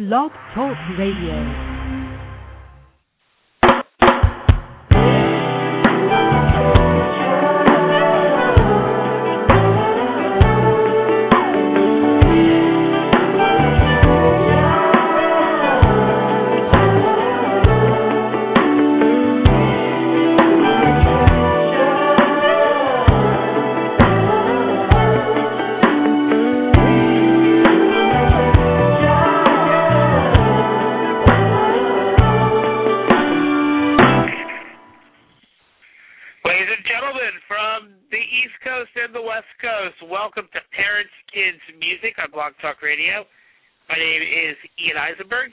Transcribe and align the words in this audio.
Blog 0.00 0.32
Talk 0.54 0.78
Radio. 0.96 1.69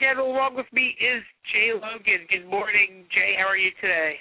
And 0.08 0.18
along 0.18 0.56
with 0.56 0.66
me 0.72 0.96
is 0.98 1.22
Jaee 1.52 1.74
Logan. 1.74 2.26
Good 2.30 2.48
morning, 2.48 3.04
Jaee. 3.12 3.36
How 3.36 3.46
are 3.46 3.58
you 3.58 3.70
today? 3.78 4.14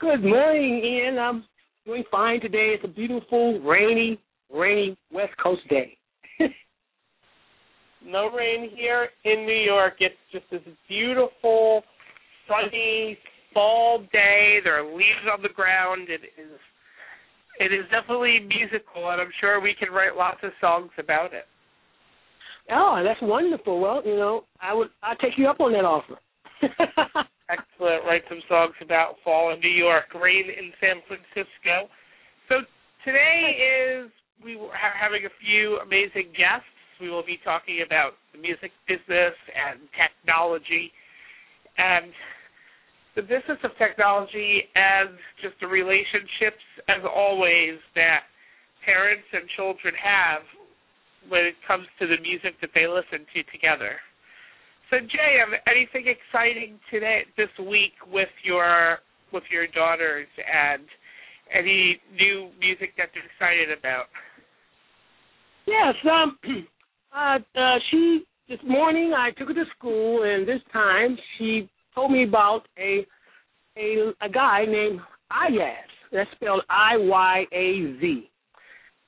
Good 0.00 0.24
morning, 0.24 0.82
Ian. 0.84 1.16
I'm 1.16 1.44
doing 1.86 2.02
fine 2.10 2.40
today. 2.40 2.74
It's 2.74 2.82
a 2.82 2.88
beautiful, 2.88 3.60
rainy, 3.60 4.18
rainy 4.52 4.96
West 5.12 5.34
Coast 5.42 5.62
day. 5.68 5.96
No 8.06 8.28
rain 8.28 8.68
here 8.76 9.08
in 9.24 9.46
New 9.46 9.62
York. 9.64 9.94
It's 10.00 10.14
just 10.30 10.44
this 10.50 10.60
beautiful, 10.88 11.82
sunny 12.46 13.16
fall 13.54 14.00
day. 14.12 14.58
There 14.62 14.78
are 14.78 14.94
leaves 14.94 15.24
on 15.32 15.40
the 15.40 15.48
ground. 15.48 16.08
It 16.10 16.20
is 16.36 16.60
it 17.60 17.72
is 17.72 17.86
definitely 17.90 18.40
musical, 18.40 19.08
and 19.08 19.22
I'm 19.22 19.32
sure 19.40 19.58
we 19.58 19.74
can 19.78 19.90
write 19.90 20.16
lots 20.18 20.40
of 20.42 20.50
songs 20.60 20.90
about 20.98 21.32
it. 21.32 21.46
Oh, 22.70 23.02
that's 23.04 23.20
wonderful. 23.22 23.80
Well, 23.80 24.02
you 24.04 24.16
know, 24.16 24.44
I 24.60 24.74
would 24.74 24.88
I'd 25.02 25.18
take 25.18 25.36
you 25.36 25.48
up 25.48 25.60
on 25.60 25.72
that 25.72 25.84
offer. 25.84 26.18
Excellent. 27.50 28.04
Write 28.04 28.22
some 28.28 28.40
songs 28.48 28.74
about 28.80 29.16
fall 29.22 29.52
in 29.52 29.60
New 29.60 29.68
York, 29.68 30.04
rain 30.14 30.46
in 30.48 30.72
San 30.80 31.02
Francisco. 31.06 31.92
So 32.48 32.64
today 33.04 33.52
is 33.52 34.10
we 34.42 34.56
are 34.56 34.96
having 34.96 35.26
a 35.26 35.32
few 35.44 35.78
amazing 35.84 36.32
guests. 36.32 36.68
We 37.00 37.10
will 37.10 37.26
be 37.26 37.38
talking 37.44 37.84
about 37.84 38.12
the 38.32 38.40
music 38.40 38.70
business 38.88 39.34
and 39.52 39.80
technology, 39.92 40.92
and 41.76 42.12
the 43.16 43.22
business 43.22 43.58
of 43.62 43.70
technology 43.78 44.62
and 44.74 45.14
just 45.42 45.54
the 45.60 45.66
relationships, 45.66 46.62
as 46.88 47.02
always, 47.04 47.78
that 47.94 48.26
parents 48.84 49.26
and 49.32 49.48
children 49.56 49.94
have 49.94 50.42
when 51.28 51.44
it 51.44 51.54
comes 51.66 51.86
to 51.98 52.06
the 52.06 52.20
music 52.22 52.60
that 52.60 52.70
they 52.74 52.86
listen 52.86 53.26
to 53.34 53.42
together. 53.50 53.96
So 54.90 54.96
Jaee, 54.96 55.40
have 55.40 55.58
anything 55.66 56.06
exciting 56.06 56.78
today 56.90 57.22
this 57.36 57.48
week 57.58 57.94
with 58.12 58.28
your 58.44 58.98
with 59.32 59.44
your 59.50 59.66
daughters 59.66 60.28
and 60.38 60.84
any 61.52 62.00
new 62.14 62.50
music 62.60 62.92
that 62.96 63.08
they're 63.14 63.24
excited 63.24 63.76
about? 63.76 64.06
yes, 65.66 65.94
um 66.04 66.38
uh, 67.16 67.38
uh 67.58 67.78
she 67.90 68.24
this 68.48 68.60
morning 68.66 69.12
I 69.16 69.30
took 69.30 69.48
her 69.48 69.54
to 69.54 69.64
school 69.76 70.22
and 70.24 70.46
this 70.46 70.60
time 70.72 71.16
she 71.38 71.68
told 71.94 72.12
me 72.12 72.24
about 72.24 72.62
a 72.78 73.06
a 73.76 74.12
a 74.20 74.28
guy 74.28 74.64
named 74.66 75.00
Iyaz. 75.32 75.90
That's 76.12 76.30
spelled 76.32 76.62
I 76.68 76.96
Y 76.96 77.44
A 77.52 78.00
Z. 78.00 78.30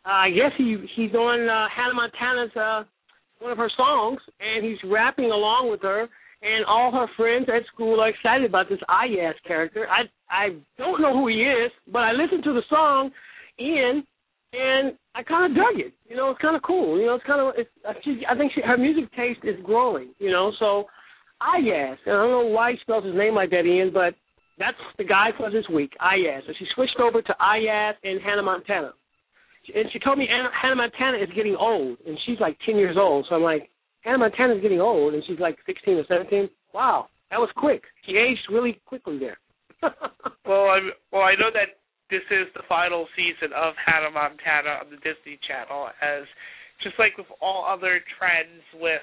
Uh, 0.07 0.11
I 0.11 0.31
guess 0.31 0.53
he 0.57 0.77
he's 0.95 1.15
on 1.15 1.49
uh, 1.49 1.67
Hannah 1.75 1.95
Montana's 1.95 2.57
uh, 2.57 2.85
one 3.41 3.53
of 3.53 3.59
her 3.59 3.71
songs, 3.77 4.21
and 4.41 4.65
he's 4.65 4.79
rapping 4.85 5.31
along 5.33 5.69
with 5.71 5.83
her. 5.83 6.09
And 6.43 6.65
all 6.67 6.93
her 6.93 7.07
friends 7.17 7.49
at 7.49 7.67
school 7.73 7.99
are 8.01 8.11
excited 8.11 8.49
about 8.49 8.69
this 8.69 8.79
Iyaz 8.89 9.35
character. 9.47 9.87
I 9.89 10.03
I 10.31 10.57
don't 10.79 11.01
know 11.01 11.13
who 11.13 11.29
he 11.29 11.43
is, 11.43 11.73
but 11.91 12.01
I 12.01 12.13
listened 12.13 12.45
to 12.45 12.53
the 12.53 12.63
song, 12.69 13.11
Ian, 13.59 14.07
and 14.53 14.93
I 15.15 15.23
kind 15.23 15.51
of 15.51 15.57
dug 15.57 15.81
it. 15.81 15.93
You 16.09 16.15
know, 16.15 16.31
it's 16.31 16.41
kind 16.41 16.55
of 16.55 16.63
cool. 16.63 17.01
You 17.01 17.07
know, 17.07 17.15
it's 17.15 17.27
kind 17.27 17.41
of 17.41 17.55
it's. 17.57 17.71
I 17.85 17.95
she, 18.05 18.21
I 18.31 18.37
think 18.37 18.53
she, 18.55 18.61
her 18.61 18.77
music 18.77 19.11
taste 19.17 19.41
is 19.43 19.57
growing. 19.65 20.11
You 20.19 20.31
know, 20.31 20.53
so 20.61 20.85
Iyaz. 21.43 21.97
And 22.07 22.15
I 22.15 22.23
don't 22.23 22.31
know 22.31 22.51
why 22.53 22.73
he 22.73 22.79
spells 22.83 23.05
his 23.05 23.15
name 23.15 23.35
like 23.35 23.51
that, 23.51 23.67
Ian, 23.67 23.91
but 23.93 24.15
that's 24.59 24.77
the 24.99 25.05
guy 25.05 25.31
for 25.37 25.51
this 25.51 25.65
week, 25.73 25.93
Iyaz. 26.01 26.47
So 26.47 26.53
she 26.59 26.67
switched 26.75 27.01
over 27.01 27.23
to 27.23 27.37
Iyaz 27.41 27.95
and 28.05 28.21
Hannah 28.23 28.43
Montana. 28.43 28.93
And 29.75 29.87
she 29.93 29.99
told 29.99 30.19
me 30.19 30.29
Anna, 30.31 30.49
Hannah 30.51 30.77
Montana 30.77 31.19
is 31.19 31.29
getting 31.35 31.57
old, 31.57 31.99
and 32.07 32.19
she's 32.27 32.39
like 32.41 32.57
10 32.65 32.77
years 32.77 32.97
old. 32.99 33.27
So 33.29 33.35
I'm 33.35 33.43
like, 33.43 33.69
Hannah 34.03 34.19
Montana's 34.19 34.63
getting 34.63 34.81
old, 34.81 35.15
and 35.15 35.23
she's 35.27 35.39
like 35.39 35.57
16 35.67 35.95
or 35.95 36.05
17. 36.09 36.49
Wow, 36.73 37.07
that 37.31 37.39
was 37.39 37.51
quick. 37.57 37.83
She 38.07 38.17
aged 38.17 38.47
really 38.51 38.81
quickly 38.87 39.19
there. 39.19 39.39
Well, 40.47 40.71
I 40.71 40.79
well 41.11 41.27
I 41.27 41.35
know 41.35 41.51
that 41.51 41.83
this 42.07 42.23
is 42.31 42.47
the 42.55 42.63
final 42.71 43.11
season 43.19 43.51
of 43.51 43.75
Hannah 43.83 44.15
Montana 44.15 44.79
on 44.79 44.95
the 44.95 45.01
Disney 45.03 45.43
Channel, 45.43 45.91
as 45.99 46.23
just 46.87 46.95
like 47.03 47.19
with 47.19 47.27
all 47.43 47.67
other 47.67 47.99
trends 48.15 48.63
with 48.79 49.03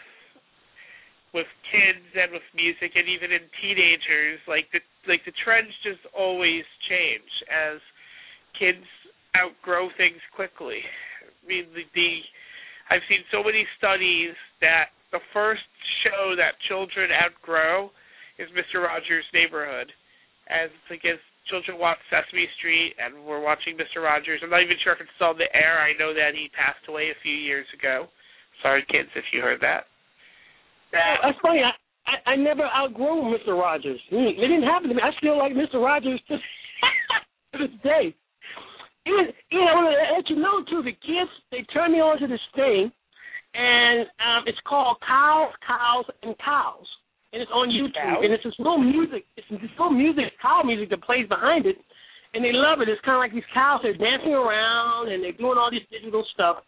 with 1.36 1.50
kids 1.68 2.06
and 2.16 2.32
with 2.32 2.48
music 2.56 2.96
and 2.96 3.10
even 3.12 3.36
in 3.36 3.44
teenagers, 3.60 4.40
like 4.48 4.72
the 4.72 4.80
like 5.04 5.20
the 5.28 5.36
trends 5.44 5.76
just 5.84 6.00
always 6.16 6.64
change 6.88 7.28
as 7.52 7.84
kids 8.56 8.88
outgrow 9.38 9.90
things 9.98 10.22
quickly. 10.36 10.82
I 10.82 11.48
mean 11.48 11.66
the, 11.74 11.84
the 11.94 12.10
I've 12.90 13.06
seen 13.08 13.24
so 13.32 13.44
many 13.44 13.66
studies 13.78 14.36
that 14.62 14.92
the 15.12 15.24
first 15.32 15.66
show 16.04 16.36
that 16.36 16.60
children 16.68 17.10
outgrow 17.14 17.90
is 18.38 18.50
Mr. 18.52 18.84
Rogers' 18.84 19.26
Neighborhood. 19.34 19.92
As 20.52 20.70
it's 20.92 21.24
children 21.50 21.80
watch 21.80 22.00
Sesame 22.08 22.48
Street 22.60 22.96
and 23.00 23.26
we're 23.26 23.42
watching 23.44 23.76
Mr. 23.76 24.04
Rogers. 24.04 24.40
I'm 24.44 24.50
not 24.50 24.64
even 24.64 24.78
sure 24.84 24.94
if 24.94 25.02
it's 25.02 25.12
still 25.16 25.36
on 25.36 25.38
the 25.38 25.50
air. 25.52 25.80
I 25.80 25.92
know 26.00 26.14
that 26.14 26.36
he 26.36 26.48
passed 26.56 26.84
away 26.88 27.12
a 27.12 27.20
few 27.24 27.36
years 27.36 27.68
ago. 27.78 28.08
Sorry 28.62 28.86
kids 28.88 29.10
if 29.16 29.26
you 29.34 29.42
heard 29.42 29.60
that. 29.62 29.88
That 30.92 31.20
That's 31.24 31.40
funny. 31.42 31.62
I, 31.64 31.74
I 32.08 32.34
I 32.34 32.36
never 32.36 32.64
outgrew 32.64 33.34
Mr. 33.34 33.58
Rogers. 33.60 34.00
It 34.12 34.40
didn't 34.40 34.64
happen 34.64 34.90
to 34.90 34.96
me. 34.96 35.02
I 35.04 35.12
still 35.18 35.38
like 35.38 35.54
Mr. 35.54 35.84
Rogers 35.84 36.22
to, 36.28 36.38
to 36.38 37.58
this 37.68 37.76
day. 37.84 38.16
And, 39.06 39.34
you 39.52 39.60
know, 39.60 39.68
I 39.68 39.76
want 39.76 39.92
to 39.92 40.16
let 40.16 40.30
you 40.32 40.38
know 40.40 40.64
too. 40.64 40.82
The 40.84 40.96
kids 41.04 41.32
they 41.52 41.68
turned 41.74 41.94
me 41.94 42.00
on 42.00 42.20
to 42.20 42.28
this 42.28 42.44
thing, 42.56 42.92
and 43.54 44.08
um, 44.24 44.48
it's 44.48 44.60
called 44.64 44.98
Cows, 45.06 45.52
Cows, 45.68 46.06
and 46.24 46.36
Cows, 46.40 46.88
and 47.36 47.42
it's 47.42 47.52
on 47.52 47.68
YouTube. 47.68 48.00
Cows? 48.00 48.24
And 48.24 48.32
it's 48.32 48.44
this 48.44 48.56
little 48.58 48.80
music. 48.80 49.28
It's 49.36 49.48
this 49.52 49.76
little 49.78 49.92
music, 49.92 50.32
cow 50.42 50.64
music 50.64 50.90
that 50.90 51.04
plays 51.04 51.28
behind 51.28 51.66
it, 51.66 51.76
and 52.34 52.44
they 52.44 52.56
love 52.56 52.80
it. 52.80 52.88
It's 52.88 53.04
kind 53.04 53.20
of 53.20 53.24
like 53.28 53.36
these 53.36 53.48
cows. 53.54 53.84
They're 53.84 54.00
dancing 54.00 54.34
around 54.34 55.12
and 55.12 55.20
they're 55.22 55.36
doing 55.36 55.60
all 55.60 55.70
this 55.70 55.84
digital 55.92 56.24
stuff. 56.34 56.64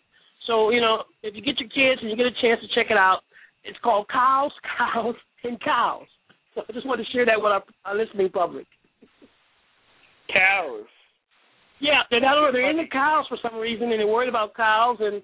So 0.46 0.70
you 0.76 0.82
know, 0.84 1.08
if 1.24 1.34
you 1.36 1.42
get 1.42 1.56
your 1.64 1.72
kids 1.72 2.04
and 2.04 2.12
you 2.12 2.20
get 2.20 2.28
a 2.28 2.42
chance 2.44 2.60
to 2.60 2.70
check 2.76 2.92
it 2.92 3.00
out, 3.00 3.24
it's 3.64 3.80
called 3.80 4.12
Cows, 4.12 4.52
Cows, 4.78 5.16
and 5.44 5.56
Cows. 5.64 6.08
So 6.54 6.64
I 6.68 6.72
just 6.72 6.86
wanted 6.86 7.08
to 7.08 7.12
share 7.12 7.26
that 7.26 7.40
with 7.40 7.52
our, 7.52 7.64
our 7.84 7.96
listening 7.96 8.30
public. 8.30 8.68
cows. 10.28 10.88
Yeah, 11.80 12.08
they're 12.10 12.22
not 12.22 12.52
they're 12.52 12.70
into 12.70 12.88
cows 12.88 13.26
for 13.28 13.38
some 13.42 13.60
reason, 13.60 13.92
and 13.92 14.00
they're 14.00 14.08
worried 14.08 14.30
about 14.30 14.56
cows. 14.56 14.98
And 15.00 15.22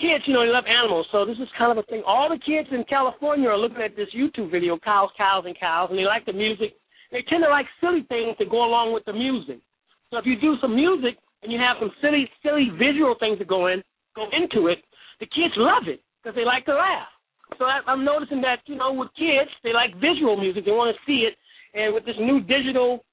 kids, 0.00 0.24
you 0.26 0.34
know, 0.34 0.42
they 0.42 0.50
love 0.50 0.64
animals, 0.66 1.06
so 1.12 1.24
this 1.24 1.38
is 1.38 1.48
kind 1.56 1.70
of 1.70 1.78
a 1.78 1.86
thing. 1.86 2.02
All 2.06 2.28
the 2.28 2.40
kids 2.40 2.68
in 2.72 2.84
California 2.88 3.48
are 3.48 3.58
looking 3.58 3.82
at 3.82 3.96
this 3.96 4.08
YouTube 4.16 4.50
video, 4.50 4.78
cows, 4.78 5.10
cows, 5.16 5.44
and 5.46 5.58
cows, 5.58 5.88
and 5.90 5.98
they 5.98 6.04
like 6.04 6.24
the 6.26 6.32
music. 6.32 6.74
They 7.12 7.22
tend 7.28 7.44
to 7.44 7.50
like 7.50 7.66
silly 7.80 8.02
things 8.08 8.34
that 8.38 8.50
go 8.50 8.64
along 8.64 8.92
with 8.92 9.04
the 9.04 9.12
music. 9.12 9.60
So 10.10 10.18
if 10.18 10.26
you 10.26 10.34
do 10.40 10.56
some 10.60 10.74
music 10.74 11.18
and 11.42 11.52
you 11.52 11.58
have 11.58 11.76
some 11.78 11.92
silly, 12.00 12.28
silly 12.42 12.70
visual 12.74 13.14
things 13.20 13.38
that 13.38 13.46
go 13.46 13.68
in, 13.68 13.82
go 14.16 14.26
into 14.34 14.66
it, 14.68 14.78
the 15.20 15.26
kids 15.26 15.54
love 15.56 15.86
it 15.86 16.02
because 16.18 16.34
they 16.34 16.44
like 16.44 16.64
to 16.66 16.74
laugh. 16.74 17.08
So 17.58 17.66
I, 17.66 17.80
I'm 17.86 18.04
noticing 18.04 18.40
that 18.40 18.66
you 18.66 18.74
know 18.74 18.92
with 18.92 19.14
kids, 19.14 19.50
they 19.62 19.72
like 19.72 19.94
visual 20.00 20.36
music. 20.36 20.64
They 20.64 20.72
want 20.72 20.90
to 20.90 21.00
see 21.06 21.28
it, 21.28 21.38
and 21.78 21.94
with 21.94 22.04
this 22.04 22.18
new 22.18 22.40
digital 22.40 23.04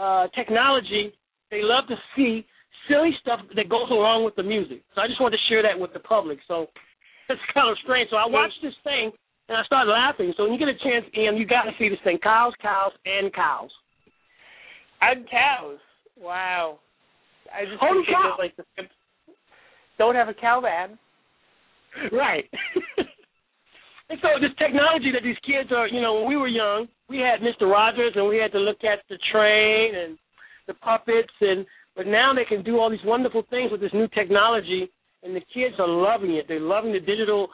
uh, 0.00 0.28
technology, 0.34 1.12
they 1.52 1.60
love 1.60 1.84
to 1.86 1.96
see 2.16 2.48
silly 2.88 3.12
stuff 3.20 3.40
that 3.54 3.68
goes 3.68 3.92
along 3.92 4.24
with 4.24 4.34
the 4.34 4.42
music. 4.42 4.80
So 4.96 5.02
I 5.02 5.06
just 5.06 5.20
wanted 5.20 5.36
to 5.36 5.44
share 5.52 5.62
that 5.62 5.78
with 5.78 5.92
the 5.92 6.00
public. 6.00 6.38
So 6.48 6.66
it's 7.28 7.40
kind 7.52 7.68
of 7.70 7.76
strange. 7.84 8.08
So 8.10 8.16
I 8.16 8.26
watched 8.26 8.58
this 8.64 8.74
thing 8.82 9.12
and 9.48 9.58
I 9.58 9.62
started 9.68 9.92
laughing. 9.92 10.32
So 10.36 10.44
when 10.48 10.52
you 10.52 10.58
get 10.58 10.72
a 10.72 10.80
chance, 10.80 11.04
Ian, 11.12 11.36
you 11.36 11.46
got 11.46 11.68
to 11.68 11.76
see 11.78 11.92
this 11.92 12.00
thing: 12.02 12.18
cows, 12.24 12.54
cows, 12.60 12.92
and 13.04 13.32
cows. 13.32 13.70
And 15.02 15.28
cows. 15.28 15.78
Wow. 16.16 16.80
I 17.52 17.66
just 17.68 17.76
Holy 17.78 18.02
cow. 18.08 18.32
of 18.32 18.38
like 18.40 18.56
the 18.56 18.64
don't 19.98 20.14
have 20.16 20.28
a 20.28 20.34
cow 20.34 20.60
man. 20.60 20.98
Right. 22.10 22.48
And 24.12 24.20
so 24.20 24.28
this 24.44 24.52
technology 24.58 25.08
that 25.10 25.24
these 25.24 25.40
kids 25.40 25.72
are, 25.72 25.88
you 25.88 26.02
know, 26.02 26.20
when 26.20 26.28
we 26.28 26.36
were 26.36 26.46
young, 26.46 26.86
we 27.08 27.16
had 27.16 27.40
Mr. 27.40 27.64
Rogers 27.64 28.12
and 28.14 28.28
we 28.28 28.36
had 28.36 28.52
to 28.52 28.58
look 28.58 28.84
at 28.84 29.00
the 29.08 29.16
train 29.32 29.94
and 29.94 30.18
the 30.66 30.74
puppets 30.74 31.32
and 31.40 31.66
but 31.94 32.06
now 32.06 32.32
they 32.34 32.44
can 32.44 32.62
do 32.64 32.78
all 32.78 32.90
these 32.90 33.04
wonderful 33.04 33.44
things 33.50 33.70
with 33.70 33.80
this 33.80 33.92
new 33.92 34.08
technology 34.08 34.88
and 35.22 35.36
the 35.36 35.42
kids 35.54 35.76
are 35.78 35.88
loving 35.88 36.34
it. 36.34 36.46
They're 36.48 36.60
loving 36.60 36.92
the 36.92 37.00
digital 37.00 37.48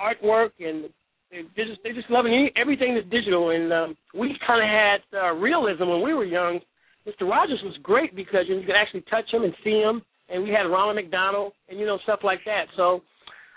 artwork 0.00 0.50
and 0.58 0.88
they're 1.30 1.66
just 1.66 1.80
they're 1.82 1.94
just 1.94 2.10
loving 2.10 2.50
everything 2.56 2.94
that's 2.94 3.08
digital. 3.10 3.50
And 3.50 3.72
um, 3.72 3.96
we 4.14 4.36
kind 4.46 4.62
of 4.62 4.68
had 4.68 5.00
uh, 5.16 5.32
realism 5.34 5.88
when 5.88 6.02
we 6.02 6.14
were 6.14 6.24
young. 6.24 6.60
Mr. 7.06 7.28
Rogers 7.28 7.60
was 7.64 7.76
great 7.82 8.14
because 8.14 8.44
you 8.48 8.60
could 8.60 8.76
actually 8.76 9.02
touch 9.10 9.24
him 9.32 9.42
and 9.42 9.52
see 9.64 9.80
him, 9.80 10.02
and 10.28 10.44
we 10.44 10.50
had 10.50 10.70
Ronald 10.70 10.96
McDonald 10.96 11.52
and 11.68 11.78
you 11.78 11.86
know 11.86 11.98
stuff 12.04 12.20
like 12.22 12.40
that. 12.46 12.66
So 12.76 13.02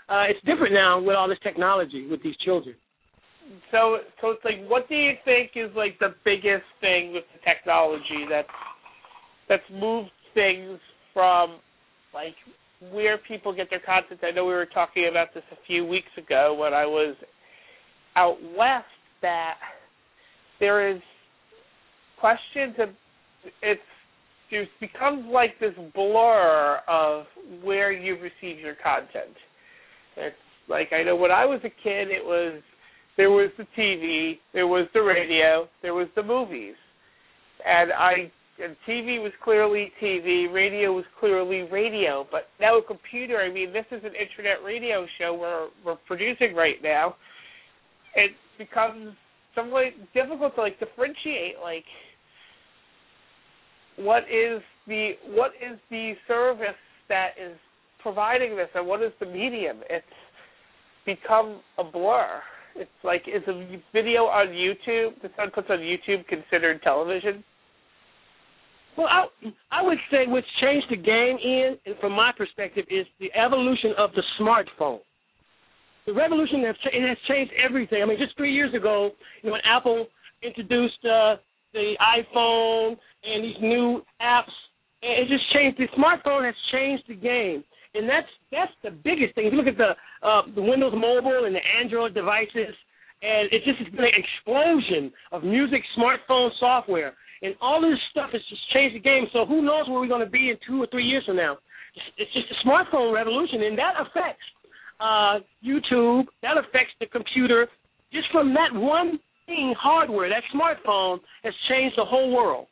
uh, 0.08 0.24
it's 0.28 0.40
different 0.44 0.74
now 0.74 1.00
with 1.00 1.16
all 1.16 1.28
this 1.28 1.38
technology 1.42 2.06
with 2.10 2.22
these 2.22 2.36
children. 2.44 2.74
So, 3.70 3.98
so 4.20 4.30
it's 4.30 4.44
like, 4.44 4.66
what 4.68 4.88
do 4.88 4.96
you 4.96 5.12
think 5.24 5.52
is 5.54 5.70
like 5.76 5.98
the 6.00 6.14
biggest 6.24 6.66
thing 6.80 7.12
with 7.12 7.24
the 7.32 7.38
technology 7.46 8.26
that's 8.28 8.48
that's 9.48 9.62
moved 9.72 10.10
things 10.34 10.78
from 11.12 11.58
like 12.12 12.34
where 12.92 13.18
people 13.18 13.54
get 13.54 13.68
their 13.70 13.80
content? 13.80 14.20
I 14.22 14.30
know 14.30 14.44
we 14.44 14.52
were 14.52 14.66
talking 14.66 15.08
about 15.10 15.28
this 15.34 15.44
a 15.52 15.56
few 15.66 15.84
weeks 15.84 16.10
ago 16.18 16.56
when 16.58 16.74
I 16.74 16.86
was 16.86 17.16
out 18.16 18.36
west. 18.56 18.84
That 19.22 19.54
there 20.60 20.94
is 20.94 21.00
questions 22.20 22.74
of 22.78 22.90
it's 23.62 23.80
it 24.50 24.68
becomes 24.78 25.24
like 25.32 25.58
this 25.58 25.72
blur 25.94 26.80
of 26.86 27.24
where 27.62 27.90
you 27.90 28.14
receive 28.14 28.60
your 28.60 28.74
content 28.74 29.34
it's 30.16 30.36
like 30.68 30.92
I 30.92 31.02
know 31.02 31.16
when 31.16 31.30
I 31.30 31.44
was 31.44 31.60
a 31.60 31.68
kid, 31.68 32.08
it 32.10 32.24
was 32.24 32.62
there 33.16 33.30
was 33.30 33.50
the 33.56 33.66
TV, 33.78 34.38
there 34.52 34.66
was 34.66 34.88
the 34.94 35.00
radio, 35.00 35.68
there 35.82 35.94
was 35.94 36.08
the 36.16 36.22
movies, 36.22 36.74
and 37.64 37.92
I 37.92 38.30
and 38.62 38.76
TV 38.88 39.22
was 39.22 39.32
clearly 39.44 39.92
TV, 40.02 40.52
radio 40.52 40.92
was 40.92 41.04
clearly 41.20 41.68
radio. 41.70 42.26
But 42.30 42.48
now 42.60 42.78
a 42.78 42.82
computer, 42.82 43.38
I 43.38 43.52
mean, 43.52 43.72
this 43.72 43.86
is 43.90 44.02
an 44.04 44.12
internet 44.14 44.64
radio 44.64 45.06
show 45.18 45.34
we're 45.34 45.68
we're 45.84 45.98
producing 46.06 46.54
right 46.54 46.76
now. 46.82 47.16
It 48.14 48.32
becomes 48.58 49.14
somewhat 49.54 49.84
difficult 50.14 50.54
to 50.54 50.60
like 50.60 50.78
differentiate 50.78 51.56
like 51.62 51.84
what 53.96 54.24
is 54.24 54.62
the 54.86 55.12
what 55.28 55.52
is 55.54 55.78
the 55.90 56.12
service 56.28 56.68
that 57.08 57.30
is 57.42 57.56
providing 58.00 58.56
this 58.56 58.68
and 58.74 58.86
what 58.86 59.02
is 59.02 59.12
the 59.20 59.26
medium? 59.26 59.78
It's 59.90 60.06
become 61.04 61.60
a 61.78 61.84
blur. 61.84 62.42
It's 62.74 62.90
like 63.02 63.22
is 63.26 63.42
a 63.48 63.80
video 63.92 64.24
on 64.24 64.48
YouTube 64.48 65.20
that 65.22 65.32
someone 65.36 65.52
puts 65.52 65.68
on 65.70 65.78
YouTube 65.78 66.26
considered 66.26 66.82
television? 66.82 67.42
Well, 68.96 69.08
I 69.08 69.26
I 69.70 69.82
would 69.82 69.98
say 70.10 70.26
what's 70.26 70.46
changed 70.60 70.86
the 70.90 70.96
game 70.96 71.36
in, 71.42 71.76
from 72.00 72.12
my 72.12 72.32
perspective, 72.36 72.84
is 72.90 73.06
the 73.20 73.30
evolution 73.34 73.92
of 73.98 74.10
the 74.12 74.22
smartphone. 74.40 75.00
The 76.06 76.14
revolution 76.14 76.62
has 76.64 76.76
it 76.92 77.06
has 77.06 77.18
changed 77.28 77.52
everything. 77.62 78.02
I 78.02 78.06
mean, 78.06 78.18
just 78.18 78.36
three 78.36 78.52
years 78.52 78.74
ago, 78.74 79.10
you 79.42 79.48
know, 79.48 79.52
when 79.52 79.62
Apple 79.64 80.06
introduced 80.42 81.04
uh, 81.04 81.36
the 81.72 81.94
iPhone 82.00 82.96
and 83.24 83.44
these 83.44 83.60
new 83.60 84.02
apps, 84.22 84.54
it 85.02 85.28
just 85.28 85.44
changed. 85.52 85.78
The 85.78 85.88
smartphone 85.98 86.46
has 86.46 86.54
changed 86.72 87.04
the 87.08 87.16
game 87.16 87.64
and 87.96 88.08
that's 88.08 88.28
that's 88.52 88.72
the 88.84 88.90
biggest 88.90 89.34
thing. 89.34 89.46
If 89.46 89.52
you 89.52 89.58
look 89.58 89.66
at 89.72 89.78
the 89.80 89.96
uh, 90.26 90.42
the 90.54 90.62
Windows 90.62 90.92
Mobile 90.94 91.44
and 91.46 91.54
the 91.54 91.64
Android 91.80 92.14
devices, 92.14 92.76
and 93.22 93.48
it's 93.50 93.64
just 93.64 93.90
been 93.96 94.04
an 94.04 94.16
explosion 94.16 95.12
of 95.32 95.42
music, 95.42 95.80
smartphone 95.96 96.50
software, 96.60 97.14
and 97.42 97.54
all 97.60 97.80
this 97.80 97.98
stuff 98.10 98.30
has 98.32 98.42
just 98.48 98.62
changed 98.72 98.96
the 98.96 99.00
game. 99.00 99.26
So 99.32 99.44
who 99.44 99.62
knows 99.62 99.88
where 99.88 100.00
we're 100.00 100.08
going 100.08 100.24
to 100.24 100.30
be 100.30 100.50
in 100.50 100.56
two 100.66 100.82
or 100.82 100.86
three 100.90 101.04
years 101.04 101.24
from 101.26 101.36
now? 101.36 101.58
It's 102.18 102.32
just 102.32 102.46
a 102.50 102.66
smartphone 102.66 103.14
revolution, 103.14 103.62
and 103.62 103.78
that 103.78 103.94
affects 103.98 104.44
uh, 105.00 105.40
YouTube. 105.64 106.24
That 106.42 106.58
affects 106.58 106.92
the 107.00 107.06
computer. 107.06 107.68
Just 108.12 108.26
from 108.32 108.54
that 108.54 108.72
one 108.72 109.18
thing, 109.46 109.74
hardware, 109.78 110.28
that 110.28 110.42
smartphone 110.54 111.18
has 111.42 111.54
changed 111.68 111.96
the 111.96 112.04
whole 112.04 112.34
world. 112.34 112.66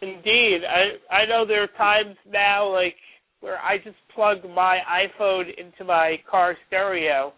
Indeed, 0.00 0.60
I 0.68 1.14
I 1.14 1.26
know 1.26 1.46
there 1.46 1.62
are 1.62 1.78
times 1.78 2.16
now 2.30 2.72
like 2.72 2.96
where 3.40 3.58
I 3.58 3.78
just 3.78 3.96
plug 4.14 4.38
my 4.54 4.78
iPhone 4.88 5.44
into 5.58 5.84
my 5.84 6.16
car 6.30 6.56
stereo 6.66 7.32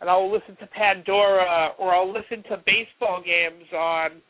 and 0.00 0.08
I'll 0.08 0.32
listen 0.32 0.56
to 0.60 0.66
Pandora 0.66 1.70
or 1.78 1.94
I'll 1.94 2.12
listen 2.12 2.42
to 2.50 2.62
baseball 2.64 3.22
games 3.24 3.66
on 3.72 4.22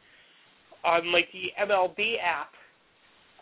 on 0.85 1.13
like 1.13 1.29
the 1.33 1.51
MLB 1.67 2.15
app 2.23 2.51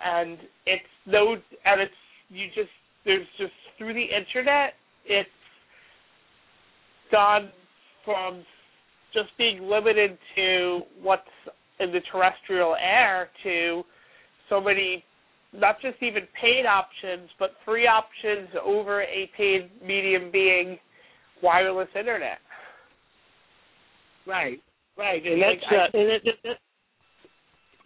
and 0.05 0.39
it's 0.67 0.85
no 1.07 1.35
and 1.65 1.81
it's 1.81 1.93
you 2.29 2.47
just 2.55 2.71
there's 3.05 3.27
just 3.39 3.53
through 3.79 3.95
the 3.95 4.05
internet 4.05 4.75
it's 5.05 5.29
gone 7.11 7.51
from 8.05 8.43
just 9.15 9.29
being 9.39 9.63
limited 9.63 10.19
to 10.35 10.81
what's 11.03 11.23
in 11.81 11.93
the 11.93 12.01
terrestrial 12.11 12.77
air 12.81 13.29
to 13.43 13.83
so 14.49 14.61
many 14.61 15.05
not 15.53 15.77
just 15.81 15.97
even 16.03 16.23
paid 16.41 16.67
options, 16.67 17.31
but 17.39 17.53
free 17.65 17.87
options 17.87 18.49
over 18.63 19.03
a 19.03 19.31
paid 19.37 19.71
medium 19.85 20.31
being 20.31 20.79
wireless 21.43 21.89
internet. 21.99 22.39
Right, 24.27 24.59
right, 24.99 25.25
and 25.25 25.41
that's 25.41 25.63
like, 25.71 25.95
uh, 25.95 25.97
I, 25.97 26.01
and 26.01 26.11
that, 26.11 26.21
that, 26.25 26.35
that, 26.45 26.57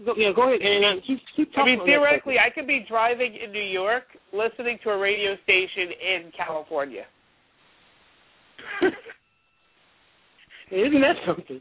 go, 0.05 0.15
yeah, 0.17 0.33
go 0.35 0.49
ahead 0.49 0.61
and 0.61 0.85
uh, 0.85 1.01
keep, 1.07 1.19
keep 1.37 1.53
talking. 1.53 1.75
I 1.75 1.77
mean, 1.77 1.87
theoretically, 1.87 2.37
I 2.39 2.51
could 2.51 2.67
be 2.67 2.85
driving 2.89 3.37
in 3.43 3.53
New 3.53 3.63
York, 3.63 4.05
listening 4.33 4.79
to 4.85 4.91
a 4.91 4.99
radio 4.99 5.37
station 5.45 5.93
in 5.93 6.33
California. 6.37 7.05
Isn't 10.71 11.01
that 11.01 11.17
something? 11.27 11.61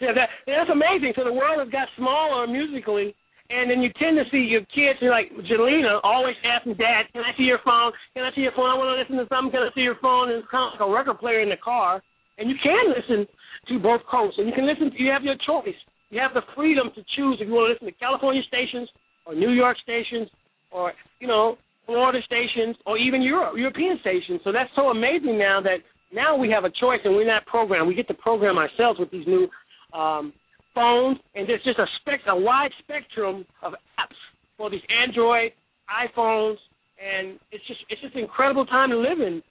Yeah, 0.00 0.12
that 0.14 0.28
that's 0.46 0.70
amazing. 0.70 1.14
So 1.16 1.24
the 1.24 1.32
world 1.32 1.58
has 1.58 1.70
got 1.70 1.88
smaller 1.96 2.46
musically 2.46 3.14
and 3.50 3.70
then 3.70 3.82
you 3.82 3.90
tend 3.98 4.18
to 4.18 4.26
see 4.30 4.42
your 4.42 4.62
kids, 4.74 4.98
like 5.02 5.30
Jelena, 5.46 6.00
always 6.02 6.34
asking 6.42 6.74
Dad, 6.74 7.06
"Can 7.12 7.22
I 7.22 7.36
see 7.36 7.44
your 7.44 7.60
phone? 7.64 7.92
Can 8.14 8.24
I 8.24 8.34
see 8.34 8.42
your 8.42 8.52
phone? 8.52 8.70
I 8.70 8.74
want 8.74 8.90
to 8.90 8.98
listen 8.98 9.16
to 9.22 9.28
something. 9.30 9.52
Can 9.52 9.62
I 9.62 9.70
see 9.74 9.86
your 9.86 9.98
phone?" 10.02 10.30
And 10.30 10.42
it's 10.42 10.50
kind 10.50 10.66
of 10.66 10.74
like 10.74 10.88
a 10.88 10.90
record 10.90 11.18
player 11.18 11.40
in 11.40 11.48
the 11.48 11.56
car, 11.62 12.02
and 12.38 12.50
you 12.50 12.56
can 12.62 12.90
listen 12.90 13.26
to 13.68 13.78
both 13.78 14.02
coasts, 14.10 14.38
and 14.38 14.48
you 14.48 14.54
can 14.54 14.66
listen. 14.66 14.90
To, 14.90 15.02
you 15.02 15.10
have 15.10 15.22
your 15.22 15.36
choice. 15.46 15.78
You 16.10 16.20
have 16.20 16.34
the 16.34 16.42
freedom 16.54 16.90
to 16.94 17.02
choose 17.16 17.38
if 17.40 17.48
you 17.48 17.54
want 17.54 17.68
to 17.68 17.72
listen 17.72 17.86
to 17.86 17.98
California 17.98 18.42
stations 18.46 18.88
or 19.26 19.34
New 19.34 19.50
York 19.50 19.76
stations 19.82 20.28
or 20.70 20.92
you 21.20 21.26
know 21.26 21.56
Florida 21.86 22.18
stations 22.24 22.76
or 22.86 22.98
even 22.98 23.22
Europe 23.22 23.54
European 23.56 23.98
stations. 24.00 24.40
So 24.44 24.52
that's 24.52 24.70
so 24.76 24.90
amazing 24.90 25.38
now 25.38 25.60
that 25.62 25.78
now 26.12 26.36
we 26.36 26.50
have 26.50 26.64
a 26.64 26.70
choice 26.70 27.00
and 27.04 27.14
we're 27.14 27.26
not 27.26 27.46
programmed. 27.46 27.88
We 27.88 27.94
get 27.94 28.08
to 28.08 28.14
program 28.14 28.58
ourselves 28.58 28.98
with 28.98 29.10
these 29.10 29.26
new 29.26 29.48
um, 29.92 30.32
phones, 30.74 31.18
and 31.34 31.48
there's 31.48 31.62
just 31.64 31.78
a 31.78 31.86
spec 32.00 32.20
a 32.28 32.36
wide 32.36 32.70
spectrum 32.82 33.44
of 33.62 33.72
apps 33.98 34.18
for 34.56 34.70
these 34.70 34.82
Android, 35.02 35.52
iPhones, 35.90 36.56
and 37.02 37.38
it's 37.50 37.66
just 37.66 37.80
it's 37.88 38.00
just 38.00 38.14
an 38.14 38.20
incredible 38.20 38.66
time 38.66 38.90
to 38.90 38.98
live 38.98 39.20
in. 39.20 39.42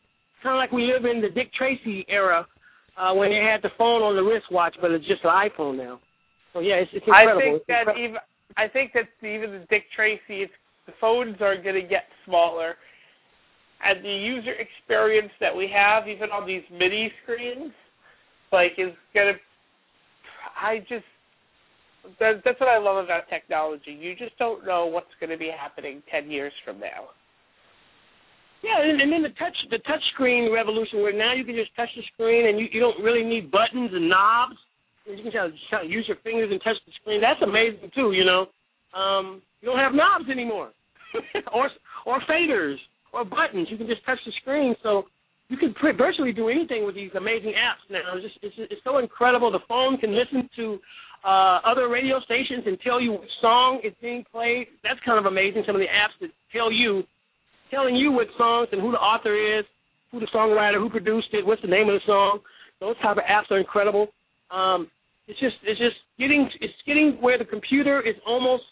Kind 0.44 0.56
of 0.56 0.60
like 0.60 0.72
we 0.72 0.84
live 0.84 1.06
in 1.06 1.22
the 1.22 1.30
Dick 1.30 1.52
Tracy 1.54 2.06
era 2.08 2.46
uh, 2.98 3.14
when 3.14 3.30
they 3.30 3.42
had 3.42 3.62
the 3.62 3.74
phone 3.78 4.02
on 4.04 4.16
the 4.16 4.22
wristwatch, 4.22 4.76
but 4.80 4.92
it's 4.92 5.08
just 5.08 5.24
an 5.24 5.32
iPhone 5.32 5.78
now. 5.78 6.00
So 6.56 6.62
yeah, 6.62 6.76
it's, 6.76 6.92
it's 6.94 7.06
incredible. 7.06 7.36
I 7.36 7.44
think 7.44 7.56
it's 7.68 7.68
that 7.68 7.98
even 8.00 8.18
I 8.56 8.68
think 8.72 8.96
that 8.96 9.12
even 9.28 9.52
the 9.52 9.66
Dick 9.70 9.84
Tracy, 9.94 10.48
it's, 10.48 10.54
the 10.88 10.94
phones 11.02 11.36
are 11.42 11.62
going 11.62 11.76
to 11.76 11.84
get 11.84 12.08
smaller, 12.24 12.76
and 13.84 14.00
the 14.00 14.10
user 14.10 14.54
experience 14.56 15.32
that 15.42 15.54
we 15.54 15.68
have, 15.76 16.08
even 16.08 16.32
on 16.32 16.48
these 16.48 16.64
mini 16.72 17.12
screens, 17.22 17.74
like 18.54 18.72
is 18.78 18.96
going 19.14 19.36
to. 19.36 19.40
I 20.56 20.80
just 20.88 21.04
that, 22.22 22.40
that's 22.46 22.60
what 22.62 22.70
I 22.70 22.78
love 22.78 23.04
about 23.04 23.28
technology. 23.28 23.92
You 23.92 24.16
just 24.16 24.38
don't 24.38 24.66
know 24.66 24.86
what's 24.86 25.12
going 25.20 25.32
to 25.32 25.38
be 25.38 25.52
happening 25.52 26.02
ten 26.10 26.32
years 26.32 26.54
from 26.64 26.80
now. 26.80 27.12
Yeah, 28.64 28.80
and, 28.80 29.02
and 29.02 29.12
then 29.12 29.24
the 29.24 29.36
touch 29.36 29.58
the 29.72 29.80
touch 29.80 30.02
screen 30.14 30.54
revolution, 30.54 31.02
where 31.02 31.12
now 31.12 31.34
you 31.34 31.44
can 31.44 31.56
just 31.56 31.76
touch 31.76 31.90
the 31.98 32.04
screen 32.14 32.48
and 32.48 32.58
you, 32.58 32.68
you 32.72 32.80
don't 32.80 33.04
really 33.04 33.28
need 33.28 33.52
buttons 33.52 33.92
and 33.92 34.08
knobs. 34.08 34.56
You 35.06 35.24
can 35.24 35.32
kind 35.32 35.54
of 35.54 35.90
use 35.90 36.06
your 36.08 36.18
fingers 36.24 36.50
and 36.52 36.60
touch 36.64 36.78
the 36.86 36.92
screen. 37.02 37.22
That's 37.22 37.42
amazing 37.42 37.92
too. 37.94 38.12
You 38.12 38.26
know, 38.26 38.48
um, 38.98 39.42
you 39.62 39.70
don't 39.70 39.80
have 39.80 39.94
knobs 39.94 40.30
anymore, 40.30 40.72
or 41.54 41.70
or 42.06 42.20
faders 42.30 42.78
or 43.14 43.24
buttons. 43.24 43.68
You 43.70 43.78
can 43.78 43.88
just 43.88 44.06
touch 44.06 44.20
the 44.26 44.34
screen. 44.42 44.76
So 44.84 45.06
you 45.50 45.58
can 45.58 45.74
virtually 45.98 46.34
do 46.34 46.50
anything 46.50 46.86
with 46.86 46.96
these 46.96 47.12
amazing 47.16 47.54
apps 47.54 47.86
now. 47.90 48.18
It's 48.18 48.26
just 48.26 48.38
it's, 48.42 48.56
it's 48.72 48.82
so 48.84 48.98
incredible. 48.98 49.52
The 49.52 49.64
phone 49.68 49.98
can 49.98 50.18
listen 50.18 50.50
to 50.58 50.80
uh, 51.26 51.60
other 51.66 51.88
radio 51.88 52.20
stations 52.22 52.64
and 52.66 52.78
tell 52.82 53.00
you 53.02 53.14
which 53.14 53.30
song 53.42 53.82
is 53.84 53.94
being 54.02 54.24
played. 54.32 54.68
That's 54.84 55.00
kind 55.06 55.18
of 55.18 55.26
amazing. 55.26 55.64
Some 55.66 55.76
of 55.76 55.82
the 55.82 55.90
apps 55.90 56.18
that 56.22 56.30
tell 56.52 56.72
you, 56.72 57.04
telling 57.72 57.96
you 57.96 58.12
what 58.12 58.28
songs 58.38 58.70
and 58.72 58.82
who 58.82 58.92
the 58.92 58.98
author 58.98 59.34
is, 59.34 59.66
who 60.12 60.20
the 60.20 60.28
songwriter, 60.34 60.78
who 60.78 60.90
produced 60.90 61.30
it, 61.34 61.46
what's 61.46 61.62
the 61.62 61.68
name 61.68 61.90
of 61.90 61.96
the 61.96 62.06
song. 62.06 62.40
Those 62.80 62.96
type 63.02 63.18
of 63.18 63.24
apps 63.24 63.50
are 63.52 63.60
incredible. 63.60 64.10
Um, 64.52 64.90
it's 65.28 65.40
just 65.40 65.56
it's 65.64 65.80
just 65.80 65.96
getting 66.20 66.50
it's 66.62 66.74
getting 66.86 67.18
where 67.22 67.38
the 67.38 67.46
computer 67.46 68.02
is 68.02 68.16
almost 68.28 68.64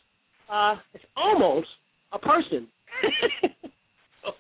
uh, 0.52 0.76
it's 0.94 1.04
almost 1.18 1.68
a 2.12 2.20
person. 2.20 2.68
so, 4.24 4.32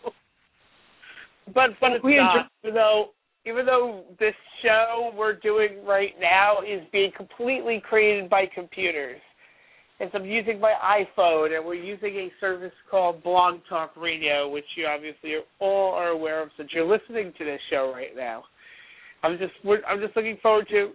but 1.53 1.71
but 1.81 1.91
it's 1.93 2.03
not. 2.03 2.49
Even 2.63 2.75
though 2.75 3.09
even 3.45 3.65
though 3.65 4.03
this 4.19 4.35
show 4.61 5.11
we're 5.15 5.33
doing 5.39 5.85
right 5.85 6.13
now 6.19 6.59
is 6.61 6.81
being 6.91 7.11
completely 7.15 7.81
created 7.87 8.29
by 8.29 8.45
computers. 8.53 9.19
And 9.99 10.09
so 10.11 10.19
I'm 10.19 10.25
using 10.25 10.59
my 10.59 10.73
iPhone, 10.83 11.55
and 11.55 11.65
we're 11.65 11.75
using 11.75 12.15
a 12.15 12.31
service 12.39 12.71
called 12.89 13.23
Blog 13.23 13.59
Talk 13.69 13.91
Radio, 13.95 14.49
which 14.49 14.65
you 14.75 14.85
obviously 14.85 15.33
are 15.33 15.43
all 15.59 15.93
are 15.93 16.09
aware 16.09 16.41
of 16.41 16.49
since 16.57 16.69
you're 16.73 16.85
listening 16.87 17.31
to 17.37 17.45
this 17.45 17.59
show 17.69 17.91
right 17.93 18.15
now. 18.15 18.43
I'm 19.23 19.37
just 19.37 19.53
I'm 19.87 19.99
just 19.99 20.15
looking 20.15 20.37
forward 20.41 20.67
to. 20.69 20.91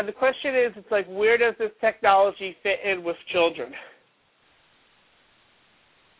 And 0.00 0.08
the 0.08 0.12
question 0.12 0.54
is, 0.54 0.72
it's 0.76 0.90
like, 0.90 1.06
where 1.08 1.36
does 1.36 1.52
this 1.58 1.72
technology 1.78 2.56
fit 2.62 2.78
in 2.90 3.04
with 3.04 3.16
children? 3.30 3.70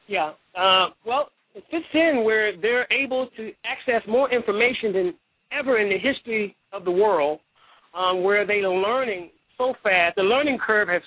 Yeah. 0.06 0.32
Uh, 0.54 0.88
well, 1.06 1.30
it 1.54 1.64
fits 1.70 1.86
in 1.94 2.22
where 2.22 2.54
they're 2.60 2.86
able 2.92 3.28
to 3.38 3.52
access 3.64 4.06
more 4.06 4.30
information 4.30 4.92
than 4.92 5.14
ever 5.50 5.78
in 5.78 5.88
the 5.88 5.96
history 5.96 6.54
of 6.74 6.84
the 6.84 6.90
world, 6.90 7.40
um, 7.94 8.22
where 8.22 8.46
they 8.46 8.58
are 8.58 8.68
learning 8.68 9.30
so 9.56 9.72
fast. 9.82 10.16
The 10.16 10.24
learning 10.24 10.58
curve 10.58 10.88
has 10.88 11.00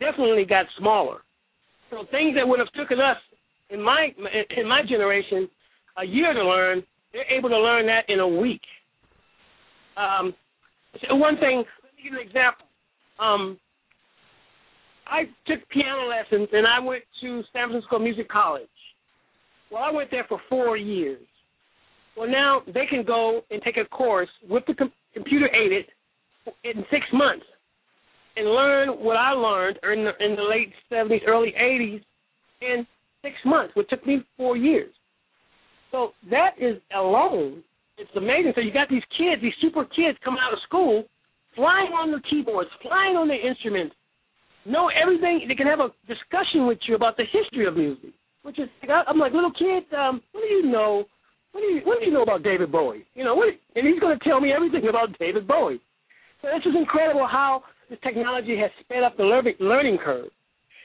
definitely 0.00 0.46
got 0.46 0.66
smaller. 0.80 1.18
So 1.92 2.06
things 2.10 2.34
that 2.34 2.48
would 2.48 2.58
have 2.58 2.72
taken 2.72 2.98
us 2.98 3.18
in 3.70 3.80
my 3.80 4.08
in 4.56 4.68
my 4.68 4.82
generation 4.82 5.48
a 5.96 6.04
year 6.04 6.34
to 6.34 6.44
learn, 6.44 6.82
they're 7.12 7.30
able 7.32 7.50
to 7.50 7.58
learn 7.60 7.86
that 7.86 8.02
in 8.08 8.18
a 8.18 8.26
week. 8.26 8.62
Um, 9.96 10.34
one 11.10 11.38
thing, 11.38 11.64
you 12.10 12.18
an 12.18 12.26
example. 12.26 12.66
Um, 13.18 13.58
I 15.06 15.24
took 15.46 15.66
piano 15.68 16.08
lessons 16.08 16.48
and 16.52 16.66
I 16.66 16.80
went 16.80 17.02
to 17.22 17.42
San 17.52 17.68
Francisco 17.68 17.98
Music 17.98 18.28
College. 18.28 18.68
Well, 19.70 19.82
I 19.82 19.90
went 19.90 20.10
there 20.10 20.26
for 20.28 20.40
four 20.48 20.76
years. 20.76 21.22
Well, 22.16 22.28
now 22.28 22.62
they 22.66 22.86
can 22.88 23.04
go 23.04 23.42
and 23.50 23.60
take 23.62 23.76
a 23.76 23.84
course 23.84 24.28
with 24.48 24.64
the 24.66 24.74
com- 24.74 24.92
computer 25.14 25.48
aided 25.54 25.86
in 26.64 26.84
six 26.90 27.04
months 27.12 27.44
and 28.36 28.46
learn 28.48 28.88
what 28.88 29.16
I 29.16 29.30
learned 29.32 29.78
in 29.82 30.04
the, 30.04 30.24
in 30.24 30.36
the 30.36 30.42
late 30.42 30.72
70s, 30.90 31.26
early 31.26 31.54
80s 31.60 32.02
in 32.60 32.86
six 33.22 33.34
months, 33.44 33.74
which 33.74 33.88
took 33.88 34.06
me 34.06 34.24
four 34.36 34.56
years. 34.56 34.92
So 35.90 36.10
that 36.30 36.50
is 36.60 36.76
alone, 36.94 37.62
it's 37.98 38.10
amazing. 38.16 38.52
So 38.54 38.60
you 38.60 38.72
got 38.72 38.88
these 38.88 39.04
kids, 39.16 39.40
these 39.42 39.54
super 39.60 39.84
kids 39.84 40.18
coming 40.24 40.40
out 40.44 40.52
of 40.52 40.58
school, 40.66 41.04
flying 41.56 41.90
on 41.96 42.12
the 42.12 42.20
keyboards, 42.30 42.70
flying 42.82 43.16
on 43.16 43.26
the 43.26 43.34
instruments, 43.34 43.96
know 44.64 44.90
everything. 44.92 45.46
They 45.48 45.54
can 45.54 45.66
have 45.66 45.80
a 45.80 45.90
discussion 46.06 46.66
with 46.66 46.78
you 46.86 46.94
about 46.94 47.16
the 47.16 47.24
history 47.24 47.66
of 47.66 47.76
music, 47.76 48.12
which 48.42 48.58
is 48.60 48.68
I'm 48.86 49.18
like 49.18 49.32
little 49.32 49.52
kid. 49.52 49.88
Um, 49.96 50.22
what 50.32 50.42
do 50.46 50.54
you 50.54 50.70
know? 50.70 51.04
What 51.52 51.60
do 51.62 51.66
you 51.66 51.80
What 51.84 51.98
do 51.98 52.06
you 52.06 52.12
know 52.12 52.22
about 52.22 52.42
David 52.44 52.70
Bowie? 52.70 53.06
You 53.14 53.24
know, 53.24 53.34
what, 53.34 53.48
and 53.74 53.86
he's 53.86 53.98
going 53.98 54.16
to 54.16 54.24
tell 54.28 54.40
me 54.40 54.52
everything 54.52 54.88
about 54.88 55.18
David 55.18 55.48
Bowie. 55.48 55.80
So 56.42 56.48
this 56.52 56.66
is 56.66 56.76
incredible 56.76 57.26
how 57.26 57.64
this 57.88 57.98
technology 58.04 58.56
has 58.60 58.70
sped 58.84 59.02
up 59.02 59.16
the 59.16 59.24
learning 59.24 59.54
learning 59.58 59.98
curve, 60.04 60.28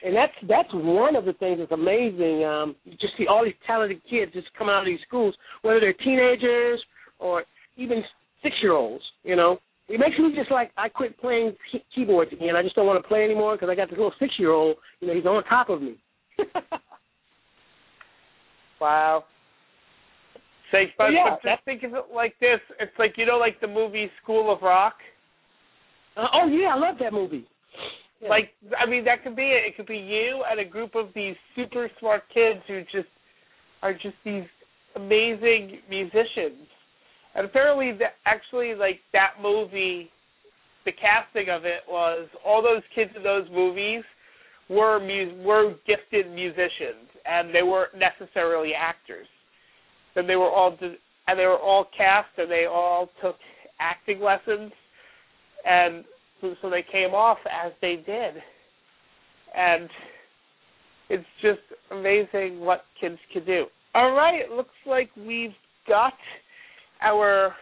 and 0.05 0.15
that's 0.15 0.33
that's 0.47 0.69
one 0.73 1.15
of 1.15 1.25
the 1.25 1.33
things 1.33 1.59
that's 1.59 1.71
amazing. 1.73 2.45
Um, 2.45 2.75
you 2.85 2.93
just 3.01 3.17
see 3.17 3.27
all 3.27 3.43
these 3.43 3.59
talented 3.67 4.01
kids 4.09 4.31
just 4.33 4.47
coming 4.57 4.73
out 4.73 4.81
of 4.81 4.85
these 4.85 5.03
schools, 5.05 5.35
whether 5.61 5.79
they're 5.79 5.93
teenagers 5.93 6.81
or 7.19 7.43
even 7.75 8.01
six 8.41 8.55
year 8.61 8.73
olds. 8.73 9.03
You 9.23 9.35
know, 9.35 9.59
it 9.91 9.99
makes 9.99 10.17
me 10.17 10.33
just 10.35 10.51
like 10.51 10.71
I 10.77 10.89
quit 10.89 11.19
playing 11.19 11.55
key- 11.71 11.83
keyboards 11.93 12.31
again. 12.33 12.55
I 12.55 12.63
just 12.63 12.75
don't 12.75 12.85
want 12.85 13.01
to 13.01 13.07
play 13.07 13.23
anymore 13.23 13.55
because 13.55 13.69
I 13.69 13.75
got 13.75 13.89
this 13.89 13.97
little 13.97 14.13
six 14.19 14.33
year 14.39 14.51
old. 14.51 14.77
You 14.99 15.07
know, 15.07 15.15
he's 15.15 15.25
on 15.25 15.43
top 15.45 15.69
of 15.69 15.81
me. 15.81 15.95
wow. 18.81 19.25
Say, 20.71 20.93
but, 20.97 21.09
yeah, 21.09 21.31
but 21.31 21.49
just 21.49 21.65
think 21.65 21.83
of 21.83 21.93
it 21.93 22.05
like 22.15 22.35
this: 22.39 22.59
it's 22.79 22.91
like 22.97 23.13
you 23.17 23.25
know, 23.25 23.37
like 23.37 23.59
the 23.59 23.67
movie 23.67 24.09
School 24.23 24.53
of 24.53 24.61
Rock. 24.61 24.95
Uh, 26.15 26.27
oh 26.33 26.47
yeah, 26.47 26.75
I 26.75 26.77
love 26.77 26.95
that 26.99 27.11
movie. 27.11 27.45
Yeah. 28.21 28.29
Like 28.29 28.51
I 28.79 28.89
mean, 28.89 29.03
that 29.05 29.23
could 29.23 29.35
be 29.35 29.43
it. 29.43 29.67
It 29.67 29.75
could 29.75 29.87
be 29.87 29.97
you 29.97 30.43
and 30.49 30.59
a 30.59 30.65
group 30.65 30.95
of 30.95 31.07
these 31.13 31.35
super 31.55 31.89
smart 31.99 32.23
kids 32.33 32.59
who 32.67 32.81
just 32.83 33.09
are 33.81 33.93
just 33.93 34.15
these 34.23 34.45
amazing 34.95 35.79
musicians. 35.89 36.67
And 37.35 37.45
apparently, 37.45 37.91
the, 37.97 38.05
actually, 38.25 38.75
like 38.75 38.99
that 39.13 39.33
movie, 39.41 40.09
the 40.85 40.91
casting 40.91 41.49
of 41.49 41.65
it 41.65 41.81
was 41.87 42.27
all 42.45 42.61
those 42.61 42.81
kids 42.93 43.11
in 43.15 43.23
those 43.23 43.47
movies 43.51 44.03
were 44.69 44.99
mu- 44.99 45.43
were 45.43 45.75
gifted 45.87 46.29
musicians, 46.31 47.07
and 47.25 47.53
they 47.53 47.63
weren't 47.63 47.93
necessarily 47.95 48.71
actors. 48.77 49.27
And 50.15 50.27
they 50.27 50.35
were 50.35 50.51
all 50.51 50.77
and 51.27 51.39
they 51.39 51.45
were 51.45 51.59
all 51.59 51.87
cast, 51.95 52.29
and 52.37 52.49
they 52.49 52.65
all 52.65 53.09
took 53.21 53.35
acting 53.79 54.19
lessons 54.19 54.71
and 55.65 56.03
so 56.61 56.69
they 56.69 56.83
came 56.91 57.13
off 57.13 57.37
as 57.45 57.71
they 57.81 57.95
did, 58.05 58.35
and 59.55 59.89
it's 61.09 61.25
just 61.41 61.59
amazing 61.91 62.61
what 62.61 62.81
kids 62.99 63.17
can 63.31 63.45
do. 63.45 63.65
All 63.93 64.11
right, 64.13 64.39
it 64.39 64.51
looks 64.51 64.69
like 64.85 65.09
we've 65.15 65.53
got 65.87 66.13
our 67.01 67.53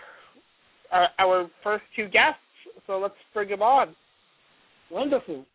our, 0.91 1.07
our 1.19 1.49
first 1.63 1.83
two 1.95 2.05
guests, 2.05 2.39
so 2.87 2.97
let's 2.97 3.13
bring 3.33 3.49
them 3.49 3.61
on. 3.61 3.95
Wonderful. 4.91 5.45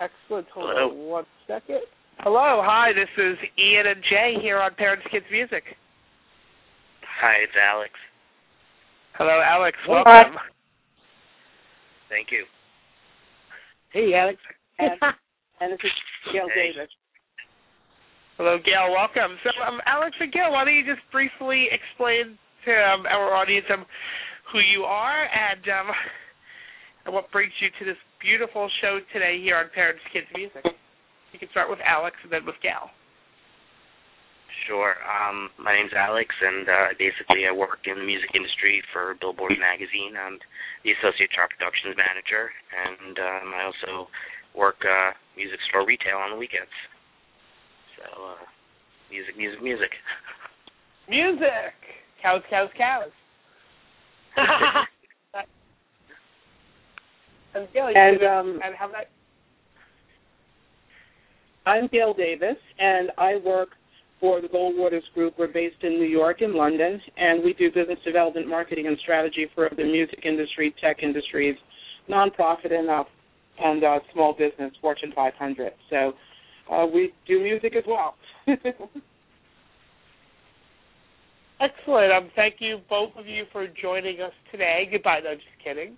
Excellent. 0.00 0.46
Hold 0.54 0.70
Hello. 0.70 0.90
on 0.90 1.08
one 1.10 1.24
second. 1.46 1.80
Hello, 2.20 2.62
hi. 2.64 2.92
This 2.92 3.10
is 3.16 3.36
Ian 3.58 3.86
and 3.86 4.02
Jaee 4.04 4.40
here 4.40 4.60
on 4.60 4.74
Parents 4.74 5.04
Kids 5.10 5.26
Music. 5.30 5.64
Hi, 7.20 7.34
it's 7.42 7.52
Alex. 7.56 7.92
Hello, 9.14 9.42
Alex. 9.44 9.76
Welcome. 9.88 10.36
Thank 12.08 12.28
you. 12.30 12.44
Hey, 13.92 14.14
Alex. 14.14 14.38
and, 14.78 14.92
and 15.60 15.72
this 15.72 15.80
is 15.84 15.92
Gail 16.32 16.48
hey. 16.54 16.72
Davis. 16.72 16.90
Hello, 18.38 18.56
Gail. 18.64 18.92
Welcome. 18.92 19.36
So, 19.44 19.50
um, 19.66 19.80
Alex 19.84 20.16
and 20.20 20.32
Gail, 20.32 20.52
why 20.52 20.64
don't 20.64 20.74
you 20.74 20.84
just 20.84 21.04
briefly 21.12 21.68
explain 21.68 22.38
to 22.64 22.72
um, 22.72 23.06
our 23.06 23.34
audience 23.34 23.66
um, 23.72 23.86
who 24.52 24.58
you 24.58 24.82
are 24.82 25.24
and 25.26 25.64
um, 25.68 25.88
and 27.06 27.14
what 27.14 27.30
brings 27.32 27.52
you 27.60 27.68
to 27.78 27.84
this 27.84 28.00
beautiful 28.20 28.68
show 28.82 29.00
today 29.12 29.40
here 29.40 29.56
on 29.56 29.72
Parents 29.72 30.02
Kids 30.12 30.26
Music? 30.36 30.60
You 31.32 31.38
can 31.38 31.48
start 31.50 31.70
with 31.70 31.80
Alex 31.80 32.16
and 32.22 32.32
then 32.32 32.44
with 32.44 32.58
Gail. 32.62 32.92
Sure. 34.68 34.92
Um, 35.06 35.48
my 35.56 35.72
name's 35.72 35.94
Alex, 35.96 36.28
and 36.28 36.68
uh, 36.68 36.90
basically 37.00 37.48
I 37.48 37.52
work 37.54 37.86
in 37.88 37.96
the 37.96 38.04
music 38.04 38.30
industry 38.36 38.82
for 38.92 39.16
Billboard 39.16 39.56
Magazine. 39.56 40.18
I'm 40.18 40.36
the 40.84 40.92
associate 41.00 41.32
chart 41.32 41.48
productions 41.56 41.96
manager, 41.96 42.52
and 42.68 43.14
um, 43.16 43.46
I 43.56 43.62
also 43.64 44.10
work 44.52 44.82
uh, 44.84 45.16
music 45.38 45.58
store 45.70 45.86
retail 45.86 46.20
on 46.20 46.36
the 46.36 46.40
weekends. 46.40 46.74
So, 47.96 48.04
uh, 48.36 48.44
music, 49.08 49.38
music, 49.38 49.62
music. 49.62 49.92
Music. 51.08 51.99
Cows, 52.22 52.42
cows, 52.50 52.68
cows. 52.76 53.10
and 57.54 57.66
and, 57.74 58.22
um, 58.22 58.60
and 58.62 58.74
how 58.76 58.88
that. 58.88 59.10
I'm 61.66 61.88
Gail 61.88 62.14
Davis, 62.14 62.56
and 62.78 63.10
I 63.16 63.36
work 63.44 63.70
for 64.20 64.40
the 64.40 64.48
Goldwaters 64.48 65.02
Group. 65.14 65.34
We're 65.38 65.48
based 65.48 65.82
in 65.82 65.94
New 65.94 66.06
York 66.06 66.42
and 66.42 66.54
London, 66.54 67.00
and 67.16 67.42
we 67.42 67.54
do 67.54 67.70
business 67.70 67.98
development, 68.04 68.48
marketing, 68.48 68.86
and 68.86 68.98
strategy 69.02 69.46
for 69.54 69.70
the 69.74 69.84
music 69.84 70.20
industry, 70.24 70.74
tech 70.80 71.02
industries, 71.02 71.56
nonprofit, 72.08 72.72
and 72.72 72.90
uh, 72.90 73.04
and 73.62 73.84
uh, 73.84 73.98
small 74.12 74.32
business, 74.32 74.72
Fortune 74.80 75.12
500. 75.14 75.72
So 75.90 76.12
uh, 76.72 76.86
we 76.86 77.12
do 77.26 77.42
music 77.42 77.74
as 77.76 77.84
well. 77.86 78.14
Excellent. 81.60 82.12
Um, 82.12 82.30
thank 82.34 82.54
you 82.58 82.78
both 82.88 83.10
of 83.18 83.26
you 83.26 83.44
for 83.52 83.66
joining 83.80 84.20
us 84.20 84.32
today. 84.50 84.88
Goodbye. 84.90 85.20
No, 85.22 85.34
just 85.34 85.46
kidding. 85.62 85.96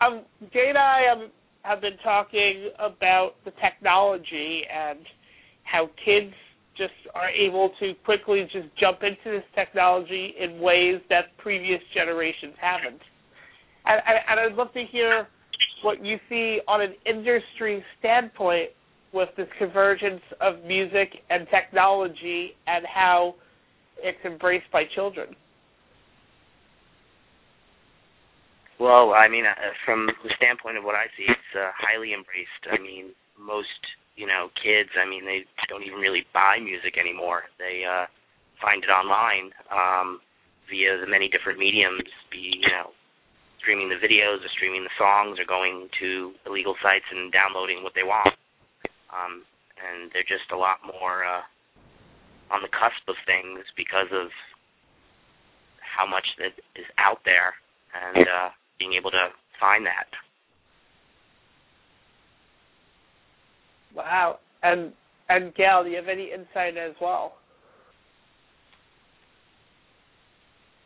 Um, 0.00 0.22
Jaee 0.52 0.70
and 0.70 0.78
I 0.78 1.02
um, 1.12 1.30
have 1.62 1.80
been 1.80 1.96
talking 2.02 2.70
about 2.78 3.34
the 3.44 3.52
technology 3.62 4.62
and 4.72 4.98
how 5.62 5.88
kids 6.04 6.34
just 6.76 6.92
are 7.14 7.30
able 7.30 7.70
to 7.78 7.92
quickly 8.04 8.42
just 8.52 8.66
jump 8.80 8.98
into 9.02 9.36
this 9.36 9.44
technology 9.54 10.34
in 10.40 10.60
ways 10.60 11.00
that 11.08 11.36
previous 11.38 11.80
generations 11.94 12.54
haven't. 12.60 13.00
And, 13.86 14.02
and, 14.28 14.40
I'd 14.40 14.56
love 14.56 14.72
to 14.72 14.84
hear 14.90 15.28
what 15.82 16.04
you 16.04 16.18
see 16.28 16.60
on 16.66 16.80
an 16.80 16.94
industry 17.06 17.84
standpoint 18.00 18.70
with 19.12 19.28
this 19.36 19.46
convergence 19.56 20.22
of 20.40 20.64
music 20.66 21.10
and 21.30 21.46
technology 21.48 22.56
and 22.66 22.84
how 22.92 23.36
it's 23.98 24.18
embraced 24.24 24.70
by 24.72 24.84
children. 24.94 25.34
Well, 28.80 29.14
I 29.14 29.28
mean, 29.28 29.46
uh, 29.46 29.54
from 29.84 30.10
the 30.24 30.34
standpoint 30.36 30.76
of 30.76 30.84
what 30.84 30.94
I 30.94 31.06
see, 31.16 31.24
it's 31.28 31.52
uh, 31.54 31.70
highly 31.78 32.12
embraced. 32.12 32.62
I 32.70 32.80
mean, 32.82 33.14
most 33.38 33.70
you 34.16 34.26
know 34.26 34.50
kids. 34.58 34.90
I 34.98 35.08
mean, 35.08 35.24
they 35.24 35.46
don't 35.68 35.84
even 35.84 35.98
really 35.98 36.26
buy 36.34 36.58
music 36.58 36.98
anymore. 36.98 37.46
They 37.58 37.86
uh, 37.86 38.06
find 38.60 38.82
it 38.82 38.90
online 38.90 39.54
um, 39.70 40.20
via 40.68 40.98
the 40.98 41.06
many 41.06 41.30
different 41.30 41.58
mediums. 41.58 42.02
Be 42.30 42.58
you 42.58 42.70
know 42.74 42.90
streaming 43.62 43.88
the 43.88 44.02
videos 44.02 44.44
or 44.44 44.50
streaming 44.52 44.84
the 44.84 44.98
songs 44.98 45.38
or 45.38 45.46
going 45.46 45.88
to 46.00 46.34
illegal 46.44 46.74
sites 46.82 47.08
and 47.14 47.32
downloading 47.32 47.82
what 47.82 47.94
they 47.94 48.04
want. 48.04 48.34
Um, 49.08 49.46
and 49.80 50.10
they're 50.12 50.26
just 50.28 50.52
a 50.52 50.58
lot 50.58 50.84
more 50.84 51.24
uh, 51.24 51.46
on 52.50 52.62
the 52.62 52.68
cusp 52.68 53.08
of 53.08 53.16
things 53.26 53.64
because 53.76 54.08
of 54.12 54.28
how 55.80 56.06
much 56.06 56.26
that 56.38 56.52
is 56.78 56.86
out 56.98 57.18
there 57.24 57.54
and 57.94 58.26
uh, 58.26 58.48
being 58.78 58.94
able 58.94 59.10
to 59.10 59.28
find 59.60 59.86
that. 59.86 60.08
Wow. 63.94 64.38
And 64.62 64.92
and 65.28 65.54
Gail, 65.54 65.84
do 65.84 65.90
you 65.90 65.96
have 65.96 66.08
any 66.08 66.30
insight 66.32 66.76
as 66.76 66.94
well? 67.00 67.34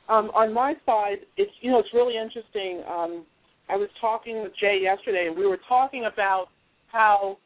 Um, 0.08 0.30
on 0.34 0.54
my 0.54 0.74
side, 0.86 1.18
it's 1.36 1.50
you 1.60 1.70
know 1.70 1.78
it's 1.78 1.92
really 1.92 2.16
interesting. 2.16 2.82
Um, 2.88 3.26
I 3.68 3.76
was 3.76 3.88
talking 4.00 4.42
with 4.42 4.52
Jaee 4.62 4.82
yesterday, 4.82 5.26
and 5.28 5.36
we 5.36 5.46
were 5.46 5.60
talking 5.68 6.08
about 6.10 6.46
how 6.90 7.36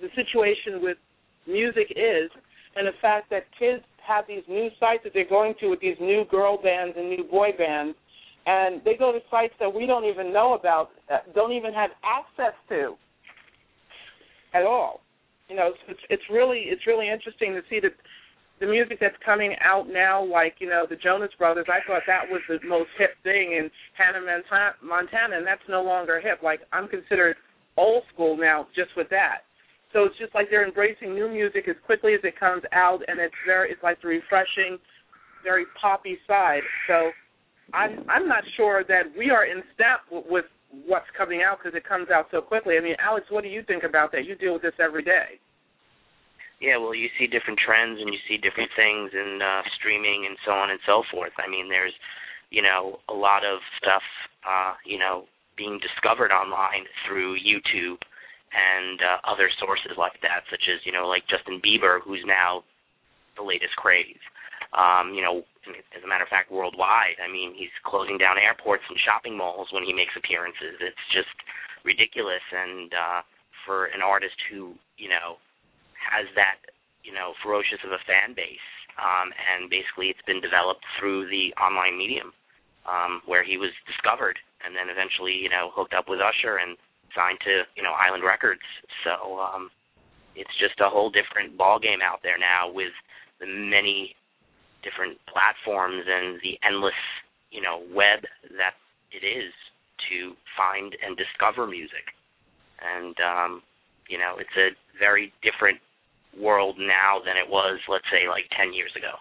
the 0.00 0.08
situation 0.14 0.82
with 0.82 0.98
music 1.46 1.90
is, 1.90 2.30
and 2.76 2.86
the 2.86 2.96
fact 3.00 3.30
that 3.30 3.44
kids 3.58 3.82
have 4.06 4.24
these 4.26 4.42
new 4.48 4.68
sites 4.80 5.02
that 5.04 5.12
they're 5.14 5.28
going 5.28 5.54
to 5.60 5.68
with 5.68 5.80
these 5.80 5.96
new 6.00 6.24
girl 6.30 6.60
bands 6.60 6.94
and 6.96 7.08
new 7.08 7.24
boy 7.24 7.50
bands, 7.56 7.96
and 8.46 8.80
they 8.84 8.94
go 8.94 9.12
to 9.12 9.20
sites 9.30 9.54
that 9.60 9.72
we 9.72 9.86
don't 9.86 10.04
even 10.04 10.32
know 10.32 10.54
about, 10.54 10.90
uh, 11.12 11.18
don't 11.34 11.52
even 11.52 11.72
have 11.72 11.90
access 12.02 12.54
to 12.68 12.94
at 14.54 14.64
all. 14.64 15.00
You 15.48 15.56
know, 15.56 15.72
it's, 15.88 16.00
it's 16.08 16.22
really 16.30 16.64
it's 16.66 16.86
really 16.86 17.08
interesting 17.08 17.52
to 17.54 17.60
see 17.68 17.78
that 17.80 17.92
the 18.60 18.66
music 18.66 18.98
that's 19.00 19.16
coming 19.24 19.54
out 19.62 19.88
now, 19.88 20.24
like 20.24 20.54
you 20.58 20.68
know 20.68 20.86
the 20.88 20.96
Jonas 20.96 21.30
Brothers. 21.38 21.66
I 21.68 21.86
thought 21.86 22.02
that 22.06 22.22
was 22.30 22.40
the 22.48 22.58
most 22.66 22.88
hip 22.98 23.10
thing 23.22 23.52
in 23.52 23.70
Hannah 23.98 24.24
Montana, 24.82 25.36
and 25.36 25.46
that's 25.46 25.62
no 25.68 25.82
longer 25.82 26.20
hip. 26.20 26.42
Like 26.42 26.60
I'm 26.72 26.88
considered 26.88 27.36
old 27.76 28.04
school 28.12 28.36
now 28.36 28.66
just 28.74 28.90
with 28.96 29.08
that. 29.10 29.44
So 29.92 30.04
it's 30.04 30.16
just 30.18 30.34
like 30.34 30.48
they're 30.48 30.66
embracing 30.66 31.14
new 31.14 31.28
music 31.28 31.68
as 31.68 31.76
quickly 31.84 32.14
as 32.14 32.20
it 32.24 32.38
comes 32.38 32.62
out, 32.72 33.00
and 33.06 33.20
it's 33.20 33.34
very 33.46 33.70
it's 33.70 33.82
like 33.82 34.00
the 34.00 34.08
refreshing, 34.08 34.78
very 35.44 35.66
poppy 35.80 36.18
side. 36.26 36.62
So 36.88 37.10
I'm 37.74 38.04
I'm 38.08 38.26
not 38.26 38.44
sure 38.56 38.84
that 38.88 39.12
we 39.16 39.30
are 39.30 39.44
in 39.44 39.62
step 39.74 40.00
with 40.10 40.46
what's 40.86 41.08
coming 41.16 41.42
out 41.44 41.58
because 41.58 41.76
it 41.76 41.86
comes 41.86 42.08
out 42.08 42.26
so 42.30 42.40
quickly. 42.40 42.76
I 42.78 42.80
mean, 42.80 42.96
Alex, 42.98 43.26
what 43.28 43.44
do 43.44 43.50
you 43.50 43.62
think 43.62 43.84
about 43.84 44.12
that? 44.12 44.24
You 44.24 44.34
deal 44.34 44.54
with 44.54 44.62
this 44.62 44.76
every 44.80 45.04
day. 45.04 45.36
Yeah, 46.60 46.78
well, 46.78 46.94
you 46.94 47.08
see 47.18 47.26
different 47.26 47.58
trends 47.58 47.98
and 48.00 48.08
you 48.14 48.20
see 48.30 48.38
different 48.38 48.70
things 48.78 49.10
in 49.12 49.42
uh, 49.42 49.62
streaming 49.76 50.24
and 50.30 50.38
so 50.46 50.52
on 50.52 50.70
and 50.70 50.78
so 50.86 51.02
forth. 51.10 51.32
I 51.36 51.50
mean, 51.50 51.68
there's, 51.68 51.92
you 52.50 52.62
know, 52.62 53.02
a 53.10 53.12
lot 53.12 53.42
of 53.44 53.58
stuff, 53.82 54.06
uh, 54.46 54.78
you 54.86 54.96
know, 54.96 55.26
being 55.58 55.80
discovered 55.82 56.30
online 56.30 56.86
through 57.04 57.36
YouTube 57.42 57.98
and 58.52 59.00
uh, 59.00 59.18
other 59.24 59.48
sources 59.56 59.96
like 59.96 60.20
that, 60.20 60.44
such 60.52 60.68
as, 60.68 60.84
you 60.84 60.92
know, 60.92 61.08
like 61.08 61.24
Justin 61.28 61.60
Bieber, 61.64 62.00
who's 62.04 62.22
now 62.28 62.64
the 63.36 63.42
latest 63.42 63.74
craze. 63.80 64.20
Um, 64.76 65.12
you 65.12 65.20
know, 65.20 65.44
as 65.68 66.04
a 66.04 66.08
matter 66.08 66.24
of 66.24 66.32
fact, 66.32 66.52
worldwide. 66.52 67.20
I 67.20 67.28
mean, 67.28 67.52
he's 67.56 67.72
closing 67.84 68.16
down 68.16 68.40
airports 68.40 68.84
and 68.88 68.96
shopping 69.00 69.36
malls 69.36 69.68
when 69.72 69.84
he 69.84 69.92
makes 69.92 70.16
appearances. 70.16 70.80
It's 70.80 71.06
just 71.12 71.32
ridiculous. 71.84 72.44
And 72.52 72.92
uh, 72.92 73.20
for 73.64 73.92
an 73.92 74.00
artist 74.00 74.36
who, 74.48 74.76
you 74.96 75.08
know, 75.08 75.36
has 75.96 76.28
that, 76.36 76.60
you 77.04 77.12
know, 77.12 77.32
ferocious 77.44 77.80
of 77.84 77.92
a 77.92 78.02
fan 78.04 78.36
base, 78.36 78.68
um, 79.00 79.32
and 79.32 79.72
basically 79.72 80.12
it's 80.12 80.24
been 80.28 80.40
developed 80.40 80.84
through 81.00 81.28
the 81.28 81.52
online 81.56 81.96
medium, 81.96 82.32
um, 82.84 83.22
where 83.24 83.44
he 83.44 83.56
was 83.56 83.70
discovered 83.88 84.36
and 84.64 84.74
then 84.74 84.90
eventually, 84.90 85.34
you 85.34 85.50
know, 85.50 85.70
hooked 85.74 85.94
up 85.94 86.08
with 86.08 86.22
Usher 86.22 86.58
and 86.58 86.78
signed 87.14 87.38
to, 87.44 87.62
you 87.76 87.82
know, 87.82 87.92
Island 87.92 88.24
Records. 88.24 88.64
So 89.04 89.38
um, 89.40 89.70
it's 90.34 90.52
just 90.58 90.80
a 90.80 90.88
whole 90.88 91.10
different 91.10 91.56
ball 91.56 91.78
game 91.78 92.00
out 92.02 92.20
there 92.22 92.38
now 92.38 92.70
with 92.70 92.92
the 93.40 93.46
many 93.46 94.14
different 94.82 95.18
platforms 95.30 96.04
and 96.06 96.40
the 96.42 96.58
endless, 96.66 96.98
you 97.50 97.60
know, 97.60 97.82
web 97.94 98.24
that 98.56 98.74
it 99.12 99.24
is 99.24 99.52
to 100.10 100.34
find 100.56 100.96
and 101.04 101.16
discover 101.16 101.66
music. 101.66 102.12
And 102.82 103.14
um, 103.20 103.62
you 104.08 104.18
know, 104.18 104.36
it's 104.38 104.56
a 104.56 104.74
very 104.98 105.32
different 105.42 105.78
world 106.38 106.76
now 106.78 107.20
than 107.24 107.36
it 107.36 107.48
was, 107.48 107.78
let's 107.88 108.04
say, 108.10 108.28
like 108.28 108.44
10 108.58 108.72
years 108.72 108.92
ago. 108.96 109.20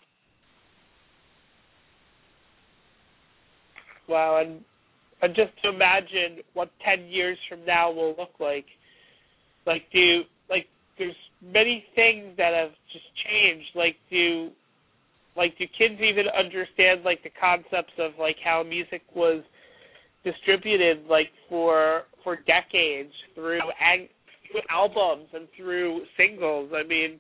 Wow, 4.07 4.41
and 4.41 4.63
and 5.21 5.35
just 5.35 5.51
to 5.63 5.69
imagine 5.69 6.43
what 6.53 6.69
10 6.83 7.05
years 7.07 7.37
from 7.47 7.65
now 7.65 7.91
will 7.91 8.15
look 8.17 8.39
like. 8.39 8.65
Like, 9.65 9.83
do 9.93 10.21
like 10.49 10.65
there's 10.97 11.15
many 11.41 11.85
things 11.95 12.33
that 12.37 12.53
have 12.53 12.71
just 12.91 13.05
changed. 13.23 13.69
Like, 13.75 13.95
do 14.09 14.49
like 15.35 15.57
do 15.57 15.65
kids 15.77 16.01
even 16.01 16.25
understand 16.37 17.03
like 17.03 17.23
the 17.23 17.29
concepts 17.39 17.93
of 17.97 18.11
like 18.19 18.35
how 18.43 18.63
music 18.63 19.01
was 19.15 19.43
distributed 20.23 21.05
like 21.09 21.29
for 21.49 22.03
for 22.23 22.35
decades 22.35 23.13
through 23.33 23.59
ag- 23.79 24.09
through 24.51 24.61
albums 24.69 25.27
and 25.33 25.47
through 25.55 26.01
singles 26.17 26.71
i 26.75 26.85
mean 26.85 27.19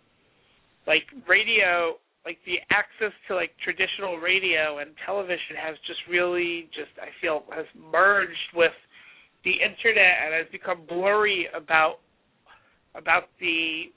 like 0.87 1.03
radio 1.27 1.93
like 2.25 2.37
the 2.45 2.61
access 2.69 3.13
to 3.27 3.35
like 3.35 3.51
traditional 3.63 4.17
radio 4.17 4.79
and 4.79 4.91
television 5.05 5.57
has 5.57 5.75
just 5.87 5.99
really 6.09 6.69
just 6.73 6.93
i 7.01 7.09
feel 7.21 7.43
has 7.49 7.65
merged 7.75 8.51
with 8.53 8.75
the 9.43 9.51
internet 9.57 10.21
and 10.25 10.33
has 10.33 10.47
become 10.51 10.85
blurry 10.87 11.47
about 11.55 11.97
about 12.95 13.29
the 13.39 13.89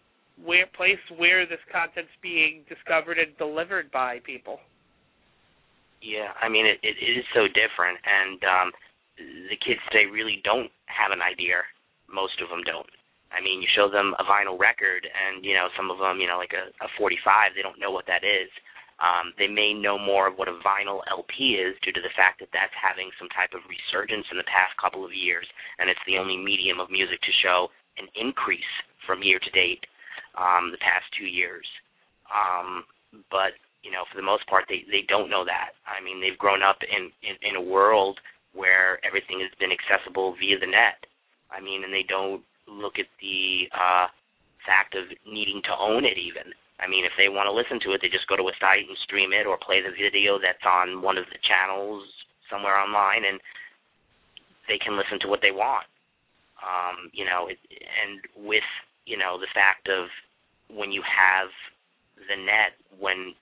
where 0.42 0.66
place 0.74 1.00
where 1.16 1.46
this 1.46 1.62
content's 1.70 2.10
being 2.22 2.64
discovered 2.68 3.18
and 3.18 3.36
delivered 3.38 3.90
by 3.92 4.18
people. 4.26 4.58
Yeah, 6.02 6.34
I 6.40 6.48
mean 6.48 6.66
it, 6.66 6.78
it, 6.82 6.96
is 7.00 7.24
so 7.32 7.46
different, 7.48 7.98
and 8.04 8.40
um, 8.44 8.68
the 9.48 9.56
kids 9.64 9.80
today 9.90 10.04
really 10.10 10.42
don't 10.44 10.70
have 10.86 11.12
an 11.12 11.22
idea. 11.22 11.64
Most 12.12 12.40
of 12.42 12.50
them 12.50 12.60
don't. 12.66 12.88
I 13.34 13.42
mean, 13.42 13.58
you 13.58 13.68
show 13.74 13.90
them 13.90 14.14
a 14.22 14.24
vinyl 14.24 14.54
record, 14.54 15.02
and 15.02 15.42
you 15.44 15.54
know 15.58 15.66
some 15.74 15.90
of 15.90 15.98
them, 15.98 16.22
you 16.22 16.30
know, 16.30 16.38
like 16.38 16.54
a, 16.54 16.70
a 16.78 16.88
45, 16.96 17.58
they 17.58 17.66
don't 17.66 17.82
know 17.82 17.90
what 17.90 18.06
that 18.06 18.22
is. 18.22 18.48
Um, 19.02 19.34
they 19.34 19.50
may 19.50 19.74
know 19.74 19.98
more 19.98 20.30
of 20.30 20.38
what 20.38 20.46
a 20.46 20.54
vinyl 20.62 21.02
LP 21.10 21.58
is 21.58 21.74
due 21.82 21.90
to 21.90 22.00
the 22.00 22.14
fact 22.14 22.38
that 22.38 22.54
that's 22.54 22.72
having 22.78 23.10
some 23.18 23.26
type 23.34 23.50
of 23.50 23.66
resurgence 23.66 24.30
in 24.30 24.38
the 24.38 24.46
past 24.46 24.78
couple 24.78 25.02
of 25.02 25.10
years, 25.10 25.50
and 25.82 25.90
it's 25.90 26.02
the 26.06 26.14
only 26.14 26.38
medium 26.38 26.78
of 26.78 26.94
music 26.94 27.18
to 27.26 27.40
show 27.42 27.74
an 27.98 28.06
increase 28.14 28.70
from 29.02 29.26
year 29.26 29.42
to 29.42 29.50
date 29.50 29.82
um, 30.38 30.70
the 30.70 30.78
past 30.78 31.04
two 31.18 31.26
years. 31.26 31.66
Um, 32.30 32.86
but 33.34 33.58
you 33.82 33.90
know, 33.90 34.06
for 34.08 34.16
the 34.16 34.24
most 34.24 34.46
part, 34.46 34.64
they 34.70 34.86
they 34.86 35.02
don't 35.10 35.28
know 35.28 35.44
that. 35.44 35.74
I 35.84 35.98
mean, 35.98 36.22
they've 36.22 36.38
grown 36.38 36.62
up 36.62 36.78
in 36.86 37.10
in, 37.26 37.34
in 37.42 37.54
a 37.58 37.62
world 37.62 38.22
where 38.54 39.02
everything 39.02 39.42
has 39.42 39.50
been 39.58 39.74
accessible 39.74 40.38
via 40.38 40.58
the 40.62 40.70
net. 40.70 41.02
I 41.50 41.58
mean, 41.58 41.82
and 41.82 41.92
they 41.92 42.06
don't 42.06 42.46
look 42.68 42.98
at 42.98 43.10
the 43.20 43.68
uh, 43.72 44.06
fact 44.66 44.94
of 44.96 45.08
needing 45.26 45.60
to 45.64 45.74
own 45.76 46.04
it 46.04 46.16
even. 46.18 46.52
I 46.80 46.90
mean, 46.90 47.06
if 47.06 47.14
they 47.16 47.30
want 47.30 47.46
to 47.46 47.54
listen 47.54 47.78
to 47.86 47.94
it, 47.94 48.02
they 48.02 48.10
just 48.10 48.26
go 48.26 48.36
to 48.36 48.50
a 48.50 48.56
site 48.58 48.88
and 48.88 48.98
stream 49.06 49.30
it 49.32 49.46
or 49.46 49.56
play 49.56 49.78
the 49.78 49.94
video 49.94 50.42
that's 50.42 50.64
on 50.66 51.02
one 51.02 51.16
of 51.16 51.24
the 51.30 51.38
channels 51.46 52.02
somewhere 52.50 52.76
online, 52.76 53.22
and 53.24 53.38
they 54.66 54.78
can 54.82 54.98
listen 54.98 55.22
to 55.22 55.30
what 55.30 55.40
they 55.40 55.54
want. 55.54 55.86
Um, 56.58 57.12
you 57.12 57.24
know, 57.24 57.46
it, 57.46 57.58
and 57.70 58.20
with 58.34 58.66
you 59.06 59.16
know 59.16 59.38
the 59.38 59.50
fact 59.54 59.86
of 59.88 60.08
when 60.72 60.90
you 60.90 61.02
have 61.04 61.52
the 62.26 62.36
net 62.40 62.74
when 62.98 63.36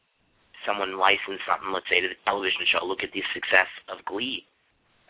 someone 0.67 0.99
licensed 0.99 1.43
something, 1.47 1.73
let's 1.73 1.89
say 1.91 2.01
to 2.01 2.11
the 2.11 2.19
television 2.25 2.63
show, 2.71 2.85
look 2.85 3.03
at 3.03 3.13
the 3.15 3.23
success 3.35 3.71
of 3.91 4.05
Glee. 4.05 4.47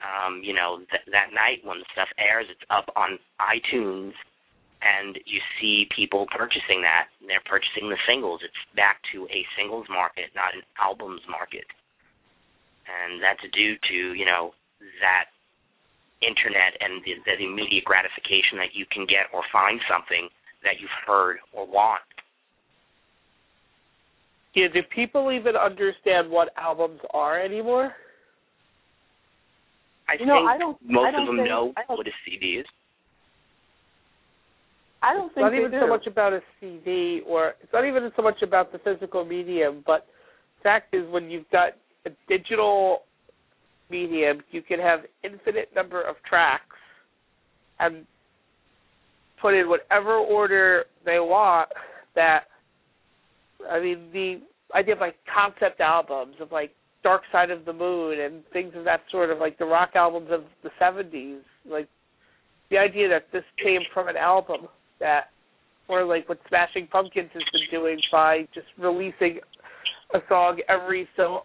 Um, 0.02 0.42
you 0.42 0.52
know, 0.52 0.82
th- 0.90 1.06
that 1.14 1.30
night 1.30 1.62
when 1.62 1.78
the 1.78 1.86
stuff 1.94 2.10
airs, 2.18 2.46
it's 2.50 2.66
up 2.70 2.90
on 2.98 3.22
iTunes, 3.38 4.12
and 4.82 5.14
you 5.26 5.38
see 5.60 5.86
people 5.94 6.26
purchasing 6.34 6.82
that. 6.82 7.06
And 7.20 7.30
they're 7.30 7.44
purchasing 7.46 7.86
the 7.86 8.00
singles. 8.06 8.42
It's 8.42 8.62
back 8.74 8.98
to 9.14 9.30
a 9.30 9.46
singles 9.54 9.86
market, 9.88 10.34
not 10.34 10.58
an 10.58 10.66
albums 10.74 11.22
market, 11.30 11.66
and 12.90 13.22
that's 13.22 13.42
due 13.54 13.78
to 13.78 13.98
you 14.18 14.26
know 14.26 14.58
that 14.98 15.30
internet 16.22 16.78
and 16.78 17.02
the, 17.06 17.18
the 17.26 17.38
immediate 17.38 17.84
gratification 17.84 18.58
that 18.58 18.74
you 18.74 18.86
can 18.90 19.06
get 19.06 19.30
or 19.34 19.42
find 19.52 19.78
something 19.90 20.30
that 20.62 20.78
you've 20.80 20.98
heard 21.06 21.38
or 21.52 21.66
want. 21.66 22.02
Yeah, 24.54 24.68
do 24.72 24.82
people 24.94 25.32
even 25.32 25.56
understand 25.56 26.30
what 26.30 26.50
albums 26.56 27.00
are 27.12 27.40
anymore? 27.40 27.94
I 30.08 30.12
You 30.14 30.18
think 30.18 30.28
know, 30.28 30.46
I 30.46 30.58
don't- 30.58 30.78
most 30.82 31.06
I 31.06 31.10
don't 31.12 31.20
of 31.22 31.26
them 31.28 31.36
think- 31.36 31.48
know 31.48 31.72
I 31.76 31.84
don't- 31.84 31.96
what 31.98 32.06
a 32.06 32.12
CD 32.24 32.58
is. 32.58 32.66
I 35.02 35.14
don't 35.14 35.26
It's 35.26 35.34
think 35.34 35.44
not 35.44 35.50
they 35.50 35.58
even 35.58 35.70
do. 35.72 35.80
so 35.80 35.86
much 35.88 36.06
about 36.06 36.32
a 36.32 36.42
CD 36.60 37.22
or 37.26 37.56
it's 37.60 37.72
not 37.72 37.84
even 37.84 38.12
so 38.14 38.22
much 38.22 38.40
about 38.42 38.70
the 38.70 38.78
physical 38.80 39.24
medium, 39.24 39.80
but 39.86 40.06
fact 40.62 40.94
is 40.94 41.08
when 41.08 41.28
you've 41.30 41.48
got 41.50 41.72
a 42.04 42.10
digital 42.28 43.04
medium, 43.90 44.42
you 44.50 44.62
can 44.62 44.78
have 44.78 45.04
infinite 45.24 45.74
number 45.74 46.00
of 46.00 46.22
tracks 46.22 46.76
and 47.80 48.06
put 49.38 49.54
in 49.54 49.68
whatever 49.68 50.14
order 50.16 50.86
they 51.04 51.18
want 51.18 51.68
that 52.14 52.48
I 53.68 53.80
mean 53.80 54.10
the 54.12 54.40
idea 54.74 54.94
of 54.94 55.00
like 55.00 55.16
concept 55.26 55.80
albums 55.80 56.36
of 56.40 56.52
like 56.52 56.74
Dark 57.02 57.22
Side 57.30 57.50
of 57.50 57.64
the 57.64 57.72
Moon 57.72 58.20
and 58.20 58.42
things 58.52 58.72
of 58.76 58.84
that 58.84 59.00
sort 59.10 59.30
of 59.30 59.38
like 59.38 59.58
the 59.58 59.64
rock 59.64 59.90
albums 59.94 60.28
of 60.30 60.44
the 60.62 60.70
seventies. 60.78 61.40
Like 61.68 61.88
the 62.70 62.78
idea 62.78 63.08
that 63.08 63.26
this 63.32 63.44
came 63.62 63.80
from 63.92 64.08
an 64.08 64.16
album 64.16 64.68
that 65.00 65.26
or 65.88 66.04
like 66.04 66.28
what 66.28 66.38
Smashing 66.48 66.88
Pumpkins 66.90 67.30
has 67.34 67.42
been 67.52 67.80
doing 67.80 67.98
by 68.10 68.48
just 68.54 68.66
releasing 68.78 69.40
a 70.14 70.18
song 70.28 70.58
every 70.68 71.08
so 71.16 71.40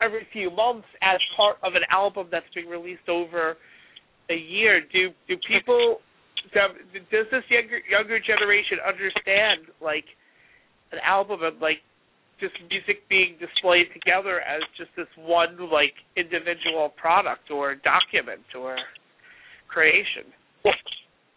every 0.00 0.26
few 0.32 0.50
months 0.50 0.86
as 1.02 1.18
part 1.36 1.56
of 1.62 1.74
an 1.74 1.82
album 1.90 2.28
that's 2.30 2.46
being 2.54 2.68
released 2.68 3.08
over 3.08 3.56
a 4.30 4.34
year. 4.34 4.80
Do 4.92 5.10
do 5.28 5.36
people 5.48 5.98
does 6.52 7.26
this 7.30 7.44
younger 7.48 7.80
younger 7.88 8.20
generation 8.20 8.78
understand 8.86 9.72
like 9.80 10.04
an 10.92 10.98
album 11.04 11.40
and 11.42 11.60
like 11.60 11.78
just 12.40 12.54
music 12.68 13.08
being 13.08 13.36
displayed 13.40 13.86
together 13.92 14.40
as 14.40 14.62
just 14.76 14.90
this 14.96 15.06
one 15.16 15.56
like 15.70 15.94
individual 16.16 16.90
product 16.96 17.50
or 17.50 17.74
document 17.76 18.44
or 18.58 18.76
creation? 19.68 20.30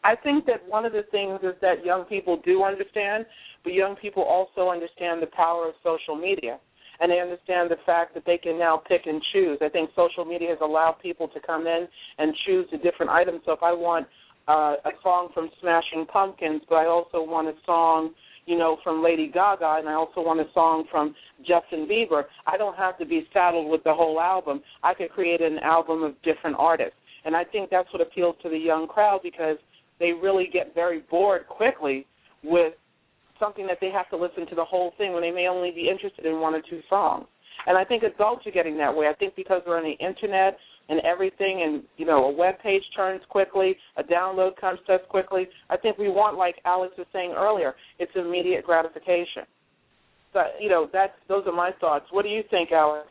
I 0.04 0.16
think 0.16 0.46
that 0.46 0.62
one 0.68 0.86
of 0.86 0.94
the 0.94 1.04
things 1.12 1.40
is 1.44 1.56
that 1.62 1.84
young 1.84 2.06
people 2.06 2.40
do 2.46 2.64
understand, 2.64 3.26
but 3.64 3.74
young 3.74 3.96
people 3.96 4.24
also 4.24 4.70
understand 4.70 5.22
the 5.22 5.28
power 5.36 5.68
of 5.68 5.74
social 5.84 6.16
media. 6.16 6.60
And 7.00 7.12
they 7.12 7.20
understand 7.20 7.70
the 7.70 7.78
fact 7.86 8.16
that 8.16 8.24
they 8.26 8.40
can 8.40 8.58
now 8.58 8.82
pick 8.88 9.02
and 9.06 9.22
choose. 9.32 9.60
I 9.62 9.70
think 9.70 9.92
social 9.96 10.26
media 10.26 10.50
has 10.50 10.58
allowed 10.62 10.96
people 11.02 11.28
to 11.28 11.40
come 11.40 11.68
in 11.68 11.88
and 12.18 12.34
choose 12.46 12.66
the 12.72 12.78
different 12.78 13.12
items. 13.12 13.42
So 13.46 13.52
if 13.52 13.62
I 13.62 13.72
want 13.72 14.08
uh, 14.48 14.76
a 14.84 14.92
song 15.04 15.30
from 15.34 15.50
Smashing 15.62 16.08
Pumpkins, 16.12 16.62
but 16.68 16.76
I 16.76 16.86
also 16.88 17.22
want 17.22 17.50
a 17.50 17.54
song, 17.66 18.14
you 18.48 18.58
know, 18.58 18.78
from 18.84 19.04
Lady 19.04 19.28
Gaga, 19.28 19.76
and 19.80 19.90
I 19.90 19.94
also 19.94 20.22
want 20.22 20.40
a 20.40 20.46
song 20.54 20.86
from 20.90 21.14
Justin 21.40 21.86
Bieber, 21.86 22.24
I 22.48 22.58
don't 22.58 22.78
have 22.78 22.98
to 22.98 23.06
be 23.06 23.28
saddled 23.34 23.70
with 23.70 23.84
the 23.84 23.94
whole 23.94 24.20
album. 24.22 24.62
I 24.82 24.94
could 24.94 25.12
create 25.12 25.42
an 25.42 25.60
album 25.60 26.02
of 26.02 26.14
different 26.24 26.56
artists. 26.58 26.96
And 27.26 27.36
I 27.36 27.44
think 27.44 27.70
that's 27.70 27.92
what 27.92 28.02
appeals 28.02 28.38
to 28.44 28.50
the 28.50 28.58
young 28.58 28.88
crowd 28.88 29.20
because 29.22 29.58
they 30.00 30.14
really 30.14 30.50
get 30.52 30.74
very 30.74 31.04
bored 31.12 31.46
quickly 31.48 32.08
with 32.42 32.74
something 33.38 33.68
that 33.68 33.80
they 33.82 33.92
have 33.92 34.10
to 34.10 34.18
listen 34.18 34.48
to 34.48 34.56
the 34.56 34.64
whole 34.64 34.94
thing 34.98 35.12
when 35.12 35.22
they 35.22 35.32
may 35.32 35.48
only 35.48 35.72
be 35.72 35.90
interested 35.90 36.26
in 36.26 36.40
one 36.40 36.56
or 36.56 36.62
two 36.62 36.80
songs. 36.90 37.28
And 37.66 37.78
I 37.78 37.84
think 37.84 38.04
adults 38.04 38.48
are 38.48 38.52
getting 38.52 38.78
that 38.78 38.96
way. 38.96 39.08
I 39.08 39.14
think 39.14 39.36
because 39.36 39.62
we're 39.68 39.78
on 39.78 39.84
the 39.84 40.06
internet 40.06 40.58
and 40.90 41.00
everything 41.02 41.64
and, 41.66 41.84
you 41.98 42.06
know, 42.06 42.26
a 42.26 42.32
web 42.32 42.56
page 42.60 42.84
turns 42.96 43.22
quickly, 43.30 43.76
a 43.98 44.04
download 44.04 44.56
comes 44.56 44.80
to 44.88 44.94
us 44.96 45.02
quickly, 45.10 45.48
I 45.70 45.78
think 45.78 45.98
we 45.98 46.10
want, 46.10 46.38
like 46.38 46.56
Alex 46.66 46.94
was 46.98 47.08
saying 47.12 47.34
earlier, 47.36 47.76
it's 48.00 48.12
immediate 48.16 48.64
gratification. 48.64 49.44
So, 50.34 50.42
you 50.60 50.70
know, 50.70 50.88
that's 50.92 51.14
those 51.28 51.44
are 51.48 51.56
my 51.56 51.72
thoughts. 51.80 52.06
What 52.12 52.24
do 52.24 52.30
you 52.30 52.44
think, 52.50 52.72
Alex? 52.72 53.08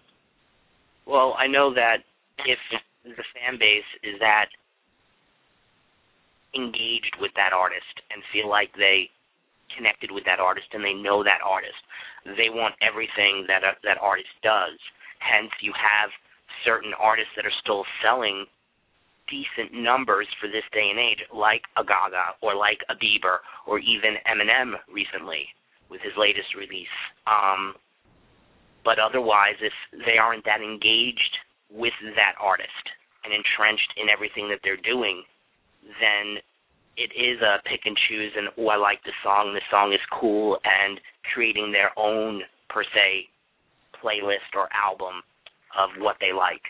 Well, 1.06 1.34
I 1.38 1.46
know 1.46 1.72
that 1.74 1.98
if 2.44 2.58
the 3.04 3.24
fan 3.34 3.58
base 3.58 3.88
is 4.02 4.18
that 4.20 4.46
engaged 6.54 7.16
with 7.20 7.32
that 7.36 7.52
artist 7.52 7.94
and 8.10 8.22
feel 8.32 8.48
like 8.48 8.72
they 8.76 9.08
connected 9.76 10.10
with 10.10 10.24
that 10.24 10.40
artist 10.40 10.66
and 10.72 10.84
they 10.84 10.94
know 10.94 11.22
that 11.22 11.44
artist, 11.44 11.78
they 12.24 12.48
want 12.48 12.74
everything 12.80 13.44
that 13.46 13.62
a, 13.62 13.76
that 13.84 13.98
artist 14.00 14.32
does. 14.42 14.78
Hence, 15.20 15.50
you 15.60 15.72
have 15.76 16.10
certain 16.64 16.92
artists 16.98 17.32
that 17.36 17.46
are 17.46 17.58
still 17.62 17.84
selling 18.02 18.46
decent 19.28 19.74
numbers 19.74 20.26
for 20.40 20.46
this 20.46 20.64
day 20.72 20.88
and 20.90 20.98
age, 20.98 21.18
like 21.34 21.62
a 21.76 21.82
Gaga 21.82 22.38
or 22.42 22.54
like 22.54 22.78
a 22.88 22.94
Bieber 22.94 23.42
or 23.66 23.78
even 23.78 24.16
Eminem 24.26 24.74
recently 24.92 25.50
with 25.90 26.00
his 26.00 26.14
latest 26.16 26.54
release. 26.54 26.94
Um, 27.26 27.74
but 28.84 28.98
otherwise, 28.98 29.58
if 29.60 29.74
they 30.06 30.18
aren't 30.18 30.44
that 30.44 30.62
engaged 30.62 31.34
with 31.70 31.94
that 32.14 32.38
artist 32.38 32.86
and 33.24 33.34
entrenched 33.34 33.90
in 33.98 34.08
everything 34.08 34.48
that 34.48 34.62
they're 34.62 34.78
doing, 34.78 35.22
then 35.98 36.38
it 36.96 37.10
is 37.12 37.42
a 37.42 37.58
pick 37.68 37.82
and 37.84 37.98
choose 38.08 38.32
and 38.36 38.48
oh 38.56 38.68
I 38.68 38.76
like 38.76 39.02
the 39.04 39.12
song, 39.22 39.52
the 39.52 39.66
song 39.70 39.92
is 39.92 40.00
cool 40.14 40.58
and 40.64 41.00
creating 41.34 41.72
their 41.72 41.90
own 41.98 42.42
per 42.70 42.84
se 42.84 43.28
playlist 43.98 44.54
or 44.54 44.68
album 44.72 45.22
of 45.78 45.90
what 45.98 46.16
they 46.20 46.32
like. 46.32 46.62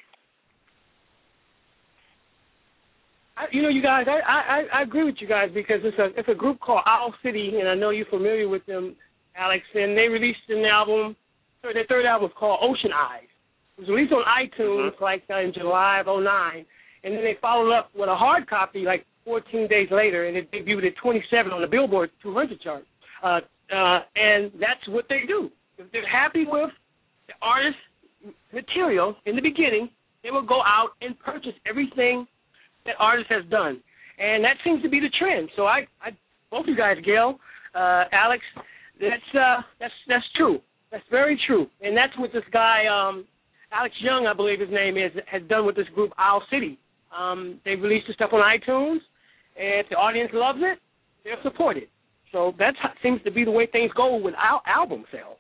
I, 3.37 3.45
you 3.53 3.63
know, 3.63 3.69
you 3.69 3.83
guys, 3.83 4.07
I, 4.09 4.21
I 4.27 4.81
I 4.81 4.83
agree 4.83 5.05
with 5.05 5.17
you 5.21 5.29
guys 5.29 5.51
because 5.53 5.81
it's 5.85 5.99
a 5.99 6.19
it's 6.19 6.29
a 6.29 6.35
group 6.35 6.59
called 6.61 6.81
Owl 6.87 7.15
City, 7.23 7.53
and 7.61 7.69
I 7.69 7.75
know 7.75 7.91
you're 7.91 8.07
familiar 8.07 8.49
with 8.49 8.65
them, 8.67 8.97
Alex. 9.37 9.63
And 9.75 9.97
they 9.97 10.09
released 10.09 10.49
an 10.49 10.65
album. 10.65 11.17
Their 11.63 11.85
third 11.89 12.07
album 12.07 12.31
was 12.31 12.37
called 12.39 12.61
Ocean 12.63 12.93
Eyes. 12.95 13.29
It 13.77 13.83
was 13.83 13.91
released 13.91 14.13
on 14.13 14.25
iTunes 14.25 14.93
Mm-hmm. 14.93 15.05
like 15.05 15.23
uh, 15.29 15.41
in 15.41 15.53
July 15.53 16.01
of 16.01 16.07
'09, 16.07 16.65
and 17.05 17.15
then 17.15 17.23
they 17.23 17.37
followed 17.43 17.73
up 17.77 17.91
with 17.95 18.09
a 18.09 18.15
hard 18.17 18.49
copy 18.49 18.83
like 18.83 19.05
14 19.27 19.69
days 19.69 19.89
later, 19.91 20.27
and 20.29 20.37
it 20.37 20.51
debuted 20.51 20.87
at 20.87 20.97
27 21.03 21.53
on 21.53 21.61
the 21.61 21.67
Billboard 21.67 22.11
200 22.23 22.61
chart. 22.61 22.85
Uh, 23.23 23.41
uh, 23.75 24.01
and 24.15 24.53
that's 24.61 24.87
what 24.89 25.07
they 25.09 25.23
do. 25.27 25.51
If 25.77 25.91
they're 25.93 26.09
happy 26.09 26.47
with 26.49 26.71
the 27.27 27.35
artist's 27.43 27.81
material 28.53 29.17
in 29.27 29.37
the 29.37 29.43
beginning, 29.43 29.91
they 30.23 30.31
will 30.31 30.47
go 30.47 30.61
out 30.63 30.91
and 31.01 31.19
purchase 31.21 31.53
everything 31.69 32.27
that 32.85 32.95
artist 32.99 33.29
has 33.31 33.45
done, 33.51 33.81
and 34.19 34.45
that 34.45 34.57
seems 34.65 34.83
to 34.83 34.89
be 34.89 35.01
the 35.01 35.11
trend. 35.19 35.49
So 35.57 35.67
I, 35.67 35.87
I 36.01 36.11
both 36.51 36.67
you 36.67 36.77
guys, 36.77 36.97
Gail, 37.05 37.39
uh, 37.75 38.05
Alex, 38.13 38.43
that's 39.01 39.35
uh, 39.35 39.63
that's 39.81 39.95
that's 40.09 40.25
true. 40.37 40.61
That's 40.91 41.05
very 41.11 41.39
true, 41.47 41.67
and 41.83 41.97
that's 41.97 42.17
what 42.19 42.33
this 42.33 42.45
guy, 42.53 42.85
um, 42.87 43.27
Alex 43.73 43.95
Young, 44.01 44.27
I 44.27 44.35
believe 44.35 44.61
his 44.61 44.71
name 44.71 44.97
is, 44.97 45.11
has 45.31 45.43
done 45.49 45.67
with 45.67 45.75
this 45.75 45.89
group 45.95 46.13
Owl 46.17 46.43
City. 46.51 46.79
Um, 47.17 47.61
they 47.65 47.75
released 47.75 48.07
the 48.07 48.15
stuff 48.15 48.31
on 48.33 48.41
iTunes, 48.41 49.01
and 49.59 49.81
if 49.81 49.89
the 49.91 49.97
audience 49.97 50.31
loves 50.33 50.61
it, 50.63 50.79
they'll 51.25 51.43
support 51.43 51.77
it. 51.77 51.89
So 52.33 52.55
that 52.59 52.75
seems 53.03 53.21
to 53.25 53.31
be 53.31 53.45
the 53.45 53.51
way 53.51 53.67
things 53.67 53.91
go 53.97 54.17
with 54.17 54.35
al- 54.35 54.63
album 54.67 55.05
sales. 55.11 55.39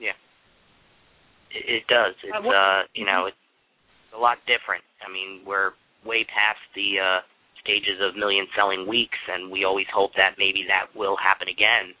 Yeah. 0.00 0.12
It, 1.50 1.82
it 1.82 1.84
does. 1.88 2.14
It's 2.22 2.34
Uh, 2.34 2.48
uh, 2.48 2.82
you 2.94 3.04
know, 3.04 3.26
it's 3.26 3.36
a 4.14 4.18
lot 4.18 4.38
different. 4.46 4.84
I 5.04 5.10
mean, 5.10 5.44
we're 5.46 5.72
way 6.06 6.24
past 6.24 6.62
the 6.74 6.98
uh 7.00 7.20
stages 7.60 7.98
of 8.00 8.14
million 8.16 8.46
selling 8.54 8.86
weeks 8.86 9.18
and 9.26 9.50
we 9.50 9.64
always 9.64 9.86
hope 9.92 10.14
that 10.14 10.38
maybe 10.38 10.64
that 10.70 10.86
will 10.94 11.16
happen 11.18 11.48
again. 11.50 11.92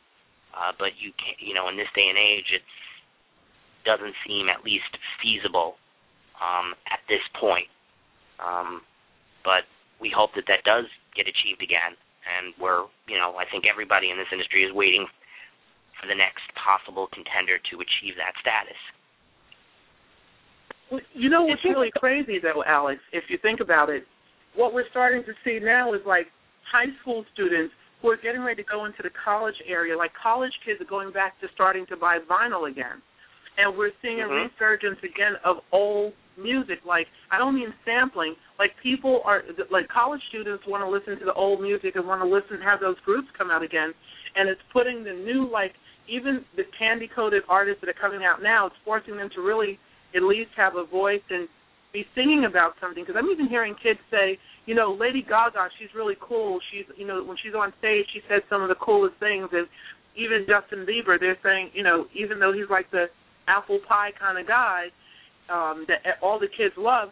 Uh 0.54 0.70
but 0.78 0.94
you 1.02 1.10
can't, 1.18 1.36
you 1.42 1.52
know, 1.52 1.68
in 1.68 1.76
this 1.76 1.90
day 1.98 2.06
and 2.08 2.16
age 2.16 2.46
it 2.54 2.62
doesn't 3.84 4.14
seem 4.22 4.48
at 4.48 4.62
least 4.64 4.88
feasible 5.20 5.76
um 6.38 6.78
at 6.88 7.02
this 7.10 7.20
point. 7.42 7.66
Um 8.38 8.80
but 9.42 9.66
we 10.00 10.14
hope 10.14 10.30
that 10.38 10.46
that 10.46 10.62
does 10.62 10.86
get 11.18 11.26
achieved 11.26 11.60
again 11.60 11.98
and 12.22 12.54
we're, 12.60 12.86
you 13.10 13.18
know, 13.18 13.34
I 13.34 13.44
think 13.50 13.66
everybody 13.66 14.10
in 14.14 14.16
this 14.16 14.30
industry 14.30 14.62
is 14.62 14.72
waiting 14.72 15.10
for 16.00 16.06
the 16.06 16.14
next 16.14 16.46
possible 16.54 17.10
contender 17.10 17.58
to 17.58 17.82
achieve 17.82 18.14
that 18.14 18.38
status. 18.38 18.78
You 21.12 21.28
know 21.28 21.44
what's 21.44 21.64
really 21.64 21.90
crazy 21.96 22.38
though, 22.40 22.64
Alex, 22.66 23.00
if 23.12 23.24
you 23.28 23.38
think 23.42 23.60
about 23.60 23.90
it, 23.90 24.04
what 24.54 24.72
we're 24.72 24.88
starting 24.90 25.22
to 25.24 25.32
see 25.44 25.58
now 25.62 25.92
is 25.92 26.00
like 26.06 26.26
high 26.70 26.88
school 27.00 27.24
students 27.32 27.74
who 28.00 28.08
are 28.08 28.16
getting 28.16 28.42
ready 28.42 28.62
to 28.62 28.68
go 28.68 28.84
into 28.84 29.02
the 29.02 29.10
college 29.24 29.56
area, 29.66 29.96
like 29.96 30.12
college 30.20 30.52
kids 30.64 30.80
are 30.80 30.88
going 30.88 31.12
back 31.12 31.38
to 31.40 31.48
starting 31.54 31.84
to 31.86 31.96
buy 31.96 32.18
vinyl 32.30 32.70
again. 32.70 33.02
And 33.58 33.76
we're 33.76 33.92
seeing 34.00 34.18
Mhm. 34.18 34.30
a 34.30 34.42
resurgence 34.44 35.02
again 35.02 35.36
of 35.44 35.62
old 35.72 36.14
music. 36.36 36.84
Like 36.84 37.08
I 37.30 37.38
don't 37.38 37.54
mean 37.54 37.74
sampling. 37.84 38.36
Like 38.58 38.76
people 38.78 39.20
are 39.24 39.44
like 39.70 39.88
college 39.88 40.22
students 40.28 40.64
want 40.66 40.82
to 40.82 40.88
listen 40.88 41.18
to 41.18 41.24
the 41.24 41.34
old 41.34 41.60
music 41.60 41.96
and 41.96 42.06
want 42.06 42.22
to 42.22 42.28
listen 42.28 42.60
have 42.62 42.80
those 42.80 42.98
groups 43.00 43.28
come 43.36 43.50
out 43.50 43.62
again. 43.62 43.92
And 44.36 44.48
it's 44.48 44.62
putting 44.72 45.02
the 45.02 45.12
new 45.12 45.46
like 45.50 45.74
even 46.06 46.44
the 46.56 46.64
candy 46.78 47.08
coated 47.08 47.42
artists 47.48 47.80
that 47.80 47.90
are 47.90 48.00
coming 48.00 48.24
out 48.24 48.40
now, 48.40 48.66
it's 48.66 48.76
forcing 48.84 49.16
them 49.16 49.28
to 49.34 49.42
really 49.42 49.78
at 50.14 50.22
least 50.22 50.50
have 50.56 50.76
a 50.76 50.84
voice 50.84 51.24
and 51.30 51.48
be 51.92 52.04
singing 52.14 52.44
about 52.48 52.74
something. 52.80 53.02
Because 53.02 53.16
I'm 53.18 53.30
even 53.30 53.48
hearing 53.48 53.74
kids 53.82 54.00
say, 54.10 54.38
you 54.66 54.74
know, 54.74 54.96
Lady 54.98 55.22
Gaga, 55.22 55.68
she's 55.78 55.88
really 55.94 56.16
cool. 56.20 56.60
She's, 56.70 56.84
you 56.96 57.06
know, 57.06 57.22
when 57.24 57.36
she's 57.42 57.54
on 57.54 57.72
stage, 57.78 58.04
she 58.12 58.20
says 58.28 58.42
some 58.50 58.62
of 58.62 58.68
the 58.68 58.76
coolest 58.76 59.16
things. 59.20 59.48
And 59.52 59.66
even 60.16 60.44
Justin 60.46 60.84
Bieber, 60.84 61.18
they're 61.18 61.38
saying, 61.42 61.70
you 61.72 61.82
know, 61.82 62.06
even 62.14 62.38
though 62.38 62.52
he's 62.52 62.68
like 62.70 62.90
the 62.90 63.06
apple 63.46 63.80
pie 63.88 64.10
kind 64.18 64.38
of 64.38 64.46
guy, 64.46 64.92
um, 65.48 65.86
that 65.88 66.20
all 66.22 66.38
the 66.38 66.48
kids 66.48 66.74
love. 66.76 67.08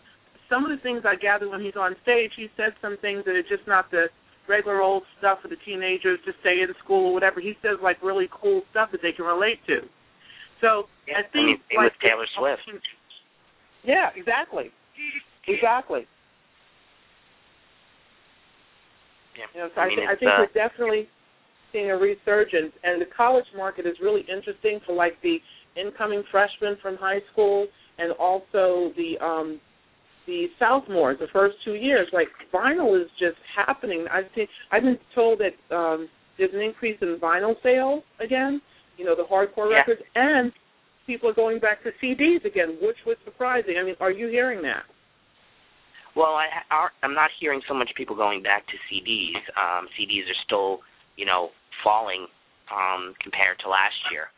Some 0.51 0.65
of 0.65 0.71
the 0.71 0.83
things 0.83 1.03
I 1.05 1.17
gather 1.17 1.49
when 1.49 1.65
he's 1.65 1.77
on 1.77 1.97
stage, 2.03 2.31
he 2.37 2.49
says 2.57 2.73
some 2.81 2.97
things 3.01 3.25
that 3.25 3.35
are 3.35 3.43
just 3.43 3.67
not 3.67 3.91
the 3.91 4.07
regular 4.49 4.81
old 4.81 5.03
stuff 5.19 5.39
for 5.43 5.49
the 5.49 5.57
teenagers 5.65 6.21
to 6.25 6.33
stay 6.41 6.63
in 6.63 6.69
school 6.85 7.11
or 7.11 7.15
whatever. 7.15 7.41
He 7.41 7.55
says 7.63 7.79
like 7.83 8.03
really 8.03 8.29
cool 8.31 8.63
stuff 8.71 8.91
that 8.93 9.03
they 9.03 9.13
can 9.13 9.25
relate 9.25 9.59
to. 9.67 9.81
So 10.61 10.85
yeah, 11.07 11.19
I 11.19 11.23
think 11.33 11.35
I 11.35 11.47
mean, 11.47 11.59
like 11.77 11.93
with 11.93 12.01
Taylor 12.03 12.27
Swift. 12.39 12.63
Yeah, 13.85 14.11
exactly. 14.17 14.71
Exactly. 15.47 16.07
Yeah. 19.39 19.45
You 19.55 19.61
know, 19.61 19.69
so 19.75 19.81
I 19.81 19.85
I, 19.85 19.89
mean, 19.89 19.99
th- 19.99 20.09
I 20.09 20.17
think 20.17 20.31
uh, 20.33 20.37
we're 20.41 20.69
definitely 20.69 21.09
seeing 21.73 21.91
a 21.91 21.97
resurgence, 21.97 22.73
and 22.83 23.01
the 23.01 23.07
college 23.17 23.45
market 23.57 23.87
is 23.87 23.97
really 24.01 24.23
interesting 24.23 24.81
for 24.87 24.95
like 24.95 25.21
the 25.23 25.39
incoming 25.77 26.25
freshmen 26.31 26.77
from 26.81 26.97
high 26.97 27.21
school, 27.33 27.67
and 27.99 28.13
also 28.13 28.93
the 28.97 29.19
um 29.25 29.61
the 30.27 30.47
sophomores, 30.59 31.19
the 31.21 31.29
first 31.33 31.57
two 31.65 31.75
years. 31.75 32.09
Like 32.13 32.29
vinyl 32.53 33.01
is 33.01 33.09
just 33.19 33.37
happening. 33.55 34.07
I 34.11 34.23
think 34.35 34.49
I've 34.73 34.83
been 34.83 34.99
told 35.15 35.41
that 35.41 35.75
um 35.75 36.09
there's 36.39 36.53
an 36.55 36.61
increase 36.61 36.99
in 37.01 37.19
vinyl 37.21 37.55
sales 37.63 38.03
again. 38.21 38.61
You 38.97 39.05
know, 39.05 39.15
the 39.15 39.25
hardcore 39.25 39.71
Yeah. 39.71 39.79
records, 39.79 40.03
and 40.15 40.53
people 41.07 41.29
are 41.31 41.35
going 41.35 41.59
back 41.61 41.83
to 41.85 41.93
CDs 42.03 42.45
again, 42.45 42.79
which 42.81 42.97
was 43.07 43.17
surprising. 43.25 43.77
I 43.79 43.83
mean, 43.83 43.97
are 44.01 44.11
you 44.11 44.29
hearing 44.29 44.63
that? 44.63 44.85
Well, 46.15 46.35
I, 46.35 46.49
I- 46.71 46.89
I'm 47.03 47.15
not 47.15 47.31
hearing 47.39 47.61
so 47.69 47.75
much 47.75 47.91
people 47.95 48.17
going 48.17 48.43
back 48.43 48.65
to 48.67 48.77
CDs. 48.89 49.37
Um, 49.57 49.87
CDs 49.99 50.25
are 50.31 50.41
still, 50.45 50.81
you 51.17 51.27
know, 51.27 51.51
falling 51.85 52.27
um, 52.73 53.15
compared 53.23 53.59
to 53.61 53.69
last 53.69 53.95
year, 54.11 54.29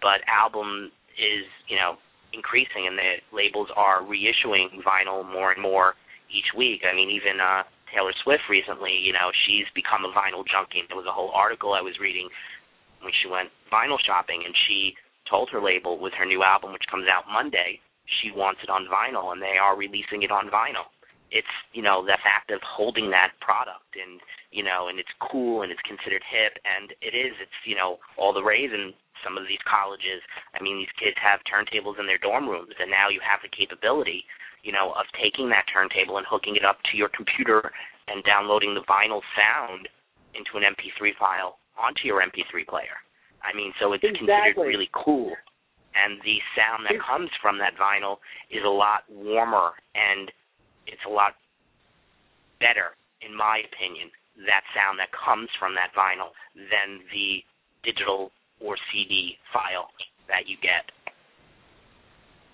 but 0.00 0.22
album 0.30 0.90
is, 1.18 1.44
you 1.68 1.76
know, 1.76 1.98
increasing, 2.32 2.86
and 2.86 2.96
the 2.96 3.12
labels 3.32 3.68
are 3.76 4.02
reissuing 4.02 4.80
vinyl 4.82 5.22
more 5.26 5.52
and 5.52 5.60
more 5.60 5.94
each 6.30 6.50
week. 6.56 6.82
I 6.90 6.94
mean, 6.94 7.10
even 7.10 7.38
uh, 7.40 7.62
Taylor 7.92 8.14
Swift 8.24 8.42
recently, 8.48 8.94
you 8.94 9.12
know, 9.12 9.30
she's 9.46 9.66
become 9.74 10.02
a 10.06 10.10
vinyl 10.10 10.42
junkie. 10.46 10.82
There 10.88 10.96
was 10.96 11.06
a 11.06 11.12
whole 11.14 11.30
article 11.34 11.74
I 11.74 11.82
was 11.82 11.94
reading 12.00 12.28
when 13.04 13.12
she 13.22 13.28
went 13.28 13.52
vinyl 13.70 14.00
shopping, 14.00 14.42
and 14.44 14.54
she 14.66 14.96
told 15.28 15.48
her 15.50 15.60
label 15.60 15.98
with 15.98 16.12
her 16.18 16.26
new 16.26 16.42
album, 16.42 16.72
which 16.72 16.88
comes 16.90 17.06
out 17.08 17.24
Monday, 17.30 17.80
she 18.20 18.30
wants 18.32 18.60
it 18.62 18.68
on 18.68 18.88
vinyl, 18.88 19.32
and 19.32 19.40
they 19.40 19.56
are 19.60 19.76
releasing 19.76 20.22
it 20.22 20.30
on 20.30 20.48
vinyl. 20.52 20.92
It's 21.32 21.50
you 21.72 21.82
know 21.82 22.04
the 22.04 22.20
fact 22.22 22.52
of 22.52 22.60
holding 22.62 23.10
that 23.10 23.34
product 23.40 23.96
and 23.98 24.20
you 24.52 24.62
know 24.62 24.86
and 24.86 25.00
it's 25.00 25.10
cool 25.18 25.62
and 25.66 25.72
it's 25.72 25.82
considered 25.82 26.22
hip 26.22 26.54
and 26.62 26.94
it 27.02 27.10
is 27.10 27.34
it's 27.42 27.58
you 27.66 27.74
know 27.74 27.98
all 28.14 28.30
the 28.30 28.44
rave 28.44 28.70
in 28.70 28.94
some 29.24 29.34
of 29.34 29.48
these 29.48 29.58
colleges. 29.66 30.22
I 30.54 30.62
mean 30.62 30.78
these 30.78 30.94
kids 30.94 31.16
have 31.18 31.42
turntables 31.42 31.98
in 31.98 32.06
their 32.06 32.22
dorm 32.22 32.46
rooms 32.46 32.76
and 32.78 32.86
now 32.86 33.10
you 33.10 33.18
have 33.24 33.42
the 33.42 33.50
capability 33.50 34.22
you 34.62 34.70
know 34.70 34.94
of 34.94 35.10
taking 35.18 35.50
that 35.50 35.66
turntable 35.66 36.22
and 36.22 36.26
hooking 36.28 36.54
it 36.54 36.62
up 36.62 36.78
to 36.92 36.94
your 36.94 37.10
computer 37.10 37.72
and 38.06 38.22
downloading 38.22 38.76
the 38.76 38.86
vinyl 38.86 39.24
sound 39.34 39.88
into 40.38 40.54
an 40.54 40.62
mp3 40.70 41.18
file 41.18 41.58
onto 41.78 42.06
your 42.06 42.22
mp3 42.22 42.66
player. 42.66 42.98
I 43.42 43.54
mean 43.56 43.72
so 43.80 43.92
it's 43.92 44.02
considered 44.02 44.56
really 44.56 44.90
cool. 44.92 45.32
And 45.94 46.18
the 46.26 46.42
sound 46.58 46.82
that 46.90 46.98
comes 46.98 47.30
from 47.40 47.58
that 47.58 47.78
vinyl 47.78 48.18
is 48.50 48.66
a 48.66 48.68
lot 48.68 49.06
warmer 49.08 49.78
and 49.94 50.26
it's 50.86 51.02
a 51.06 51.10
lot 51.10 51.38
better, 52.58 52.98
in 53.22 53.30
my 53.30 53.62
opinion, 53.62 54.10
that 54.42 54.66
sound 54.74 54.98
that 54.98 55.14
comes 55.14 55.48
from 55.58 55.74
that 55.78 55.94
vinyl 55.94 56.34
than 56.58 56.98
the 57.14 57.46
digital 57.86 58.34
or 58.58 58.76
CD 58.90 59.38
file 59.52 59.90
that 60.26 60.50
you 60.50 60.56
get. 60.58 60.90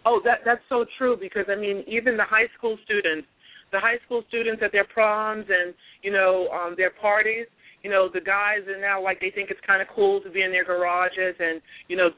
Oh, 0.05 0.21
that 0.25 0.41
that's 0.45 0.65
so 0.69 0.85
true 0.99 1.17
because 1.17 1.47
I 1.49 1.57
mean, 1.57 1.85
even 1.87 2.17
the 2.17 2.25
high 2.25 2.49
school 2.57 2.77
students, 2.85 3.29
the 3.73 3.81
high 3.81 4.01
school 4.05 4.25
students 4.29 4.63
at 4.65 4.73
their 4.73 4.85
proms 4.85 5.47
and 5.49 5.75
you 6.03 6.11
know 6.11 6.49
um 6.49 6.75
their 6.77 6.91
parties, 6.91 7.47
you 7.83 7.91
know, 7.91 8.09
the 8.13 8.21
guys 8.21 8.67
are 8.69 8.81
now 8.81 9.03
like 9.03 9.21
they 9.21 9.31
think 9.31 9.51
it's 9.51 9.61
kind 9.67 9.81
of 9.81 9.89
cool 9.95 10.21
to 10.21 10.31
be 10.31 10.43
in 10.43 10.53
their 10.53 10.65
garages 10.65 11.37
and 11.39 11.61
you 11.89 11.97
know 11.97 12.11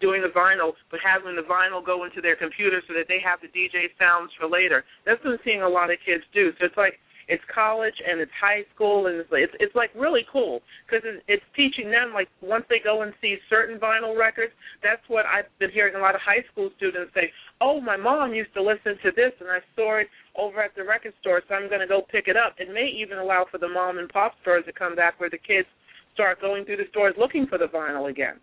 doing 0.00 0.22
the 0.22 0.32
vinyl, 0.32 0.72
but 0.90 1.00
having 1.00 1.36
the 1.36 1.46
vinyl 1.46 1.84
go 1.84 2.04
into 2.04 2.20
their 2.20 2.36
computer 2.36 2.82
so 2.86 2.94
that 2.94 3.08
they 3.08 3.18
have 3.24 3.40
the 3.40 3.48
DJ 3.48 3.88
sounds 3.98 4.30
for 4.38 4.48
later. 4.48 4.84
That's 5.04 5.22
what 5.24 5.34
I'm 5.34 5.44
seeing 5.44 5.62
a 5.62 5.68
lot 5.68 5.90
of 5.90 5.98
kids 6.04 6.24
do. 6.32 6.52
So 6.58 6.66
it's 6.66 6.76
like 6.76 7.00
it's 7.28 7.42
college 7.52 7.94
and 8.06 8.20
it's 8.20 8.30
high 8.40 8.62
school 8.74 9.06
and 9.06 9.18
it's 9.18 9.28
it's, 9.32 9.54
it's 9.58 9.74
like 9.74 9.90
really 9.94 10.22
cool 10.30 10.60
because 10.86 11.02
it's, 11.04 11.22
it's 11.26 11.42
teaching 11.56 11.90
them 11.90 12.14
like 12.14 12.28
once 12.40 12.64
they 12.70 12.78
go 12.82 13.02
and 13.02 13.12
see 13.20 13.36
certain 13.50 13.78
vinyl 13.78 14.16
records. 14.16 14.52
That's 14.82 15.02
what 15.08 15.26
I've 15.26 15.50
been 15.58 15.70
hearing 15.70 15.94
a 15.94 15.98
lot 15.98 16.14
of 16.14 16.20
high 16.20 16.44
school 16.52 16.70
students 16.76 17.12
say. 17.14 17.32
Oh, 17.60 17.80
my 17.80 17.96
mom 17.96 18.34
used 18.34 18.54
to 18.54 18.62
listen 18.62 19.00
to 19.02 19.10
this 19.10 19.32
and 19.40 19.50
I 19.50 19.58
saw 19.74 19.98
it 19.98 20.08
over 20.38 20.62
at 20.62 20.74
the 20.76 20.84
record 20.84 21.14
store, 21.20 21.42
so 21.48 21.54
I'm 21.54 21.68
going 21.68 21.80
to 21.80 21.86
go 21.86 22.02
pick 22.10 22.28
it 22.28 22.36
up. 22.36 22.54
It 22.58 22.72
may 22.72 22.88
even 22.88 23.18
allow 23.18 23.46
for 23.50 23.58
the 23.58 23.68
mom 23.68 23.98
and 23.98 24.08
pop 24.08 24.32
stores 24.42 24.64
to 24.66 24.72
come 24.72 24.94
back 24.94 25.18
where 25.20 25.30
the 25.30 25.38
kids 25.38 25.66
start 26.14 26.40
going 26.40 26.64
through 26.64 26.78
the 26.78 26.88
stores 26.90 27.14
looking 27.18 27.46
for 27.46 27.58
the 27.58 27.66
vinyl 27.66 28.10
again. 28.10 28.36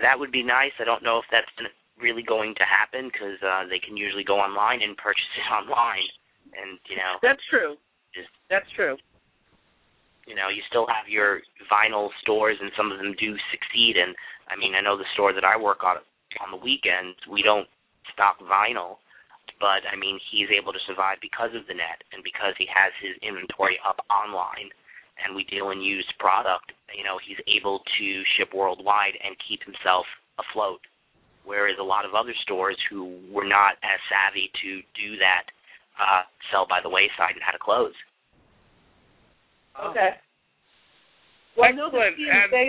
That 0.00 0.18
would 0.18 0.32
be 0.32 0.42
nice. 0.42 0.72
I 0.80 0.84
don't 0.84 1.02
know 1.04 1.18
if 1.18 1.24
that's 1.30 1.48
really 2.00 2.22
going 2.22 2.54
to 2.56 2.64
happen 2.64 3.10
because 3.12 3.36
uh, 3.44 3.68
they 3.68 3.78
can 3.78 3.96
usually 3.96 4.24
go 4.24 4.40
online 4.40 4.80
and 4.82 4.96
purchase 5.06 5.28
it 5.36 5.48
online, 5.52 6.08
and 6.56 6.78
you 6.88 6.96
know, 6.96 7.20
That's 7.22 7.42
true. 7.50 7.76
Just- 8.14 8.32
That's 8.48 8.68
true. 8.76 8.96
you 10.26 10.34
know, 10.34 10.48
you 10.48 10.62
still 10.68 10.86
have 10.88 11.08
your 11.08 11.40
vinyl 11.68 12.08
stores, 12.22 12.56
and 12.60 12.70
some 12.76 12.90
of 12.92 12.98
them 12.98 13.14
do 13.20 13.36
succeed. 13.52 13.96
And 14.00 14.14
I 14.48 14.56
mean, 14.56 14.74
I 14.74 14.80
know 14.80 14.96
the 14.96 15.08
store 15.14 15.32
that 15.32 15.44
I 15.44 15.56
work 15.60 15.84
on 15.84 15.96
on 16.40 16.50
the 16.50 16.56
weekends, 16.56 17.18
we 17.30 17.42
don't 17.42 17.68
stock 18.14 18.40
vinyl, 18.40 18.96
but 19.62 19.86
I 19.86 19.94
mean, 19.94 20.18
he's 20.34 20.50
able 20.50 20.74
to 20.74 20.82
survive 20.90 21.22
because 21.22 21.54
of 21.54 21.62
the 21.70 21.78
net 21.78 22.02
and 22.10 22.26
because 22.26 22.58
he 22.58 22.66
has 22.66 22.90
his 22.98 23.14
inventory 23.22 23.78
up 23.86 24.02
online, 24.10 24.74
and 25.22 25.38
we 25.38 25.46
deal 25.46 25.70
in 25.70 25.78
used 25.78 26.10
product. 26.18 26.74
You 26.90 27.06
know, 27.06 27.22
he's 27.22 27.38
able 27.46 27.78
to 27.78 28.06
ship 28.34 28.50
worldwide 28.50 29.14
and 29.22 29.38
keep 29.46 29.62
himself 29.62 30.02
afloat. 30.42 30.82
Whereas 31.46 31.78
a 31.78 31.86
lot 31.86 32.02
of 32.04 32.14
other 32.18 32.34
stores 32.42 32.74
who 32.90 33.18
were 33.30 33.46
not 33.46 33.78
as 33.86 34.02
savvy 34.10 34.50
to 34.66 34.82
do 34.98 35.14
that 35.22 35.46
uh, 35.94 36.22
sell 36.50 36.66
by 36.66 36.82
the 36.82 36.90
wayside 36.90 37.38
and 37.38 37.42
had 37.46 37.54
to 37.54 37.62
close. 37.62 37.94
Okay. 39.78 40.18
Well, 41.56 41.70
I 41.70 41.72
know 41.72 41.86
Excellent. 41.86 42.18
that 42.18 42.50
And- 42.50 42.52
they 42.52 42.66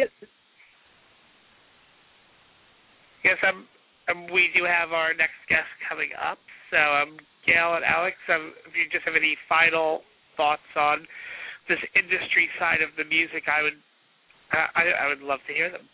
Yes, 3.24 3.38
um, 3.48 3.66
um, 4.12 4.28
we 4.34 4.52
do 4.54 4.66
have 4.68 4.92
our 4.92 5.14
next 5.16 5.40
guest 5.48 5.70
coming 5.88 6.10
up. 6.20 6.38
So, 6.74 6.82
um, 6.82 7.22
Gail 7.46 7.78
and 7.78 7.86
Alex, 7.86 8.18
um, 8.34 8.50
if 8.66 8.74
you 8.74 8.90
just 8.90 9.06
have 9.06 9.14
any 9.14 9.38
final 9.46 10.02
thoughts 10.34 10.66
on 10.74 11.06
this 11.70 11.78
industry 11.94 12.50
side 12.58 12.82
of 12.82 12.90
the 12.98 13.06
music, 13.06 13.46
I 13.46 13.62
would, 13.62 13.78
I, 14.50 15.06
I 15.06 15.08
would 15.08 15.22
love 15.22 15.38
to 15.46 15.54
hear 15.54 15.70
them. 15.70 15.86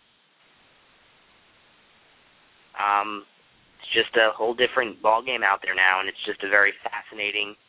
Um, 2.80 3.28
it's 3.76 3.92
just 3.92 4.16
a 4.16 4.32
whole 4.32 4.56
different 4.56 5.04
ball 5.04 5.20
game 5.20 5.44
out 5.44 5.60
there 5.60 5.76
now, 5.76 6.00
and 6.00 6.08
it's 6.08 6.24
just 6.24 6.48
a 6.48 6.50
very 6.50 6.72
fascinating 6.80 7.60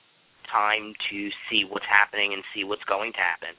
time 0.47 0.95
to 1.11 1.19
see 1.51 1.67
what's 1.67 1.91
happening 1.91 2.31
and 2.31 2.47
see 2.55 2.63
what's 2.63 2.87
going 2.87 3.11
to 3.19 3.23
happen. 3.23 3.59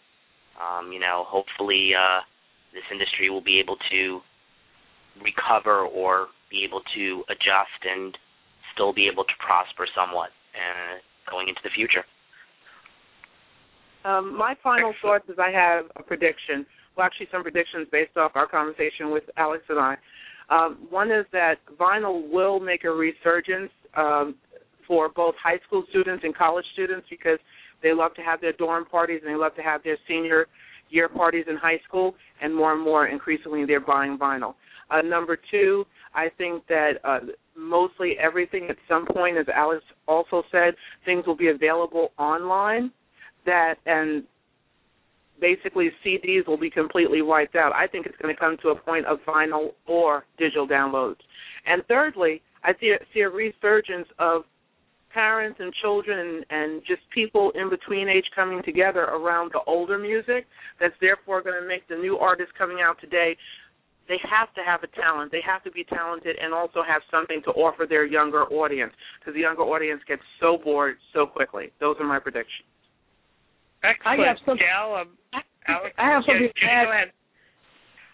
Um, 0.56 0.96
you 0.96 1.00
know, 1.04 1.28
hopefully 1.28 1.92
uh, 1.92 2.24
this 2.72 2.88
industry 2.88 3.28
will 3.28 3.44
be 3.44 3.60
able 3.60 3.76
to 3.92 4.24
recover 5.20 5.84
or 5.84 6.32
be 6.48 6.64
able 6.64 6.80
to 6.96 7.24
adjust 7.28 7.84
and 7.84 8.16
still 8.74 8.94
be 8.94 9.08
able 9.12 9.24
to 9.24 9.36
prosper 9.40 9.88
somewhat 9.96 10.30
uh, 10.56 11.00
going 11.30 11.48
into 11.48 11.62
the 11.64 11.70
future. 11.76 12.04
Um, 14.04 14.36
my 14.36 14.56
final 14.64 14.94
thoughts 15.02 15.26
is 15.30 15.38
I 15.38 15.52
have 15.52 15.86
a 15.96 16.04
prediction. 16.04 16.66
Well, 16.96 17.06
actually, 17.06 17.28
some 17.32 17.44
predictions 17.44 17.88
based 17.92 18.18
off 18.18 18.32
our 18.36 18.48
conversation 18.48 19.12
with 19.12 19.24
Alex 19.38 19.64
and 19.70 19.80
I. 19.80 19.96
Um, 20.50 20.88
one 20.90 21.12
is 21.12 21.26
that 21.32 21.56
vinyl 21.80 22.30
will 22.30 22.60
make 22.60 22.84
a 22.84 22.90
resurgence 22.90 23.72
um, 23.96 24.36
for 24.88 25.10
both 25.10 25.36
high 25.42 25.60
school 25.66 25.84
students 25.90 26.24
and 26.26 26.36
college 26.36 26.66
students 26.74 27.08
because 27.10 27.40
they 27.82 27.94
love 27.94 28.14
to 28.16 28.22
have 28.22 28.42
their 28.42 28.54
dorm 28.54 28.86
parties 28.86 29.22
and 29.24 29.34
they 29.34 29.40
love 29.40 29.56
to 29.56 29.62
have 29.62 29.84
their 29.84 29.98
senior 30.08 30.48
year 30.90 31.08
parties 31.08 31.46
in 31.50 31.56
high 31.56 31.80
school, 31.88 32.16
and 32.42 32.54
more 32.54 32.74
and 32.74 32.84
more 32.84 33.08
increasingly 33.08 33.66
they're 33.66 33.80
buying 33.80 34.18
vinyl. 34.18 34.56
Uh, 34.90 35.02
number 35.02 35.38
two, 35.50 35.86
I 36.14 36.28
think 36.38 36.68
that 36.68 36.94
uh, 37.06 37.20
mostly 37.58 38.16
everything 38.20 38.68
at 38.70 38.78
some 38.88 39.06
point, 39.06 39.38
as 39.38 39.46
Alex 39.54 39.84
also 40.08 40.44
said, 40.52 40.74
things 41.06 41.26
will 41.26 41.36
be 41.36 41.50
available 41.50 42.12
online 42.18 42.92
that 43.46 43.76
and 43.86 44.24
basically 45.40 45.90
CDs 46.06 46.48
will 46.48 46.58
be 46.58 46.70
completely 46.70 47.22
wiped 47.22 47.56
out. 47.56 47.74
I 47.74 47.88
think 47.88 48.06
it's 48.06 48.16
going 48.22 48.34
to 48.34 48.40
come 48.40 48.58
to 48.62 48.70
a 48.70 48.76
point 48.76 49.08
of 49.08 49.18
vinyl 49.28 49.70
or 49.88 50.26
digital 50.38 50.68
downloads. 50.68 51.18
And 51.66 51.84
thirdly, 51.88 52.42
I 52.64 52.74
see 52.80 52.92
a, 52.92 53.04
see 53.14 53.22
a 53.22 53.30
resurgence 53.30 54.08
of 54.20 54.44
parents 55.14 55.60
and 55.60 55.74
children 55.82 56.20
and, 56.20 56.46
and 56.50 56.82
just 56.88 57.02
people 57.14 57.52
in 57.56 57.70
between 57.70 58.08
age 58.08 58.26
coming 58.36 58.62
together 58.64 59.02
around 59.02 59.52
the 59.52 59.60
older 59.68 59.98
music 59.98 60.46
that's 60.80 60.94
therefore 61.02 61.42
going 61.42 61.60
to 61.60 61.68
make 61.68 61.88
the 61.88 61.96
new 61.96 62.18
artists 62.18 62.54
coming 62.58 62.78
out 62.82 63.00
today 63.02 63.36
they 64.08 64.18
have 64.30 64.54
to 64.56 64.62
have 64.66 64.84
a 64.84 64.88
talent. 65.00 65.32
They 65.32 65.42
have 65.46 65.64
to 65.64 65.72
be 65.72 65.84
talented 65.84 66.38
and 66.42 66.54
also 66.54 66.82
have 66.88 67.02
something 67.10 67.42
to 67.46 67.52
offer 67.52 67.86
their 67.88 68.06
younger 68.06 68.44
audience 68.46 68.94
because 69.20 69.34
the 69.34 69.42
younger 69.42 69.64
audience 69.64 70.02
gets 70.08 70.22
so 70.40 70.58
bored 70.64 70.96
so 71.14 71.26
quickly. 71.26 71.72
Those 71.80 71.96
are 72.00 72.08
my 72.08 72.20
predictions. 72.20 72.68
Excellent. 73.84 74.20
I 74.20 74.28
have 74.28 74.38
some, 74.46 74.58
Gail, 74.58 74.96
um, 75.02 75.18
Alex, 75.68 75.96
I 75.98 76.10
have 76.10 76.24
something 76.26 76.50
yeah, 76.62 76.68
to 76.68 76.74
add. 76.74 76.86
Go 76.86 76.92
ahead. 76.92 77.12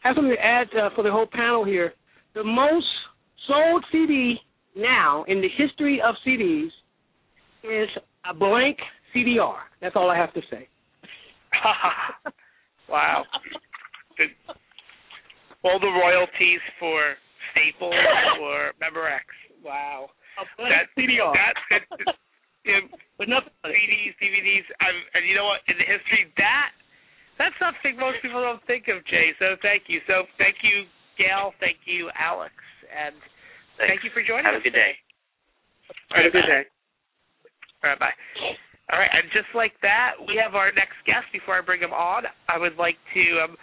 I 0.03 0.07
have 0.07 0.15
something 0.15 0.35
to 0.35 0.45
add 0.45 0.67
uh, 0.77 0.89
for 0.95 1.03
the 1.03 1.11
whole 1.11 1.27
panel 1.31 1.65
here. 1.65 1.93
The 2.35 2.43
most 2.43 2.85
sold 3.47 3.83
CD 3.91 4.35
now 4.75 5.25
in 5.27 5.41
the 5.41 5.49
history 5.57 5.99
of 6.01 6.15
CDs 6.25 6.69
is 7.63 7.89
a 8.29 8.33
blank 8.33 8.77
CDR. 9.15 9.55
That's 9.81 9.95
all 9.95 10.09
I 10.09 10.17
have 10.17 10.33
to 10.33 10.41
say. 10.49 10.67
wow. 12.89 13.23
Good. 15.61 15.69
All 15.69 15.79
the 15.79 15.87
royalties 15.87 16.61
for 16.79 17.15
Staples 17.51 17.95
or 18.41 18.73
Member 18.79 19.07
X. 19.07 19.25
Wow. 19.63 20.09
A 20.37 20.45
blank 20.57 20.73
That 20.73 20.85
CDR. 20.93 21.33
That, 21.33 21.55
that, 21.71 21.83
yeah, 22.65 22.85
but 23.17 23.27
nothing. 23.29 23.51
CDs, 23.65 24.13
DVDs, 24.21 24.67
um, 24.85 24.97
and 25.17 25.25
you 25.25 25.33
know 25.33 25.45
what? 25.49 25.65
In 25.67 25.77
the 25.77 25.87
history, 25.87 26.29
that 26.37 26.71
that's 27.37 27.57
something 27.61 27.97
most 27.97 28.21
people 28.21 28.41
don't 28.41 28.61
think 28.65 28.89
of, 28.89 29.05
Jaee. 29.05 29.33
So 29.37 29.57
thank 29.61 29.89
you. 29.89 30.01
So 30.05 30.25
thank 30.37 30.61
you, 30.61 30.85
Gail. 31.17 31.53
Thank 31.61 31.85
you, 31.85 32.09
Alex, 32.17 32.53
and 32.89 33.17
thank 33.77 34.01
you 34.05 34.09
for 34.13 34.21
joining 34.25 34.45
Have 34.45 34.57
us. 34.57 34.61
Have 34.61 34.65
a 34.65 34.69
good 34.69 34.77
day. 34.77 34.93
All 36.13 36.21
right, 36.21 36.25
Have 36.25 36.33
a 36.33 36.37
good 36.37 36.49
day. 36.49 36.63
All 37.83 37.89
right, 37.93 37.99
bye. 37.99 38.17
All 38.89 38.99
right, 38.99 39.11
and 39.11 39.27
just 39.35 39.51
like 39.53 39.75
that, 39.83 40.15
we 40.25 40.39
have 40.39 40.55
our 40.55 40.71
next 40.71 40.97
guest. 41.05 41.27
Before 41.33 41.57
I 41.57 41.61
bring 41.61 41.81
him 41.81 41.93
on, 41.93 42.23
I 42.47 42.57
would 42.57 42.77
like 42.79 42.97
to 43.13 43.23
um, 43.43 43.53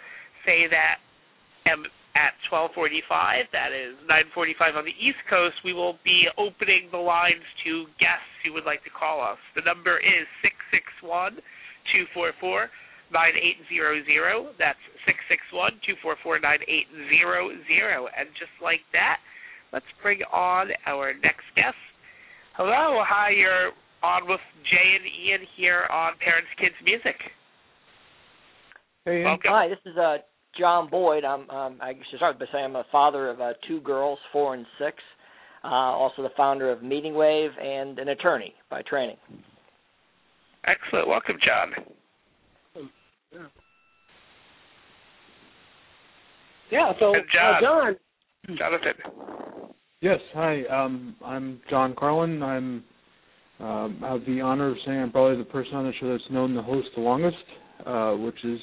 say 0.45 0.69
that 0.69 1.01
um, 1.71 1.85
at 2.15 2.33
12:45, 2.49 3.51
that 3.51 3.71
is 3.75 3.95
9:45 4.07 4.77
on 4.77 4.85
the 4.85 4.95
East 4.99 5.19
Coast, 5.29 5.55
we 5.63 5.73
will 5.73 5.99
be 6.03 6.27
opening 6.37 6.87
the 6.91 6.97
lines 6.97 7.43
to 7.65 7.85
guests 7.99 8.31
who 8.43 8.53
would 8.53 8.63
like 8.63 8.83
to 8.83 8.89
call 8.89 9.21
us. 9.21 9.37
The 9.55 9.61
number 9.61 9.97
is 9.99 10.27
six 10.41 10.55
six 10.71 10.85
one 11.01 11.37
two 11.91 12.05
four 12.13 12.31
four 12.39 12.69
nine 13.11 13.35
eight 13.35 13.59
zero 13.67 14.01
zero. 14.05 14.53
That's 14.57 14.79
six 15.05 15.19
six 15.27 15.41
one 15.51 15.73
two 15.85 15.95
four 16.01 16.15
four 16.23 16.39
nine 16.39 16.59
eight 16.67 16.87
zero 17.09 17.51
zero. 17.67 18.07
And 18.17 18.29
just 18.39 18.55
like 18.63 18.81
that, 18.93 19.19
let's 19.73 19.89
bring 20.01 20.21
on 20.31 20.69
our 20.85 21.13
next 21.13 21.45
guest. 21.55 21.77
Hello, 22.55 23.03
hi, 23.03 23.31
you're 23.35 23.75
on 24.01 24.29
with 24.29 24.39
Jaee 24.63 24.95
and 24.95 25.05
Ian 25.05 25.41
here 25.57 25.83
on 25.91 26.13
Parents 26.23 26.49
Kids 26.57 26.75
Music. 26.83 27.19
Hey, 29.03 29.19
Ian. 29.19 29.25
Welcome. 29.25 29.51
Hi, 29.51 29.67
this 29.67 29.83
is 29.85 29.97
uh, 29.97 30.17
John 30.57 30.89
Boyd. 30.89 31.23
I'm 31.23 31.49
um, 31.49 31.77
I 31.81 31.93
should 32.09 32.17
start 32.17 32.39
by 32.39 32.45
saying 32.51 32.65
I'm 32.65 32.75
a 32.75 32.85
father 32.91 33.29
of 33.29 33.41
uh, 33.41 33.53
two 33.67 33.81
girls, 33.81 34.19
four 34.31 34.53
and 34.53 34.65
six. 34.79 34.97
Uh, 35.63 35.67
also 35.67 36.21
the 36.21 36.29
founder 36.37 36.71
of 36.71 36.83
Meeting 36.83 37.15
Wave 37.15 37.49
and 37.61 37.97
an 37.97 38.09
attorney 38.09 38.53
by 38.69 38.83
training. 38.83 39.17
Excellent. 40.67 41.07
Welcome, 41.07 41.37
John. 41.43 41.85
Yeah, 46.71 46.91
so 46.99 47.13
And 47.13 47.23
uh, 47.23 47.61
John. 47.61 47.95
John, 48.47 48.57
Jonathan. 48.57 49.73
Yes, 50.01 50.19
hi. 50.33 50.63
Um, 50.65 51.15
I'm 51.23 51.61
John 51.69 51.95
Carlin. 51.97 52.43
I'm 52.43 52.83
um, 53.59 54.01
I 54.03 54.11
have 54.13 54.25
the 54.25 54.41
honor 54.41 54.71
of 54.71 54.77
saying 54.85 54.99
I'm 54.99 55.11
probably 55.11 55.37
the 55.37 55.49
person 55.49 55.75
on 55.75 55.85
the 55.85 55.93
show 55.99 56.11
that's 56.11 56.29
known 56.29 56.53
the 56.53 56.61
host 56.61 56.89
the 56.95 57.01
longest, 57.01 57.37
uh, 57.85 58.11
which 58.11 58.43
is 58.43 58.59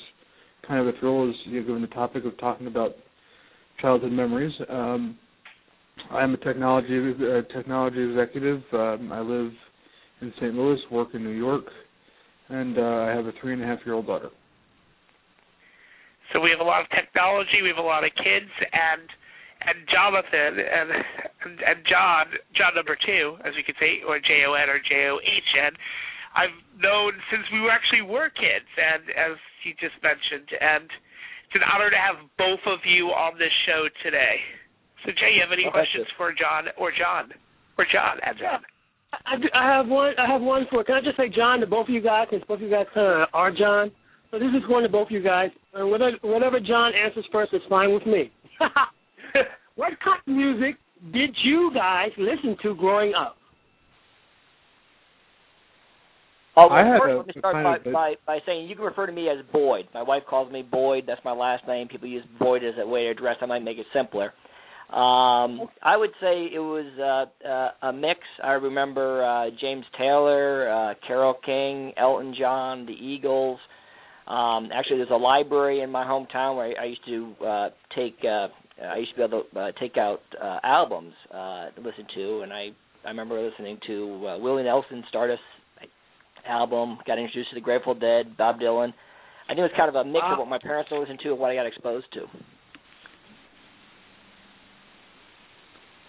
kind 0.66 0.80
of 0.80 0.94
a 0.94 0.98
thrill, 0.98 1.28
as 1.28 1.34
you 1.44 1.60
know, 1.60 1.66
given 1.66 1.82
the 1.82 1.88
topic 1.88 2.24
of 2.24 2.38
talking 2.38 2.66
about 2.66 2.92
childhood 3.80 4.12
memories. 4.12 4.52
Um, 4.68 5.18
I'm 6.10 6.34
a 6.34 6.36
technology 6.38 7.12
uh, 7.12 7.42
technology 7.54 8.02
executive. 8.10 8.62
Um, 8.72 9.10
I 9.12 9.20
live 9.20 9.52
in 10.20 10.32
St. 10.36 10.54
Louis, 10.54 10.78
work 10.90 11.08
in 11.14 11.24
New 11.24 11.30
York, 11.30 11.64
and 12.48 12.78
uh, 12.78 12.82
I 12.82 13.10
have 13.10 13.26
a 13.26 13.32
three 13.40 13.52
and 13.52 13.62
a 13.62 13.66
half 13.66 13.80
year 13.84 13.94
old 13.94 14.06
daughter. 14.06 14.30
So 16.32 16.40
we 16.40 16.50
have 16.50 16.60
a 16.60 16.68
lot 16.68 16.80
of 16.80 16.88
technology, 16.90 17.60
we 17.60 17.68
have 17.68 17.82
a 17.82 17.84
lot 17.84 18.04
of 18.04 18.10
kids, 18.16 18.50
and 18.72 19.04
and 19.62 19.86
Jonathan 19.90 20.58
and 20.58 20.88
and, 21.44 21.54
and 21.60 21.78
John, 21.86 22.26
John 22.56 22.74
number 22.74 22.96
two, 22.96 23.36
as 23.44 23.52
we 23.54 23.62
could 23.62 23.76
say, 23.78 24.00
or 24.06 24.18
J 24.18 24.46
O 24.46 24.54
N 24.54 24.70
or 24.70 24.78
J 24.78 25.10
O 25.10 25.18
H 25.20 25.50
N. 25.58 25.72
I've 26.34 26.56
known 26.80 27.12
since 27.30 27.44
we 27.52 27.60
were 27.60 27.70
actually 27.70 28.02
were 28.02 28.30
kids, 28.30 28.70
and 28.78 29.04
as 29.12 29.36
he 29.62 29.72
just 29.80 29.94
mentioned, 30.02 30.48
and 30.60 30.84
it's 31.46 31.54
an 31.56 31.62
honor 31.66 31.90
to 31.90 31.96
have 31.96 32.16
both 32.38 32.60
of 32.66 32.80
you 32.84 33.08
on 33.14 33.38
this 33.38 33.52
show 33.66 33.86
today. 34.02 34.36
So 35.04 35.10
Jaee, 35.12 35.34
you 35.36 35.42
have 35.42 35.52
any 35.52 35.66
Oh, 35.66 35.70
questions 35.70 36.06
for 36.16 36.32
John 36.32 36.66
or 36.78 36.92
John 36.92 37.32
or 37.78 37.84
John 37.90 38.18
and 38.24 38.38
John? 38.38 38.60
I, 39.26 39.34
I 39.52 39.76
have 39.76 39.88
one. 39.88 40.14
I 40.18 40.26
have 40.30 40.40
one 40.40 40.66
for. 40.70 40.84
Can 40.84 40.94
I 40.96 41.00
just 41.00 41.16
say 41.16 41.28
John 41.28 41.60
to 41.60 41.66
both 41.66 41.88
of 41.88 41.94
you 41.94 42.00
guys? 42.00 42.28
Since 42.30 42.44
both 42.48 42.56
of 42.58 42.62
you 42.62 42.70
guys 42.70 42.86
kind 42.94 43.22
of 43.22 43.28
are 43.34 43.50
John. 43.50 43.90
So 44.30 44.38
this 44.38 44.48
is 44.56 44.62
one 44.68 44.82
to 44.84 44.88
both 44.88 45.08
of 45.08 45.12
you 45.12 45.22
guys. 45.22 45.50
And 45.74 45.90
whatever, 45.90 46.16
whatever 46.22 46.60
John 46.60 46.92
answers 46.94 47.26
first 47.30 47.52
is 47.52 47.60
fine 47.68 47.92
with 47.92 48.06
me. 48.06 48.32
what 49.74 49.92
kind 50.04 50.20
of 50.26 50.32
music 50.32 50.76
did 51.12 51.36
you 51.44 51.70
guys 51.74 52.08
listen 52.16 52.56
to 52.62 52.74
growing 52.74 53.12
up? 53.14 53.36
Oh, 56.56 56.68
well, 56.68 56.72
I 56.72 56.84
had 56.86 56.98
first 57.00 57.12
a- 57.12 57.16
let 57.16 57.26
me 57.26 57.32
start 57.38 57.84
by, 57.84 57.90
by 57.92 58.14
by 58.26 58.38
saying 58.44 58.68
you 58.68 58.76
can 58.76 58.84
refer 58.84 59.06
to 59.06 59.12
me 59.12 59.28
as 59.28 59.38
Boyd. 59.52 59.86
My 59.94 60.02
wife 60.02 60.22
calls 60.28 60.52
me 60.52 60.62
Boyd. 60.62 61.04
That's 61.06 61.24
my 61.24 61.32
last 61.32 61.66
name. 61.66 61.88
People 61.88 62.08
use 62.08 62.24
Boyd 62.38 62.62
as 62.62 62.74
a 62.78 62.86
way 62.86 63.04
to 63.04 63.10
address. 63.10 63.36
I 63.40 63.46
might 63.46 63.62
make 63.64 63.78
it 63.78 63.86
simpler. 63.92 64.32
Um, 64.90 65.68
I 65.82 65.96
would 65.96 66.10
say 66.20 66.50
it 66.52 66.58
was 66.58 66.84
uh, 67.00 67.48
uh, 67.48 67.88
a 67.88 67.92
mix. 67.94 68.20
I 68.44 68.50
remember 68.52 69.24
uh, 69.24 69.48
James 69.58 69.86
Taylor, 69.96 70.68
uh, 70.70 70.94
Carole 71.06 71.38
King, 71.46 71.94
Elton 71.96 72.34
John, 72.38 72.84
the 72.84 72.92
Eagles. 72.92 73.58
Um, 74.26 74.68
actually, 74.74 74.98
there's 74.98 75.08
a 75.10 75.14
library 75.16 75.80
in 75.80 75.90
my 75.90 76.04
hometown 76.04 76.56
where 76.56 76.66
I, 76.78 76.82
I 76.82 76.84
used 76.84 77.04
to 77.06 77.34
uh, 77.46 77.68
take. 77.96 78.16
Uh, 78.22 78.48
I 78.84 78.98
used 78.98 79.12
to 79.12 79.16
be 79.16 79.22
able 79.22 79.44
to 79.54 79.58
uh, 79.58 79.72
take 79.80 79.96
out 79.96 80.20
uh, 80.42 80.58
albums 80.62 81.14
uh, 81.32 81.70
to 81.70 81.80
listen 81.80 82.06
to, 82.14 82.40
and 82.42 82.52
I 82.52 82.68
I 83.04 83.08
remember 83.08 83.40
listening 83.40 83.78
to 83.86 84.26
uh, 84.28 84.38
Willie 84.38 84.64
Nelson, 84.64 85.02
Stardust 85.08 85.40
album. 86.46 86.98
Got 87.06 87.18
introduced 87.18 87.50
to 87.50 87.54
the 87.54 87.60
Grateful 87.60 87.94
Dead, 87.94 88.36
Bob 88.36 88.58
Dylan. 88.60 88.92
I 89.44 89.54
think 89.54 89.58
it 89.58 89.62
was 89.62 89.70
kind 89.76 89.88
of 89.88 89.94
a 89.96 90.04
mix 90.04 90.22
Wow. 90.22 90.32
of 90.34 90.38
what 90.38 90.48
my 90.48 90.58
parents 90.58 90.90
were 90.90 91.00
listening 91.00 91.18
to 91.24 91.30
and 91.30 91.38
what 91.38 91.50
I 91.50 91.54
got 91.54 91.66
exposed 91.66 92.06
to. 92.14 92.20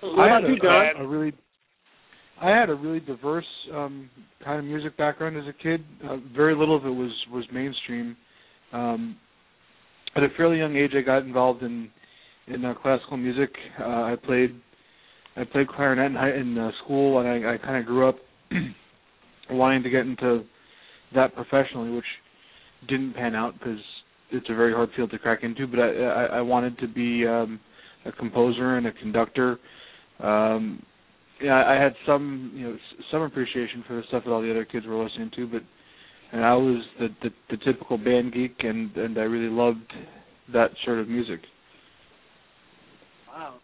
I 0.04 0.28
had 0.28 0.44
you, 0.44 0.58
a, 0.62 1.04
a 1.04 1.08
really, 1.08 1.34
I 2.42 2.50
had 2.50 2.70
a 2.70 2.76
really 2.76 3.00
diverse 3.00 3.46
um, 3.74 4.10
kind 4.44 4.60
of 4.60 4.66
music 4.66 4.98
background 4.98 5.38
as 5.38 5.44
a 5.48 5.54
kid. 5.54 5.84
Uh, 6.04 6.18
very 6.36 6.56
little 6.56 6.76
of 6.76 6.86
it 6.86 6.90
was 6.90 7.12
was 7.32 7.46
mainstream. 7.54 8.18
Um, 8.74 9.16
at 10.16 10.24
a 10.24 10.28
fairly 10.36 10.58
young 10.58 10.76
age, 10.76 10.92
I 10.96 11.02
got 11.02 11.20
involved 11.20 11.64
in 11.64 11.90
in 12.48 12.66
uh, 12.66 12.74
classical 12.82 13.18
music. 13.18 13.50
Uh, 13.80 13.84
I 13.84 14.16
played 14.26 14.60
I 15.36 15.46
played 15.46 15.68
clarinet 15.70 16.12
in, 16.12 16.16
high, 16.18 16.32
in 16.32 16.58
uh, 16.58 16.72
school, 16.84 17.20
and 17.20 17.28
I, 17.28 17.54
I 17.54 17.58
kind 17.58 17.78
of 17.78 17.86
grew 17.86 18.08
up 18.08 18.18
wanting 19.50 19.84
to 19.84 19.90
get 19.90 20.02
into 20.02 20.44
that 21.16 21.36
professionally, 21.36 21.92
which 21.92 22.06
didn't 22.88 23.14
pan 23.14 23.36
out 23.36 23.54
because 23.60 23.80
it's 24.32 24.48
a 24.50 24.56
very 24.56 24.74
hard 24.74 24.90
field 24.96 25.12
to 25.12 25.20
crack 25.20 25.44
into. 25.44 25.68
But 25.68 25.80
I 25.80 25.90
I, 25.90 26.24
I 26.38 26.42
wanted 26.42 26.78
to 26.80 26.88
be 26.88 27.26
um, 27.28 27.60
a 28.06 28.12
composer 28.12 28.78
and 28.78 28.88
a 28.88 28.92
conductor. 28.92 29.60
Um, 30.20 30.84
yeah, 31.42 31.64
I 31.66 31.82
had 31.82 31.94
some 32.06 32.52
you 32.56 32.70
know 32.70 32.78
some 33.12 33.22
appreciation 33.22 33.84
for 33.88 33.96
the 33.96 34.04
stuff 34.08 34.24
that 34.26 34.32
all 34.32 34.42
the 34.42 34.52
other 34.52 34.66
kids 34.66 34.86
were 34.86 35.04
listening 35.04 35.32
to, 35.36 35.48
but 35.48 35.62
and 36.32 36.44
I 36.44 36.54
was 36.56 36.84
the 37.00 37.10
the, 37.22 37.30
the 37.52 37.58
typical 37.64 37.98
band 37.98 38.34
geek, 38.34 38.56
and 38.60 38.96
and 38.98 39.18
I 39.18 39.24
really 39.24 39.54
loved 39.54 39.92
that 40.52 40.72
sort 40.86 41.00
of 41.00 41.08
music. 41.08 41.40
Wow. 43.28 43.56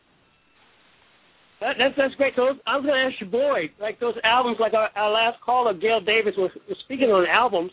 That, 1.60 1.76
that's 1.78 1.96
that's 1.98 2.16
great. 2.16 2.34
So 2.36 2.56
I 2.66 2.80
was 2.80 2.88
going 2.88 2.96
to 2.96 3.06
ask 3.12 3.20
you, 3.20 3.28
Boyd, 3.28 3.72
like 3.82 4.00
those 4.00 4.16
albums, 4.24 4.58
like 4.60 4.74
our, 4.74 4.90
our 4.96 5.12
last 5.12 5.42
caller, 5.44 5.74
Gail 5.74 6.00
Davis, 6.00 6.34
was, 6.38 6.52
was 6.68 6.78
speaking 6.86 7.12
on 7.12 7.28
albums 7.28 7.72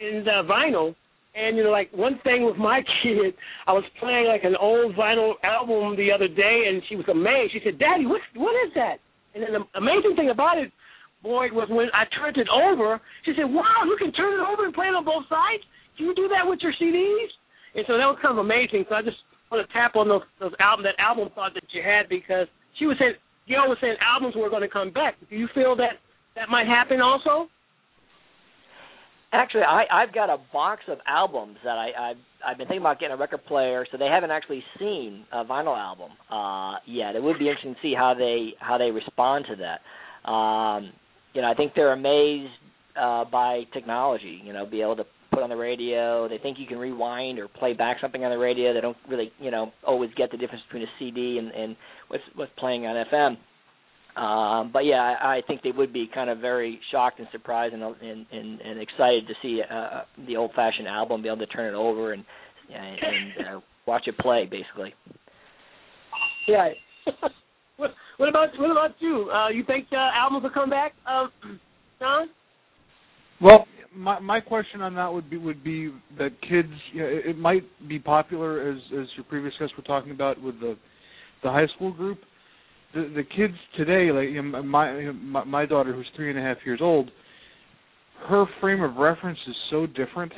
in 0.00 0.24
the 0.24 0.42
vinyl. 0.48 0.96
And 1.34 1.56
you 1.56 1.64
know, 1.64 1.70
like 1.70 1.92
one 1.92 2.20
thing 2.24 2.44
with 2.44 2.56
my 2.56 2.80
kid, 3.02 3.34
I 3.66 3.72
was 3.72 3.84
playing 4.00 4.28
like 4.28 4.44
an 4.44 4.56
old 4.56 4.96
vinyl 4.96 5.36
album 5.44 5.96
the 5.96 6.12
other 6.12 6.28
day, 6.28 6.68
and 6.68 6.82
she 6.88 6.96
was 6.96 7.08
amazed. 7.08 7.52
She 7.52 7.60
said, 7.64 7.78
"Daddy, 7.78 8.04
what 8.08 8.20
what 8.36 8.56
is 8.64 8.72
that?" 8.76 8.96
And 9.34 9.44
then 9.44 9.52
the 9.52 9.64
amazing 9.76 10.16
thing 10.16 10.28
about 10.28 10.56
it, 10.56 10.72
Boyd, 11.22 11.52
was 11.52 11.68
when 11.68 11.88
I 11.92 12.04
turned 12.16 12.36
it 12.36 12.48
over. 12.48 13.00
She 13.24 13.32
said, 13.36 13.48
"Wow, 13.48 13.84
you 13.84 13.96
can 14.00 14.12
turn 14.12 14.40
it 14.40 14.44
over 14.44 14.64
and 14.64 14.72
play 14.72 14.88
it 14.88 14.96
on 14.96 15.04
both 15.04 15.28
sides. 15.28 15.64
Can 15.96 16.08
you 16.08 16.14
do 16.16 16.28
that 16.32 16.48
with 16.48 16.60
your 16.64 16.72
CDs?" 16.80 17.32
And 17.76 17.84
so 17.88 17.96
that 17.96 18.08
was 18.08 18.16
kind 18.20 18.36
of 18.36 18.44
amazing. 18.44 18.84
So 18.88 18.96
I 18.96 19.04
just 19.04 19.16
want 19.52 19.64
to 19.64 19.68
tap 19.72 19.96
on 19.96 20.08
those 20.08 20.24
those 20.40 20.52
album 20.60 20.84
that 20.84 20.96
album 20.96 21.28
thought 21.36 21.52
that 21.52 21.64
you 21.72 21.80
had 21.84 22.08
because 22.08 22.48
she 22.78 22.86
was 22.86 22.96
saying 22.98 23.14
Gail 23.48 23.68
was 23.68 23.78
saying 23.80 23.96
albums 24.00 24.34
were 24.36 24.50
going 24.50 24.62
to 24.62 24.68
come 24.68 24.90
back. 24.92 25.14
Do 25.28 25.36
you 25.36 25.48
feel 25.54 25.76
that 25.76 25.98
that 26.36 26.48
might 26.48 26.66
happen 26.66 27.00
also? 27.00 27.48
Actually, 29.32 29.62
I 29.62 29.84
I've 29.90 30.14
got 30.14 30.30
a 30.30 30.36
box 30.52 30.82
of 30.88 30.98
albums 31.06 31.56
that 31.64 31.76
I 31.76 32.10
I've 32.10 32.16
I've 32.46 32.58
been 32.58 32.66
thinking 32.66 32.82
about 32.82 33.00
getting 33.00 33.14
a 33.14 33.18
record 33.18 33.44
player. 33.46 33.86
So 33.90 33.98
they 33.98 34.06
haven't 34.06 34.30
actually 34.30 34.62
seen 34.78 35.24
a 35.32 35.44
vinyl 35.44 35.76
album 35.76 36.10
uh, 36.30 36.78
yet. 36.86 37.16
It 37.16 37.22
would 37.22 37.38
be 37.38 37.48
interesting 37.48 37.74
to 37.74 37.80
see 37.82 37.94
how 37.96 38.14
they 38.14 38.52
how 38.60 38.78
they 38.78 38.90
respond 38.90 39.46
to 39.48 39.56
that. 39.56 40.30
Um, 40.30 40.92
you 41.32 41.40
know, 41.40 41.50
I 41.50 41.54
think 41.54 41.72
they're 41.74 41.92
amazed 41.92 42.52
uh, 43.00 43.24
by 43.24 43.62
technology. 43.72 44.40
You 44.44 44.52
know, 44.52 44.66
be 44.66 44.82
able 44.82 44.96
to 44.96 45.04
put 45.32 45.42
on 45.42 45.48
the 45.48 45.56
radio. 45.56 46.28
They 46.28 46.38
think 46.38 46.58
you 46.58 46.66
can 46.66 46.78
rewind 46.78 47.38
or 47.38 47.48
play 47.48 47.72
back 47.72 47.98
something 48.00 48.24
on 48.24 48.30
the 48.30 48.38
radio. 48.38 48.72
They 48.74 48.80
don't 48.80 48.96
really, 49.08 49.32
you 49.40 49.50
know, 49.50 49.72
always 49.86 50.10
get 50.16 50.30
the 50.30 50.36
difference 50.36 50.62
between 50.68 50.84
a 50.84 50.92
CD 50.98 51.38
and, 51.38 51.50
and 51.50 51.76
what's 52.08 52.24
what's 52.34 52.52
playing 52.58 52.86
on 52.86 53.04
FM. 53.06 53.36
Um, 54.14 54.70
but 54.72 54.84
yeah, 54.84 55.16
I, 55.20 55.36
I 55.36 55.42
think 55.46 55.62
they 55.62 55.70
would 55.70 55.92
be 55.92 56.08
kind 56.14 56.28
of 56.28 56.38
very 56.38 56.78
shocked 56.90 57.18
and 57.18 57.28
surprised 57.32 57.72
and 57.74 57.82
and, 57.82 58.26
and, 58.30 58.60
and 58.60 58.80
excited 58.80 59.26
to 59.26 59.34
see 59.40 59.62
uh, 59.68 60.02
the 60.26 60.36
old-fashioned 60.36 60.86
album, 60.86 61.22
be 61.22 61.28
able 61.28 61.38
to 61.38 61.46
turn 61.46 61.72
it 61.72 61.76
over 61.76 62.12
and 62.12 62.24
and, 62.72 62.96
and 63.02 63.46
uh, 63.46 63.60
watch 63.86 64.02
it 64.06 64.16
play, 64.18 64.46
basically. 64.50 64.94
Yeah. 66.46 66.68
what, 67.76 67.90
what 68.18 68.28
about 68.28 68.48
what 68.58 68.70
about 68.70 68.90
you? 69.00 69.30
Uh, 69.30 69.48
you 69.48 69.64
think 69.64 69.86
uh, 69.92 70.10
albums 70.14 70.42
will 70.42 70.50
come 70.50 70.70
back, 70.70 70.92
uh, 71.06 71.26
John? 71.98 72.28
Well, 73.40 73.66
my 73.94 74.18
my 74.20 74.40
question 74.40 74.80
on 74.80 74.94
that 74.94 75.12
would 75.12 75.28
be 75.30 75.36
would 75.36 75.62
be 75.62 75.92
that 76.18 76.30
kids, 76.42 76.72
you 76.92 77.02
know, 77.02 77.08
it, 77.08 77.38
might 77.38 77.64
be 77.88 77.98
popular 77.98 78.70
as 78.70 78.78
as 78.98 79.06
your 79.16 79.24
previous 79.28 79.54
guests 79.58 79.74
were 79.76 79.84
talking 79.84 80.12
about 80.12 80.40
with 80.42 80.58
the 80.60 80.76
the 81.42 81.50
high 81.50 81.66
school 81.74 81.92
group 81.92 82.18
the 82.94 83.12
the 83.14 83.22
kids 83.22 83.54
today, 83.76 84.12
like 84.12 84.28
you 84.28 84.42
know, 84.42 84.62
my, 84.62 85.10
my 85.12 85.44
my 85.44 85.66
daughter 85.66 85.92
who's 85.92 86.06
three 86.16 86.30
and 86.30 86.38
a 86.38 86.42
half 86.42 86.58
years 86.64 86.80
old, 86.82 87.10
her 88.28 88.44
frame 88.60 88.82
of 88.82 88.96
reference 88.96 89.38
is 89.48 89.56
so 89.70 89.86
different. 89.86 90.32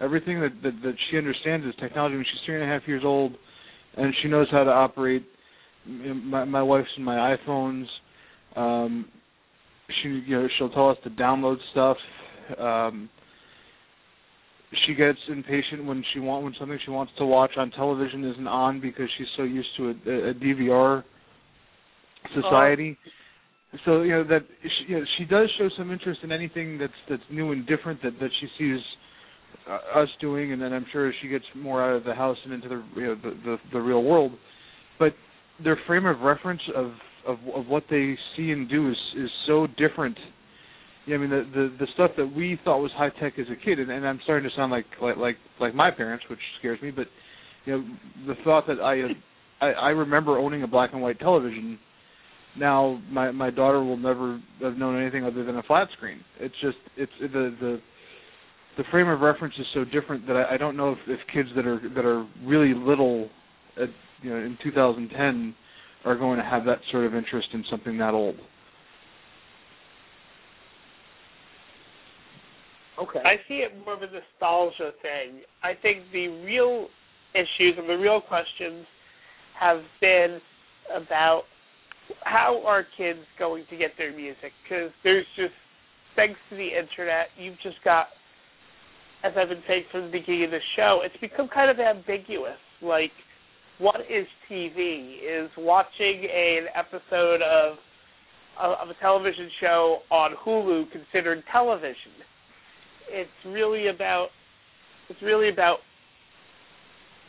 Everything 0.00 0.40
that 0.40 0.50
that, 0.62 0.72
that 0.82 0.94
she 1.10 1.16
understands 1.16 1.66
is 1.66 1.74
technology 1.80 2.16
when 2.16 2.24
she's 2.24 2.44
three 2.44 2.60
and 2.60 2.64
a 2.64 2.72
half 2.72 2.86
years 2.86 3.02
old, 3.04 3.32
and 3.96 4.14
she 4.22 4.28
knows 4.28 4.46
how 4.50 4.64
to 4.64 4.70
operate 4.70 5.24
my 5.86 6.44
my 6.44 6.62
wife's 6.62 6.88
and 6.96 7.04
my 7.04 7.36
iPhones. 7.36 7.86
Um, 8.56 9.06
she 10.02 10.08
you 10.26 10.42
know 10.42 10.48
she'll 10.58 10.70
tell 10.70 10.90
us 10.90 10.98
to 11.04 11.10
download 11.10 11.56
stuff. 11.72 11.96
Um, 12.58 13.08
she 14.86 14.94
gets 14.94 15.18
impatient 15.28 15.84
when 15.84 16.04
she 16.12 16.20
want 16.20 16.44
when 16.44 16.54
something 16.58 16.78
she 16.84 16.90
wants 16.90 17.12
to 17.18 17.24
watch 17.24 17.52
on 17.56 17.70
television 17.70 18.24
isn't 18.24 18.46
on 18.46 18.80
because 18.80 19.08
she's 19.16 19.28
so 19.36 19.44
used 19.44 19.68
to 19.76 19.88
a, 19.88 20.30
a 20.30 20.34
DVR 20.34 21.04
society. 22.34 22.98
Uh, 23.72 23.78
so 23.84 24.02
you 24.02 24.12
know 24.12 24.24
that 24.24 24.40
she, 24.62 24.92
you 24.92 24.98
know, 24.98 25.04
she 25.18 25.24
does 25.24 25.48
show 25.58 25.68
some 25.76 25.90
interest 25.90 26.20
in 26.22 26.32
anything 26.32 26.78
that's 26.78 26.92
that's 27.08 27.22
new 27.30 27.52
and 27.52 27.66
different 27.66 28.02
that 28.02 28.12
that 28.20 28.30
she 28.40 28.48
sees 28.58 28.80
uh, 29.68 30.00
us 30.00 30.08
doing, 30.20 30.52
and 30.52 30.60
then 30.60 30.72
I'm 30.72 30.86
sure 30.92 31.12
she 31.22 31.28
gets 31.28 31.44
more 31.54 31.82
out 31.82 31.96
of 31.96 32.04
the 32.04 32.14
house 32.14 32.36
and 32.44 32.52
into 32.52 32.68
the 32.68 32.84
you 32.96 33.06
know 33.06 33.14
the 33.16 33.30
the, 33.44 33.56
the 33.74 33.80
real 33.80 34.02
world. 34.02 34.32
But 34.98 35.14
their 35.62 35.78
frame 35.86 36.06
of 36.06 36.20
reference 36.20 36.60
of 36.74 36.92
of 37.26 37.38
of 37.54 37.66
what 37.66 37.84
they 37.90 38.16
see 38.36 38.50
and 38.50 38.68
do 38.68 38.90
is 38.90 38.96
is 39.16 39.30
so 39.46 39.66
different. 39.78 40.16
Yeah, 41.06 41.16
I 41.16 41.18
mean 41.18 41.30
the 41.30 41.44
the 41.54 41.76
the 41.80 41.86
stuff 41.94 42.12
that 42.16 42.26
we 42.26 42.58
thought 42.64 42.78
was 42.78 42.90
high 42.96 43.10
tech 43.20 43.34
as 43.38 43.46
a 43.50 43.64
kid, 43.64 43.78
and, 43.78 43.90
and 43.90 44.06
I'm 44.06 44.20
starting 44.24 44.48
to 44.48 44.56
sound 44.56 44.72
like 44.72 44.86
like 45.00 45.16
like 45.16 45.36
like 45.60 45.74
my 45.74 45.90
parents, 45.90 46.24
which 46.28 46.40
scares 46.58 46.80
me. 46.82 46.90
But 46.90 47.06
you 47.64 47.72
know 47.72 47.84
the 48.26 48.34
thought 48.44 48.66
that 48.66 48.80
I 48.80 49.14
I, 49.64 49.70
I 49.72 49.88
remember 49.90 50.38
owning 50.38 50.62
a 50.62 50.66
black 50.66 50.90
and 50.92 51.02
white 51.02 51.18
television 51.18 51.78
now 52.58 53.00
my 53.10 53.30
my 53.30 53.50
daughter 53.50 53.82
will 53.82 53.96
never 53.96 54.40
have 54.62 54.76
known 54.76 55.00
anything 55.00 55.24
other 55.24 55.44
than 55.44 55.56
a 55.56 55.62
flat 55.62 55.88
screen. 55.96 56.20
It's 56.40 56.54
just 56.60 56.78
it's 56.96 57.12
the 57.20 57.54
the 57.60 57.80
the 58.78 58.84
frame 58.90 59.08
of 59.08 59.20
reference 59.20 59.54
is 59.58 59.66
so 59.74 59.84
different 59.84 60.26
that 60.26 60.36
I, 60.36 60.54
I 60.54 60.56
don't 60.56 60.76
know 60.76 60.92
if, 60.92 60.98
if 61.06 61.20
kids 61.32 61.48
that 61.56 61.66
are 61.66 61.80
that 61.94 62.04
are 62.04 62.26
really 62.44 62.74
little, 62.74 63.28
at, 63.80 63.88
you 64.22 64.30
know, 64.30 64.36
in 64.36 64.58
2010 64.62 65.54
are 66.04 66.16
going 66.16 66.38
to 66.38 66.44
have 66.44 66.64
that 66.66 66.78
sort 66.90 67.04
of 67.04 67.14
interest 67.14 67.48
in 67.52 67.64
something 67.70 67.98
that 67.98 68.14
old. 68.14 68.36
Okay. 72.98 73.20
I 73.24 73.36
see 73.48 73.56
it 73.56 73.72
more 73.84 73.94
of 73.94 74.02
a 74.02 74.06
nostalgia 74.06 74.92
thing. 75.02 75.42
I 75.62 75.72
think 75.80 76.04
the 76.12 76.28
real 76.44 76.88
issues 77.34 77.74
and 77.78 77.88
the 77.88 77.96
real 77.96 78.20
questions 78.20 78.86
have 79.58 79.82
been 80.00 80.40
about 80.94 81.42
how 82.22 82.62
are 82.64 82.86
kids 82.96 83.20
going 83.38 83.64
to 83.70 83.76
get 83.76 83.90
their 83.98 84.14
music? 84.14 84.52
Because 84.62 84.90
there's 85.04 85.26
just 85.36 85.52
thanks 86.14 86.38
to 86.50 86.56
the 86.56 86.68
internet, 86.68 87.28
you've 87.38 87.60
just 87.62 87.76
got, 87.84 88.06
as 89.24 89.32
I've 89.36 89.48
been 89.48 89.62
saying 89.68 89.84
from 89.90 90.06
the 90.06 90.12
beginning 90.12 90.44
of 90.44 90.50
the 90.50 90.60
show, 90.76 91.02
it's 91.04 91.16
become 91.20 91.48
kind 91.52 91.70
of 91.70 91.78
ambiguous. 91.78 92.58
Like, 92.80 93.12
what 93.78 94.00
is 94.08 94.26
TV? 94.50 95.18
Is 95.18 95.50
watching 95.58 96.26
an 96.32 96.66
episode 96.74 97.42
of 97.42 97.76
of 98.58 98.88
a 98.88 98.94
television 99.02 99.50
show 99.60 99.98
on 100.10 100.30
Hulu 100.46 100.90
considered 100.90 101.44
television? 101.52 102.24
It's 103.08 103.30
really 103.46 103.88
about 103.88 104.28
it's 105.08 105.22
really 105.22 105.48
about 105.48 105.78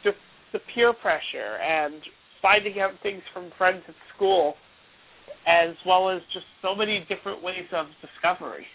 just 0.04 0.18
the 0.54 0.60
peer 0.74 0.94
pressure 0.94 1.58
and 1.62 2.02
finding 2.42 2.80
out 2.80 2.92
things 3.04 3.22
from 3.34 3.52
friends 3.58 3.84
at 3.88 3.96
school 4.16 4.56
as 5.48 5.76
well 5.86 6.10
as 6.10 6.22
just 6.34 6.46
so 6.62 6.76
many 6.76 7.06
different 7.08 7.42
ways 7.42 7.68
of 7.74 7.86
discovery. 8.02 8.66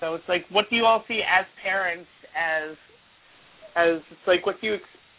So 0.00 0.14
it's 0.14 0.24
like, 0.28 0.44
what 0.50 0.66
do 0.70 0.76
you 0.76 0.84
all 0.84 1.04
see 1.06 1.20
as 1.22 1.46
parents 1.62 2.08
as 2.36 2.76
as 3.76 4.00
it's 4.10 4.26
like, 4.26 4.46
what 4.46 4.60
do 4.60 4.68
you 4.68 4.76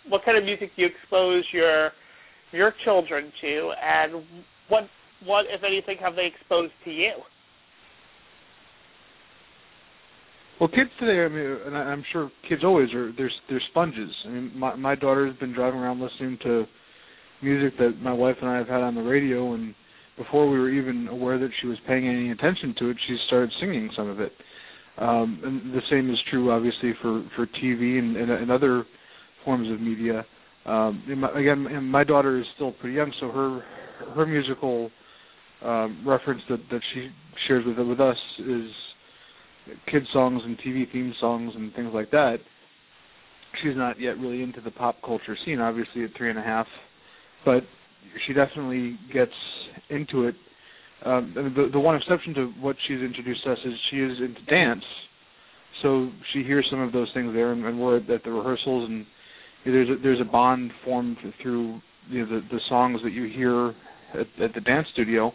what 0.09 0.23
kind 0.23 0.37
of 0.37 0.43
music 0.43 0.69
do 0.75 0.83
you 0.83 0.87
expose 0.87 1.43
your 1.51 1.91
your 2.51 2.73
children 2.83 3.31
to, 3.41 3.71
and 3.83 4.23
what 4.69 4.83
what 5.25 5.45
if 5.49 5.63
anything 5.63 5.97
have 6.01 6.15
they 6.15 6.27
exposed 6.27 6.73
to 6.85 6.91
you? 6.91 7.13
Well, 10.59 10.69
kids 10.69 10.89
today, 10.99 11.21
I 11.25 11.27
mean, 11.27 11.57
and 11.65 11.75
I'm 11.77 12.03
sure 12.13 12.31
kids 12.47 12.63
always 12.63 12.93
are. 12.93 13.11
They're 13.17 13.31
they're 13.49 13.61
sponges. 13.71 14.09
I 14.25 14.29
mean, 14.29 14.51
my 14.55 14.75
my 14.75 14.95
daughter's 14.95 15.37
been 15.37 15.53
driving 15.53 15.79
around 15.79 15.99
listening 15.99 16.37
to 16.43 16.65
music 17.41 17.77
that 17.77 17.97
my 18.01 18.13
wife 18.13 18.37
and 18.41 18.49
I 18.49 18.57
have 18.57 18.67
had 18.67 18.81
on 18.81 18.95
the 18.95 19.01
radio, 19.01 19.53
and 19.53 19.75
before 20.17 20.49
we 20.49 20.57
were 20.57 20.69
even 20.69 21.09
aware 21.09 21.37
that 21.39 21.49
she 21.61 21.67
was 21.67 21.77
paying 21.87 22.07
any 22.07 22.31
attention 22.31 22.73
to 22.79 22.89
it, 22.89 22.97
she 23.05 23.17
started 23.27 23.51
singing 23.59 23.89
some 23.97 24.07
of 24.07 24.21
it. 24.21 24.31
Um, 24.97 25.41
and 25.43 25.73
the 25.73 25.81
same 25.91 26.09
is 26.09 26.17
true, 26.31 26.51
obviously, 26.51 26.93
for 27.01 27.27
for 27.35 27.47
TV 27.47 27.99
and, 27.99 28.15
and, 28.15 28.31
and 28.31 28.49
other 28.49 28.85
forms 29.43 29.69
of 29.69 29.81
media. 29.81 30.25
Um, 30.65 31.03
my, 31.19 31.37
again, 31.37 31.83
my 31.83 32.05
daughter 32.05 32.39
is 32.39 32.45
still 32.55 32.71
pretty 32.79 32.95
young, 32.95 33.11
so 33.19 33.29
her 33.29 33.61
her 34.15 34.25
musical 34.25 34.89
um, 35.63 36.01
reference 36.07 36.41
that 36.49 36.59
that 36.71 36.81
she 36.93 37.09
shares 37.45 37.65
with 37.65 37.77
with 37.85 37.99
us 37.99 38.17
is 38.39 38.71
kid 39.91 40.03
songs 40.13 40.41
and 40.43 40.57
TV 40.59 40.91
theme 40.91 41.13
songs 41.19 41.53
and 41.55 41.73
things 41.73 41.91
like 41.93 42.11
that. 42.11 42.37
She's 43.63 43.75
not 43.75 43.99
yet 43.99 44.17
really 44.17 44.43
into 44.43 44.61
the 44.61 44.71
pop 44.71 44.97
culture 45.05 45.37
scene, 45.45 45.59
obviously 45.59 46.03
at 46.03 46.09
three 46.17 46.29
and 46.29 46.39
a 46.39 46.43
half, 46.43 46.67
but 47.45 47.63
she 48.25 48.33
definitely 48.33 48.97
gets 49.13 49.31
into 49.89 50.25
it. 50.25 50.35
Um, 51.05 51.33
the 51.35 51.69
the 51.71 51.79
one 51.79 51.95
exception 51.95 52.33
to 52.35 52.53
what 52.59 52.75
she's 52.87 52.99
introduced 52.99 53.45
us 53.47 53.57
is 53.65 53.73
she 53.91 53.97
is 53.97 54.17
into 54.19 54.41
dance, 54.49 54.83
so 55.81 56.09
she 56.33 56.43
hears 56.43 56.65
some 56.69 56.79
of 56.81 56.91
those 56.91 57.09
things 57.13 57.33
there, 57.33 57.51
and, 57.51 57.65
and 57.65 57.79
we're 57.79 57.97
at 57.97 58.07
the 58.07 58.31
rehearsals, 58.31 58.89
and 58.89 59.05
there's 59.65 59.89
a, 59.89 60.01
there's 60.01 60.21
a 60.21 60.31
bond 60.31 60.71
formed 60.83 61.17
through 61.41 61.81
you 62.09 62.25
know, 62.25 62.39
the 62.39 62.47
the 62.49 62.59
songs 62.69 62.99
that 63.03 63.11
you 63.11 63.29
hear 63.29 63.69
at, 64.13 64.43
at 64.43 64.53
the 64.53 64.61
dance 64.61 64.87
studio, 64.93 65.31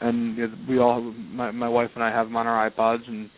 and 0.00 0.36
you 0.36 0.48
know, 0.48 0.54
we 0.68 0.78
all 0.78 1.00
my 1.00 1.50
my 1.50 1.68
wife 1.68 1.90
and 1.94 2.02
I 2.04 2.10
have 2.10 2.26
them 2.26 2.36
on 2.36 2.46
our 2.46 2.70
iPods, 2.70 3.06
and 3.08 3.28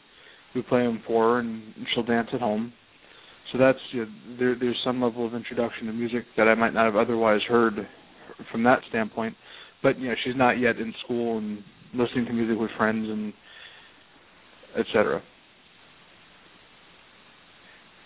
we 0.55 0.63
play 0.63 0.83
them 0.83 1.03
for 1.07 1.41
and 1.41 1.63
she'll 1.95 2.05
dance 2.05 2.29
at 2.33 2.41
home. 2.41 2.73
So 3.53 3.59
that's 3.59 3.79
you 3.93 4.05
know, 4.05 4.11
there. 4.39 4.57
There's 4.59 4.81
some 4.85 5.01
level 5.03 5.27
of 5.27 5.35
introduction 5.35 5.87
to 5.87 5.93
music 5.93 6.25
that 6.37 6.49
I 6.49 6.55
might 6.55 6.75
not 6.75 6.87
have 6.87 6.97
otherwise 6.97 7.41
heard 7.49 7.75
from 8.51 8.63
that 8.65 8.81
standpoint. 8.89 9.35
But 9.83 9.99
you 9.99 10.09
know, 10.09 10.15
she's 10.25 10.37
not 10.37 10.59
yet 10.59 10.79
in 10.79 10.93
school 11.05 11.39
and 11.39 11.59
listening 11.95 12.25
to 12.27 12.33
music 12.33 12.59
with 12.59 12.71
friends 12.77 13.07
and 13.09 13.33
etc. 14.79 15.23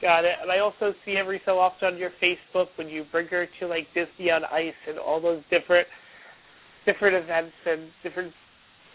Got 0.03 0.25
it. 0.25 0.35
And 0.43 0.51
I 0.51 0.59
also 0.59 0.93
see 1.05 1.17
every 1.17 1.41
so 1.45 1.59
often 1.59 1.95
on 1.95 1.99
your 1.99 2.11
Facebook 2.23 2.67
when 2.77 2.89
you 2.89 3.05
bring 3.11 3.27
her 3.29 3.49
to 3.61 3.67
like 3.67 3.87
Disney 3.95 4.31
on 4.31 4.45
Ice 4.45 4.75
and 4.89 4.99
all 4.99 5.21
those 5.21 5.43
different 5.51 5.87
different 6.85 7.17
events 7.17 7.55
and 7.67 7.89
different 8.03 8.33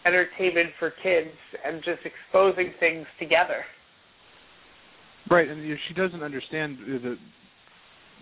entertainment 0.06 0.70
for 0.80 0.92
kids 1.02 1.36
and 1.66 1.84
just 1.84 2.00
exposing 2.06 2.74
things 2.80 3.06
together. 3.20 3.64
Right, 5.30 5.48
and 5.48 5.78
she 5.88 5.94
doesn't 5.94 6.24
understand 6.24 6.78
the 6.80 7.16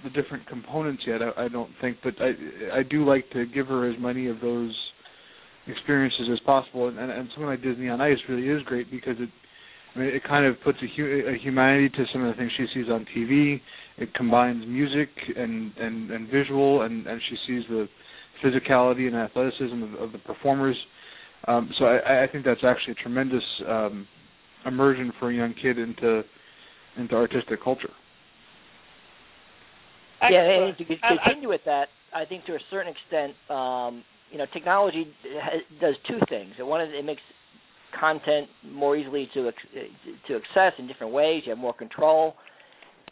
the 0.04 0.10
different 0.10 0.48
components 0.48 1.04
yet. 1.06 1.22
I, 1.22 1.46
I 1.46 1.48
don't 1.48 1.72
think, 1.80 1.98
but 2.04 2.14
I 2.20 2.80
I 2.80 2.84
do 2.84 3.06
like 3.08 3.30
to 3.32 3.46
give 3.46 3.68
her 3.68 3.90
as 3.90 3.96
many 4.00 4.28
of 4.28 4.40
those 4.40 4.76
experiences 5.68 6.30
as 6.32 6.40
possible. 6.40 6.88
And, 6.88 6.98
and, 6.98 7.12
and 7.12 7.30
something 7.30 7.46
like 7.46 7.62
Disney 7.62 7.90
on 7.90 8.02
Ice 8.02 8.18
really 8.28 8.48
is 8.48 8.64
great 8.64 8.90
because 8.90 9.16
it 9.20 9.30
I 9.96 10.00
mean, 10.00 10.08
it 10.10 10.24
kind 10.24 10.46
of 10.46 10.56
puts 10.64 10.78
a, 10.82 10.88
hu- 10.96 11.28
a 11.28 11.38
humanity 11.44 11.90
to 11.90 12.06
some 12.14 12.24
of 12.24 12.34
the 12.34 12.40
things 12.40 12.52
she 12.56 12.66
sees 12.74 12.90
on 12.90 13.06
TV. 13.16 13.60
It 13.98 14.14
combines 14.14 14.64
music 14.68 15.10
and 15.36 15.74
and 15.78 16.12
and 16.12 16.30
visual, 16.30 16.84
and 16.84 17.06
and 17.08 17.22
she 17.30 17.36
sees 17.48 17.64
the 17.70 17.88
physicality 18.44 19.08
and 19.08 19.16
athleticism 19.16 19.84
of, 19.84 19.94
of 19.96 20.12
the 20.14 20.20
performers. 20.20 20.78
Um, 21.48 21.70
so 21.80 21.86
I, 21.86 22.24
I 22.24 22.28
think 22.32 22.46
that's 22.46 22.64
actually 22.64 22.94
a 22.94 23.04
tremendous 23.04 23.44
um, 23.68 24.08
immersion 24.66 25.12
for 25.20 25.32
a 25.32 25.34
young 25.34 25.54
kid 25.62 25.78
into 25.78 26.24
into 26.98 27.16
artistic 27.16 27.64
culture. 27.64 27.90
Yeah, 30.30 30.68
and 30.68 30.78
to 30.78 30.86
continue 30.86 31.50
with 31.50 31.62
that, 31.66 31.88
I 32.14 32.26
think 32.26 32.46
to 32.46 32.54
a 32.54 32.60
certain 32.70 32.94
extent, 32.94 33.34
um, 33.50 34.04
you 34.30 34.38
know, 34.38 34.46
technology 34.54 35.08
does 35.80 35.96
two 36.08 36.20
things. 36.30 36.54
One 36.60 36.82
is 36.82 36.90
it 36.94 37.04
makes 37.06 37.22
content 38.00 38.48
more 38.70 38.96
easily 38.96 39.30
to 39.34 39.52
to 40.28 40.36
access 40.36 40.74
in 40.78 40.88
different 40.88 41.14
ways. 41.14 41.44
You 41.46 41.52
have 41.52 41.58
more 41.58 41.74
control. 41.74 42.36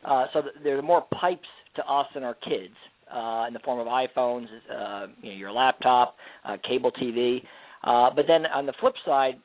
Uh, 0.05 0.25
so 0.33 0.43
there 0.63 0.77
are 0.77 0.81
more 0.81 1.03
pipes 1.19 1.47
to 1.75 1.83
us 1.83 2.05
and 2.15 2.23
our 2.23 2.35
kids 2.35 2.73
uh, 3.13 3.45
in 3.47 3.53
the 3.53 3.59
form 3.65 3.79
of 3.79 3.87
iPhones, 3.87 4.45
uh, 4.73 5.07
you 5.21 5.31
know, 5.31 5.37
your 5.37 5.51
laptop, 5.51 6.15
uh, 6.45 6.57
cable 6.67 6.91
TV. 6.91 7.41
Uh, 7.83 8.09
but 8.15 8.25
then 8.27 8.45
on 8.45 8.65
the 8.65 8.73
flip 8.79 8.93
side, 9.05 9.35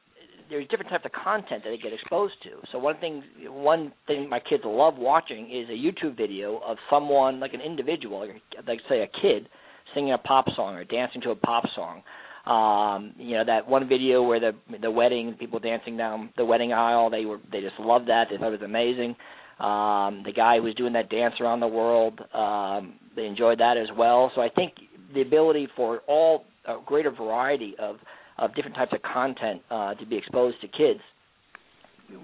there's 0.51 0.67
different 0.69 0.91
types 0.91 1.05
of 1.05 1.13
content 1.13 1.63
that 1.65 1.71
they 1.71 1.79
get 1.79 1.93
exposed 1.93 2.35
to. 2.43 2.51
So 2.71 2.79
one 2.79 2.99
thing, 2.99 3.23
one 3.47 3.93
thing 4.07 4.29
my 4.29 4.41
kids 4.41 4.63
love 4.67 4.97
watching 4.97 5.47
is 5.51 5.69
a 5.69 5.73
YouTube 5.73 6.17
video 6.17 6.61
of 6.65 6.77
someone, 6.91 7.41
like 7.41 7.55
an 7.55 7.61
individual, 7.61 8.29
like, 8.67 8.81
say 8.89 9.01
a 9.01 9.09
kid, 9.23 9.49
singing 9.95 10.13
a 10.13 10.19
pop 10.19 10.47
song 10.55 10.75
or 10.75 10.85
dancing 10.85 11.21
to 11.23 11.31
a 11.31 11.37
pop 11.37 11.65
song. 11.75 12.03
Um, 12.47 13.15
you 13.17 13.39
know 13.39 13.45
that 13.47 13.67
one 13.67 13.89
video 13.89 14.23
where 14.23 14.39
the 14.39 14.53
the 14.83 14.91
wedding 14.91 15.35
people 15.39 15.59
dancing 15.61 15.97
down 15.97 16.29
the 16.37 16.45
wedding 16.45 16.75
aisle. 16.75 17.09
They 17.09 17.25
were 17.25 17.39
they 17.51 17.63
just 17.63 17.81
loved 17.81 18.09
that. 18.09 18.27
They 18.31 18.37
thought 18.37 18.49
it 18.49 18.61
was 18.61 18.63
amazing. 18.63 19.17
Um, 19.59 20.23
the 20.27 20.33
guy 20.37 20.57
who 20.59 20.65
was 20.65 20.75
doing 20.75 20.93
that 20.93 21.09
dance 21.09 21.35
around 21.41 21.61
the 21.61 21.69
world, 21.69 22.21
um, 22.35 22.97
they 23.17 23.25
enjoyed 23.25 23.61
that 23.61 23.79
as 23.79 23.89
well. 23.97 24.31
So 24.35 24.43
I 24.43 24.51
think 24.51 24.75
the 25.15 25.23
ability 25.23 25.69
for 25.75 26.01
all 26.07 26.45
a 26.67 26.77
greater 26.85 27.11
variety 27.11 27.77
of 27.79 27.97
of 28.39 28.55
different 28.55 28.77
types 28.77 28.93
of 28.93 29.01
content 29.03 29.63
uh, 29.71 29.95
to 29.95 30.07
be 30.07 30.17
exposed 30.17 30.61
to 30.61 30.69
kids 30.69 31.01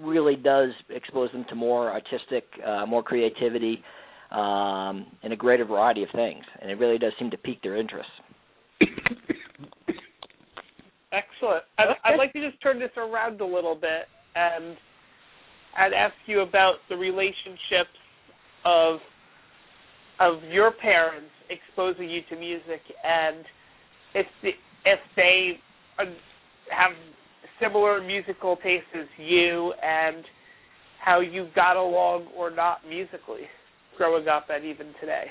really 0.01 0.35
does 0.35 0.69
expose 0.89 1.31
them 1.31 1.45
to 1.49 1.55
more 1.55 1.91
artistic, 1.91 2.45
uh, 2.65 2.85
more 2.85 3.01
creativity, 3.01 3.83
um, 4.31 5.05
and 5.23 5.33
a 5.33 5.35
greater 5.35 5.65
variety 5.65 6.03
of 6.03 6.09
things. 6.13 6.43
And 6.61 6.69
it 6.71 6.75
really 6.75 6.97
does 6.97 7.13
seem 7.19 7.31
to 7.31 7.37
pique 7.37 7.61
their 7.61 7.75
interest. 7.75 8.09
Excellent. 11.11 11.63
I'd, 11.77 11.95
I'd 12.05 12.17
like 12.17 12.31
to 12.33 12.49
just 12.49 12.61
turn 12.61 12.79
this 12.79 12.91
around 12.95 13.41
a 13.41 13.45
little 13.45 13.75
bit 13.75 14.07
and 14.35 14.77
I'd 15.77 15.93
ask 15.93 16.13
you 16.25 16.41
about 16.41 16.75
the 16.89 16.95
relationships 16.95 17.97
of 18.65 18.99
of 20.19 20.43
your 20.51 20.71
parents 20.71 21.31
exposing 21.49 22.09
you 22.09 22.21
to 22.29 22.35
music 22.35 22.81
and 23.03 23.43
if 24.13 24.27
the, 24.43 24.49
if 24.85 24.99
they 25.15 25.59
have 25.97 26.91
similar 27.59 28.01
musical 28.01 28.57
tastes 28.57 28.87
as 28.99 29.07
you 29.17 29.73
and 29.83 30.23
how 31.03 31.19
you 31.19 31.47
got 31.55 31.77
along 31.77 32.27
or 32.35 32.49
not 32.49 32.79
musically 32.87 33.43
growing 33.97 34.27
up 34.27 34.47
and 34.49 34.65
even 34.65 34.93
today. 34.99 35.25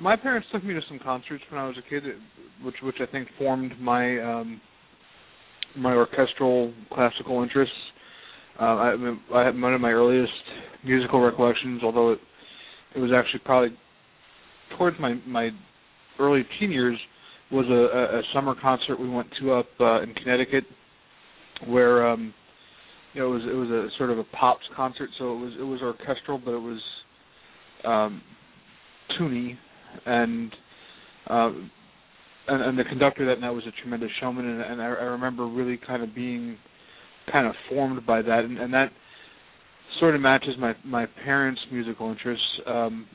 My 0.00 0.16
parents 0.16 0.48
took 0.52 0.64
me 0.64 0.74
to 0.74 0.80
some 0.88 0.98
concerts 0.98 1.44
when 1.50 1.60
I 1.60 1.66
was 1.68 1.76
a 1.78 1.88
kid, 1.88 2.02
which 2.62 2.74
which 2.82 2.96
I 3.00 3.06
think 3.06 3.28
formed 3.38 3.78
my 3.80 4.18
um 4.18 4.60
my 5.76 5.94
orchestral 5.94 6.72
classical 6.92 7.42
interests. 7.42 7.74
Uh, 8.60 8.64
I, 8.64 9.16
I 9.34 9.44
had 9.44 9.60
one 9.60 9.74
of 9.74 9.80
my 9.80 9.90
earliest 9.90 10.32
musical 10.84 11.20
recollections, 11.20 11.82
although 11.82 12.12
it, 12.12 12.20
it 12.94 13.00
was 13.00 13.10
actually 13.12 13.40
probably 13.44 13.76
towards 14.76 14.98
my 15.00 15.14
my 15.26 15.50
early 16.18 16.44
teen 16.58 16.70
years, 16.70 16.98
was 17.50 17.66
a, 17.68 18.18
a 18.18 18.22
summer 18.32 18.54
concert 18.60 18.98
we 18.98 19.08
went 19.08 19.28
to 19.40 19.52
up 19.52 19.66
uh, 19.80 20.02
in 20.02 20.14
Connecticut, 20.14 20.64
where 21.66 22.06
um, 22.06 22.32
you 23.12 23.20
know 23.20 23.28
it 23.32 23.34
was 23.34 23.42
it 23.44 23.54
was 23.54 23.70
a 23.70 23.88
sort 23.98 24.10
of 24.10 24.18
a 24.18 24.24
pops 24.24 24.64
concert, 24.76 25.10
so 25.18 25.32
it 25.36 25.40
was 25.40 25.52
it 25.60 25.62
was 25.62 25.80
orchestral, 25.82 26.38
but 26.38 26.52
it 26.52 26.60
was 26.60 26.80
um, 27.84 28.22
toony, 29.18 29.56
and 30.06 30.52
uh, 31.28 31.50
and, 32.48 32.62
and 32.62 32.78
the 32.78 32.84
conductor 32.84 33.26
that 33.26 33.40
night 33.40 33.50
was 33.50 33.64
a 33.66 33.82
tremendous 33.82 34.10
showman, 34.20 34.46
and, 34.46 34.60
and 34.60 34.82
I, 34.82 34.86
I 34.86 35.04
remember 35.04 35.46
really 35.46 35.78
kind 35.86 36.02
of 36.02 36.14
being 36.14 36.56
kind 37.32 37.46
of 37.46 37.54
formed 37.68 38.04
by 38.06 38.22
that, 38.22 38.40
and, 38.40 38.58
and 38.58 38.72
that 38.74 38.90
sort 40.00 40.14
of 40.14 40.20
matches 40.20 40.54
my 40.58 40.74
my 40.84 41.06
parents' 41.24 41.60
musical 41.70 42.10
interests. 42.10 42.44
Um, 42.66 43.06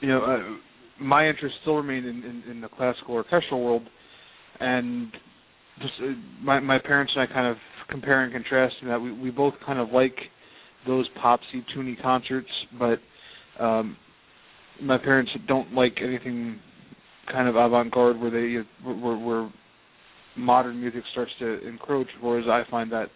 you 0.00 0.08
know, 0.08 0.22
uh, 0.22 1.02
my 1.02 1.28
interests 1.28 1.58
still 1.62 1.76
remain 1.76 2.04
in, 2.04 2.22
in, 2.24 2.50
in 2.50 2.60
the 2.60 2.68
classical 2.68 3.14
orchestral 3.14 3.62
world, 3.64 3.82
and 4.60 5.10
just 5.80 5.94
uh, 6.02 6.12
my 6.42 6.60
my 6.60 6.78
parents 6.78 7.12
and 7.16 7.28
I 7.28 7.32
kind 7.32 7.46
of 7.46 7.56
compare 7.90 8.22
and 8.22 8.32
contrast 8.32 8.74
in 8.82 8.88
that 8.88 9.00
we 9.00 9.12
we 9.12 9.30
both 9.30 9.54
kind 9.66 9.78
of 9.78 9.90
like 9.90 10.14
those 10.86 11.08
popsy, 11.20 11.64
toony 11.76 12.00
concerts, 12.00 12.48
but 12.78 12.98
um, 13.62 13.96
my 14.82 14.98
parents 14.98 15.30
don't 15.48 15.72
like 15.72 15.94
anything 16.02 16.58
kind 17.32 17.48
of 17.48 17.56
avant-garde 17.56 18.20
where 18.20 18.30
they 18.30 18.66
where, 18.84 19.16
where 19.16 19.52
modern 20.36 20.80
music 20.80 21.02
starts 21.12 21.30
to 21.38 21.66
encroach. 21.66 22.08
Whereas 22.20 22.46
I 22.48 22.68
find 22.70 22.92
that 22.92 23.06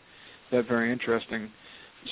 that 0.53 0.66
very 0.68 0.93
interesting. 0.93 1.51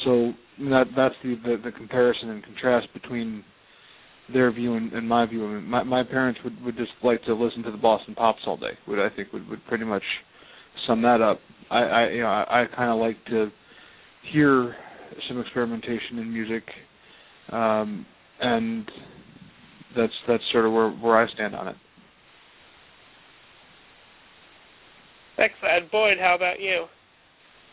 So 0.05 0.33
that 0.59 0.85
that's 0.97 1.14
the, 1.23 1.37
the 1.43 1.57
the 1.64 1.73
comparison 1.73 2.31
and 2.31 2.45
contrast 2.45 2.89
between 2.93 3.45
their 4.33 4.53
view 4.53 4.74
and, 4.74 4.93
and 4.93 5.09
my 5.09 5.27
view. 5.27 5.47
I 5.47 5.55
mean, 5.55 5.64
my 5.66 5.83
my 5.83 6.03
parents 6.03 6.41
would 6.45 6.62
would 6.64 6.77
just 6.77 6.93
like 7.03 7.22
to 7.24 7.35
listen 7.35 7.62
to 7.64 7.70
the 7.70 7.77
Boston 7.77 8.14
Pops 8.14 8.41
all 8.47 8.57
day. 8.57 8.72
Would 8.89 8.99
I 8.99 9.14
think 9.14 9.33
would 9.33 9.49
would 9.49 9.64
pretty 9.66 9.85
much 9.85 10.03
sum 10.87 11.03
that 11.03 11.20
up. 11.20 11.41
I 11.70 11.79
I 11.79 12.09
you 12.11 12.22
know 12.22 12.29
I, 12.29 12.62
I 12.62 12.77
kind 12.77 12.91
of 12.91 12.99
like 12.99 13.24
to 13.27 13.51
hear 14.33 14.74
some 15.29 15.41
experimentation 15.41 16.18
in 16.18 16.33
music, 16.33 16.64
um, 17.53 18.05
and 18.41 18.91
that's 19.97 20.12
that's 20.29 20.43
sort 20.53 20.66
of 20.66 20.72
where 20.72 20.91
where 20.91 21.16
I 21.16 21.33
stand 21.33 21.55
on 21.55 21.68
it. 21.68 21.77
Excellent. 25.39 25.93
Boyd, 25.93 26.16
how 26.18 26.35
about 26.35 26.61
you? 26.61 26.87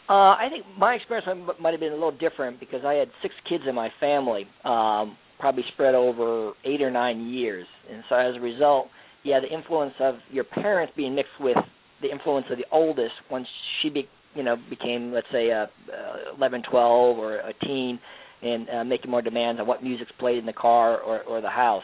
Uh, 0.10 0.36
I 0.36 0.48
think 0.52 0.66
my 0.78 0.96
experience 0.96 1.28
might 1.62 1.72
have 1.72 1.80
been 1.80 1.94
a 1.94 1.96
little 1.96 2.12
different 2.12 2.60
because 2.60 2.82
I 2.86 2.94
had 2.94 3.08
six 3.22 3.34
kids 3.48 3.64
in 3.68 3.74
my 3.74 3.90
family, 4.02 4.46
um, 4.66 5.16
probably 5.40 5.64
spread 5.74 5.96
over 5.96 6.54
eight 6.66 6.82
or 6.82 6.92
nine 6.92 7.30
years, 7.30 7.68
and 7.92 8.04
so 8.10 8.16
as 8.16 8.36
a 8.36 8.40
result, 8.40 8.88
yeah, 9.24 9.40
the 9.40 9.54
influence 9.54 9.94
of 10.00 10.16
your 10.32 10.44
parents 10.44 10.94
being 10.96 11.16
mixed 11.16 11.40
with 11.40 11.58
the 12.02 12.12
influence 12.12 12.46
of 12.52 12.58
the 12.58 12.66
oldest 12.72 13.14
once 13.32 13.48
she 13.82 13.90
be, 13.90 14.08
you 14.36 14.44
know 14.44 14.56
became 14.70 15.12
let's 15.12 15.28
say 15.32 15.50
a, 15.50 15.64
a 15.64 16.36
11, 16.38 16.64
12 16.70 17.18
or 17.18 17.38
a 17.38 17.54
teen, 17.66 18.00
and 18.42 18.70
uh, 18.70 18.84
making 18.84 19.10
more 19.10 19.22
demands 19.22 19.60
on 19.60 19.68
what 19.68 19.82
music's 19.84 20.12
played 20.20 20.38
in 20.38 20.46
the 20.46 20.54
car 20.54 21.00
or, 21.00 21.22
or 21.24 21.42
the 21.42 21.50
house. 21.50 21.84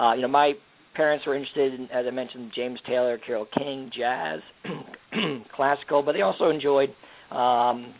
Uh, 0.00 0.12
you 0.14 0.22
know, 0.22 0.28
my 0.28 0.52
parents 0.94 1.26
were 1.26 1.34
interested 1.34 1.74
in, 1.74 1.90
as 1.90 2.06
I 2.06 2.10
mentioned, 2.10 2.52
James 2.54 2.78
Taylor, 2.86 3.18
Carole 3.18 3.46
King, 3.56 3.90
jazz, 3.96 4.40
classical, 5.54 6.02
but 6.02 6.12
they 6.12 6.22
also 6.22 6.50
enjoyed. 6.50 6.90
Um, 7.30 7.94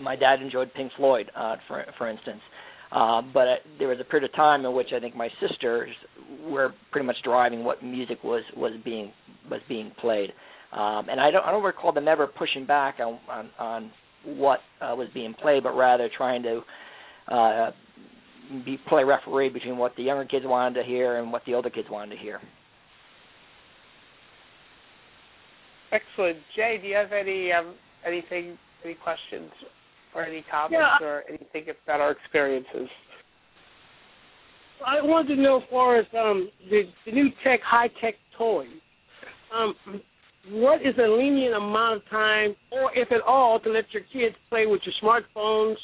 my 0.00 0.16
dad 0.16 0.40
enjoyed 0.42 0.72
Pink 0.74 0.92
Floyd, 0.96 1.30
uh, 1.36 1.56
for 1.68 1.84
for 1.98 2.08
instance. 2.08 2.40
Uh, 2.92 3.22
but 3.32 3.46
uh, 3.46 3.54
there 3.78 3.88
was 3.88 3.98
a 4.00 4.04
period 4.04 4.28
of 4.28 4.34
time 4.34 4.64
in 4.64 4.74
which 4.74 4.88
I 4.94 4.98
think 4.98 5.14
my 5.14 5.28
sisters 5.40 5.90
were 6.44 6.74
pretty 6.90 7.06
much 7.06 7.16
driving 7.22 7.62
what 7.62 7.82
music 7.84 8.18
was 8.24 8.42
was 8.56 8.72
being 8.84 9.12
was 9.48 9.60
being 9.68 9.92
played, 10.00 10.30
um, 10.72 11.08
and 11.08 11.20
I 11.20 11.30
don't 11.30 11.44
I 11.44 11.52
don't 11.52 11.62
recall 11.62 11.92
them 11.92 12.08
ever 12.08 12.26
pushing 12.26 12.66
back 12.66 12.96
on 12.98 13.20
on, 13.28 13.50
on 13.58 13.90
what 14.24 14.60
uh, 14.80 14.94
was 14.96 15.08
being 15.14 15.34
played, 15.34 15.62
but 15.62 15.76
rather 15.76 16.10
trying 16.16 16.42
to 16.42 16.62
uh, 17.32 17.70
be 18.64 18.76
play 18.88 19.04
referee 19.04 19.50
between 19.50 19.78
what 19.78 19.94
the 19.96 20.02
younger 20.02 20.24
kids 20.24 20.44
wanted 20.46 20.80
to 20.80 20.86
hear 20.86 21.18
and 21.18 21.32
what 21.32 21.42
the 21.46 21.54
older 21.54 21.70
kids 21.70 21.88
wanted 21.88 22.16
to 22.16 22.20
hear. 22.20 22.40
Excellent, 25.92 26.38
Jaee. 26.56 26.80
Do 26.80 26.88
you 26.88 26.94
have 26.94 27.12
any 27.12 27.52
um, 27.52 27.74
anything, 28.06 28.58
any 28.84 28.94
questions, 28.94 29.50
or 30.14 30.24
any 30.24 30.44
comments, 30.50 30.74
Yeah. 31.00 31.06
or 31.06 31.24
anything 31.28 31.66
about 31.84 32.00
our 32.00 32.10
experiences? 32.12 32.88
I 34.86 35.02
wanted 35.02 35.36
to 35.36 35.42
know 35.42 35.58
as 35.58 35.62
far 35.70 35.96
as 35.96 36.06
um, 36.18 36.50
the, 36.70 36.84
the 37.04 37.12
new 37.12 37.28
tech, 37.44 37.60
high 37.62 37.88
tech 38.00 38.14
toys. 38.36 38.68
Um, 39.54 39.74
what 40.48 40.80
is 40.80 40.94
a 40.98 41.06
lenient 41.06 41.54
amount 41.54 41.96
of 41.96 42.08
time, 42.08 42.56
or 42.70 42.90
if 42.96 43.12
at 43.12 43.20
all, 43.20 43.60
to 43.60 43.70
let 43.70 43.84
your 43.92 44.02
kids 44.12 44.34
play 44.48 44.66
with 44.66 44.80
your 44.86 44.94
smartphones, 45.02 45.76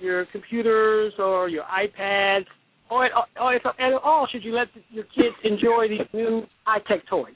your 0.00 0.26
computers, 0.26 1.12
or 1.18 1.48
your 1.48 1.64
iPads, 1.64 2.46
or 2.90 3.06
at, 3.06 3.12
or 3.40 3.54
if 3.54 3.64
at 3.64 3.92
all 4.02 4.26
should 4.30 4.42
you 4.42 4.52
let 4.52 4.68
your 4.90 5.04
kids 5.04 5.36
enjoy 5.44 5.88
these 5.88 6.06
new 6.12 6.44
high 6.64 6.80
tech 6.88 7.06
toys? 7.08 7.34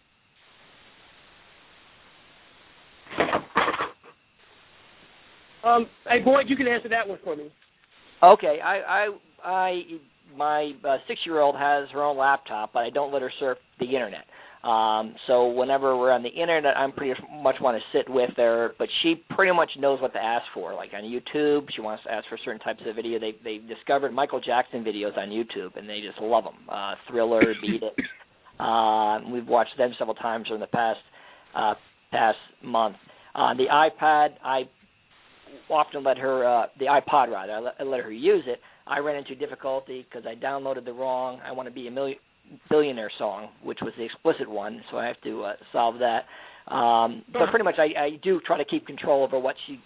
Um, 5.64 5.86
hey, 6.08 6.20
Boyd, 6.24 6.46
you 6.48 6.56
can 6.56 6.66
answer 6.66 6.88
that 6.88 7.08
one 7.08 7.18
for 7.24 7.36
me. 7.36 7.50
Okay, 8.22 8.58
I 8.62 8.78
I 8.78 9.08
I 9.44 9.82
my 10.36 10.72
uh, 10.84 10.96
six-year-old 11.06 11.56
has 11.56 11.88
her 11.92 12.02
own 12.02 12.16
laptop, 12.16 12.72
but 12.72 12.80
I 12.80 12.90
don't 12.90 13.12
let 13.12 13.22
her 13.22 13.32
surf 13.38 13.58
the 13.80 13.86
internet. 13.86 14.24
Um, 14.68 15.14
so 15.28 15.48
whenever 15.48 15.96
we're 15.96 16.10
on 16.10 16.24
the 16.24 16.28
internet, 16.28 16.76
I'm 16.76 16.90
pretty 16.90 17.18
much 17.42 17.56
want 17.60 17.80
to 17.80 17.98
sit 17.98 18.12
with 18.12 18.30
her, 18.36 18.72
but 18.78 18.88
she 19.02 19.14
pretty 19.30 19.52
much 19.52 19.70
knows 19.78 20.00
what 20.00 20.12
to 20.14 20.18
ask 20.18 20.44
for. 20.52 20.74
Like 20.74 20.90
on 20.94 21.04
YouTube, 21.04 21.68
she 21.74 21.80
wants 21.80 22.02
to 22.04 22.12
ask 22.12 22.28
for 22.28 22.38
certain 22.44 22.60
types 22.60 22.80
of 22.86 22.96
video. 22.96 23.20
They 23.20 23.34
they 23.44 23.58
discovered 23.58 24.12
Michael 24.12 24.40
Jackson 24.40 24.84
videos 24.84 25.16
on 25.16 25.28
YouTube, 25.28 25.76
and 25.76 25.88
they 25.88 26.00
just 26.00 26.20
love 26.20 26.44
them. 26.44 26.56
Uh, 26.68 26.94
Thriller, 27.08 27.42
Beat 27.62 27.82
It. 27.82 27.94
Uh, 28.58 29.20
we've 29.30 29.46
watched 29.46 29.78
them 29.78 29.92
several 29.96 30.16
times 30.16 30.46
in 30.52 30.58
the 30.58 30.66
past 30.66 31.00
uh, 31.54 31.74
past 32.10 32.38
month. 32.62 32.96
On 33.36 33.56
the 33.56 33.66
iPad, 33.70 34.30
I 34.44 34.62
often 35.70 36.04
let 36.04 36.18
her, 36.18 36.46
uh, 36.46 36.66
the 36.78 36.86
iPod 36.86 37.30
rather, 37.30 37.72
I 37.78 37.82
let, 37.82 38.00
her 38.00 38.12
use 38.12 38.44
it. 38.46 38.60
I 38.86 38.98
ran 38.98 39.16
into 39.16 39.34
difficulty 39.34 40.06
because 40.08 40.26
I 40.26 40.34
downloaded 40.34 40.84
the 40.84 40.92
wrong 40.92 41.40
"I 41.44 41.52
Want 41.52 41.68
to 41.68 41.74
Be 41.74 41.88
a 41.88 41.90
Million 41.90 42.18
Billionaire" 42.70 43.10
song, 43.18 43.50
which 43.62 43.78
was 43.82 43.92
the 43.98 44.04
explicit 44.04 44.48
one, 44.48 44.82
so 44.90 44.98
I 44.98 45.06
have 45.06 45.20
to 45.24 45.42
uh, 45.42 45.52
solve 45.72 45.96
that. 45.98 46.24
Um, 46.72 47.24
but 47.32 47.48
pretty 47.50 47.64
much, 47.64 47.76
I, 47.78 48.00
I 48.00 48.10
do 48.22 48.40
try 48.46 48.58
to 48.58 48.64
keep 48.64 48.86
control 48.86 49.24
over 49.24 49.38
what 49.38 49.56
she, 49.66 49.80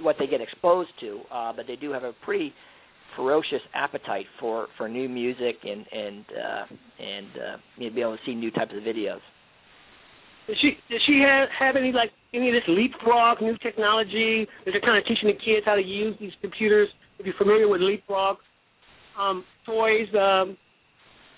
what 0.00 0.16
they 0.18 0.26
get 0.26 0.40
exposed 0.40 0.90
to. 1.00 1.20
Uh, 1.32 1.52
but 1.54 1.66
they 1.66 1.76
do 1.76 1.92
have 1.92 2.04
a 2.04 2.12
pretty 2.24 2.52
ferocious 3.16 3.60
appetite 3.74 4.26
for 4.40 4.68
for 4.76 4.88
new 4.88 5.08
music 5.08 5.56
and 5.64 5.84
and 5.92 6.24
uh, 6.30 6.64
and 7.02 7.26
uh, 7.36 7.56
you 7.76 7.88
know, 7.88 7.94
be 7.94 8.00
able 8.00 8.16
to 8.16 8.22
see 8.24 8.34
new 8.34 8.50
types 8.50 8.72
of 8.76 8.82
videos. 8.82 9.20
Does 10.46 10.56
she 10.60 10.72
does 10.90 11.00
she 11.06 11.22
have 11.26 11.48
have 11.58 11.76
any 11.76 11.92
like 11.92 12.10
any 12.34 12.48
of 12.48 12.54
this 12.54 12.64
leapfrog 12.68 13.40
new 13.40 13.56
technology? 13.58 14.46
Is 14.66 14.74
it 14.74 14.82
kind 14.82 14.98
of 14.98 15.04
teaching 15.04 15.28
the 15.28 15.38
kids 15.38 15.64
how 15.64 15.74
to 15.74 15.82
use 15.82 16.16
these 16.20 16.32
computers? 16.40 16.88
If 17.18 17.26
you're 17.26 17.34
familiar 17.36 17.68
with 17.68 17.80
leapfrog 17.80 18.36
um, 19.18 19.44
toys, 19.66 20.08
um, 20.14 20.56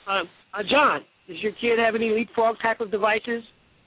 uh, 0.09 0.22
uh, 0.53 0.62
John, 0.70 1.01
does 1.28 1.38
your 1.43 1.53
kid 1.53 1.78
have 1.78 1.95
any 1.95 2.11
leapfrog 2.11 2.57
type 2.61 2.80
of 2.80 2.91
devices 2.91 3.43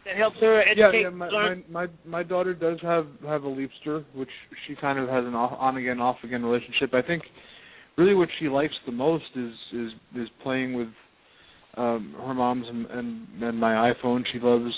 that 0.06 0.16
helps 0.16 0.38
her 0.40 0.62
educate? 0.62 1.02
Yeah, 1.02 1.10
yeah. 1.10 1.10
My, 1.10 1.28
learn? 1.28 1.64
my 1.70 1.86
my 1.86 1.94
my 2.06 2.24
daughter 2.24 2.54
does 2.54 2.80
have 2.82 3.08
have 3.26 3.44
a 3.44 3.48
Leapster, 3.48 4.06
which 4.16 4.30
she 4.68 4.76
kind 4.76 4.98
of 4.98 5.10
has 5.10 5.26
an 5.26 5.36
on 5.36 5.78
again 5.78 6.00
off 6.00 6.18
again 6.24 6.44
relationship. 6.44 6.94
I 6.94 7.02
think 7.02 7.24
really 7.98 8.16
what 8.16 8.30
she 8.40 8.48
likes 8.48 8.74
the 8.86 8.92
most 8.92 9.26
is 9.36 9.54
is 9.74 9.92
is 10.16 10.28
playing 10.42 10.74
with 10.74 10.88
um 11.76 12.16
her 12.26 12.34
mom's 12.34 12.66
and 12.68 12.86
and, 12.88 13.44
and 13.44 13.60
my 13.60 13.92
iPhone. 13.94 14.24
She 14.32 14.40
loves 14.40 14.74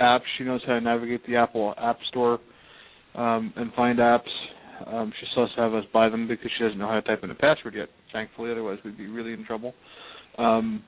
apps. 0.00 0.22
She 0.38 0.44
knows 0.44 0.60
how 0.66 0.74
to 0.74 0.80
navigate 0.80 1.26
the 1.26 1.36
Apple 1.36 1.74
App 1.78 1.98
Store 2.08 2.38
um 3.14 3.52
and 3.56 3.72
find 3.74 3.98
apps. 3.98 4.28
Um 4.86 5.12
she 5.18 5.26
still 5.32 5.46
has 5.46 5.54
to 5.56 5.62
have 5.62 5.74
us 5.74 5.84
buy 5.92 6.08
them 6.08 6.28
because 6.28 6.50
she 6.56 6.64
doesn't 6.64 6.78
know 6.78 6.88
how 6.88 6.94
to 6.94 7.02
type 7.02 7.24
in 7.24 7.30
a 7.30 7.34
password 7.34 7.74
yet. 7.74 7.88
Thankfully, 8.12 8.50
otherwise 8.50 8.78
we'd 8.84 8.98
be 8.98 9.06
really 9.08 9.32
in 9.32 9.44
trouble. 9.44 9.74
Um 10.38 10.84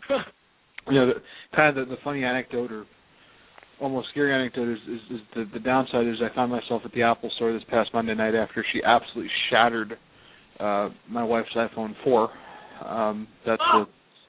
you 0.88 0.94
know, 0.94 1.06
the, 1.06 1.14
kind 1.54 1.76
of 1.76 1.88
the, 1.88 1.94
the 1.94 2.00
funny 2.02 2.24
anecdote 2.24 2.72
or 2.72 2.84
almost 3.80 4.08
scary 4.10 4.34
anecdote 4.34 4.72
is, 4.72 4.78
is, 4.88 5.00
is 5.16 5.20
the, 5.34 5.44
the 5.54 5.60
downside 5.60 6.06
is 6.06 6.16
I 6.22 6.34
found 6.34 6.50
myself 6.50 6.82
at 6.84 6.92
the 6.92 7.02
Apple 7.02 7.30
store 7.36 7.52
this 7.52 7.62
past 7.70 7.90
Monday 7.94 8.14
night 8.14 8.34
after 8.34 8.64
she 8.72 8.80
absolutely 8.84 9.30
shattered 9.50 9.96
uh 10.60 10.88
my 11.08 11.24
wife's 11.24 11.54
iPhone 11.56 11.94
4. 12.04 12.30
Um 12.84 13.28
that's 13.46 13.62
the, 13.72 13.86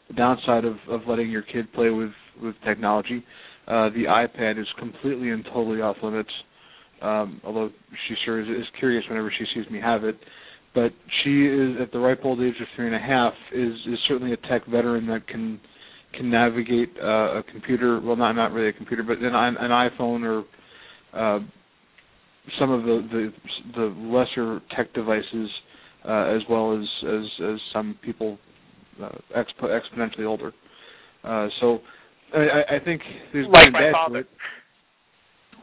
the 0.10 0.14
downside 0.14 0.66
of 0.66 0.76
of 0.90 1.02
letting 1.08 1.30
your 1.30 1.42
kid 1.44 1.72
play 1.74 1.90
with 1.90 2.12
with 2.42 2.56
technology. 2.66 3.24
Uh 3.70 3.90
the 3.90 4.06
iPad 4.08 4.60
is 4.60 4.68
completely 4.78 5.30
and 5.30 5.44
totally 5.46 5.82
off 5.82 5.98
limits. 6.04 6.32
Um 7.02 7.42
although 7.44 7.70
she 8.08 8.16
sure 8.26 8.42
is, 8.42 8.48
is 8.48 8.66
curious 8.80 9.04
whenever 9.10 9.32
she 9.38 9.46
sees 9.54 9.70
me 9.72 9.80
have 9.80 10.04
it. 10.04 10.18
But 10.76 10.92
she 11.24 11.46
is 11.48 11.78
at 11.82 11.92
the 11.92 12.00
ripe 12.00 12.22
old 12.24 12.42
age 12.42 12.56
of 12.62 12.68
three 12.76 12.88
and 12.88 12.96
a 12.96 13.00
half 13.00 13.34
is 13.54 13.74
is 13.88 14.00
certainly 14.08 14.34
a 14.34 14.38
tech 14.38 14.66
veteran 14.68 15.08
that 15.08 15.28
can 15.28 15.60
can 16.16 16.30
navigate 16.30 16.90
uh, 17.02 17.40
a 17.40 17.44
computer 17.52 18.00
well 18.02 18.16
not 18.16 18.34
not 18.34 18.52
really 18.52 18.70
a 18.70 18.74
computer 18.74 19.04
but 19.04 19.18
an 19.20 19.34
an 19.36 19.72
iPhone 19.72 20.24
or 20.24 20.44
uh 21.14 21.40
some 22.60 22.72
of 22.72 22.84
the 22.84 23.08
the 23.12 23.34
the 23.76 23.86
lesser 24.16 24.62
tech 24.76 24.92
devices 24.94 25.50
uh, 26.08 26.34
as 26.36 26.42
well 26.50 26.78
as 26.78 26.86
as 27.08 27.26
as 27.54 27.60
some 27.74 27.98
people 28.04 28.38
uh, 29.02 29.10
expo- 29.36 29.70
exponentially 29.80 30.26
older. 30.26 30.52
Uh, 31.24 31.48
so 31.60 31.80
I, 32.34 32.76
I 32.76 32.80
think 32.84 33.02
there's 33.34 33.48
Like 33.52 33.72
my 33.72 33.92
father. 33.92 34.14
to 34.14 34.20
it. 34.22 34.28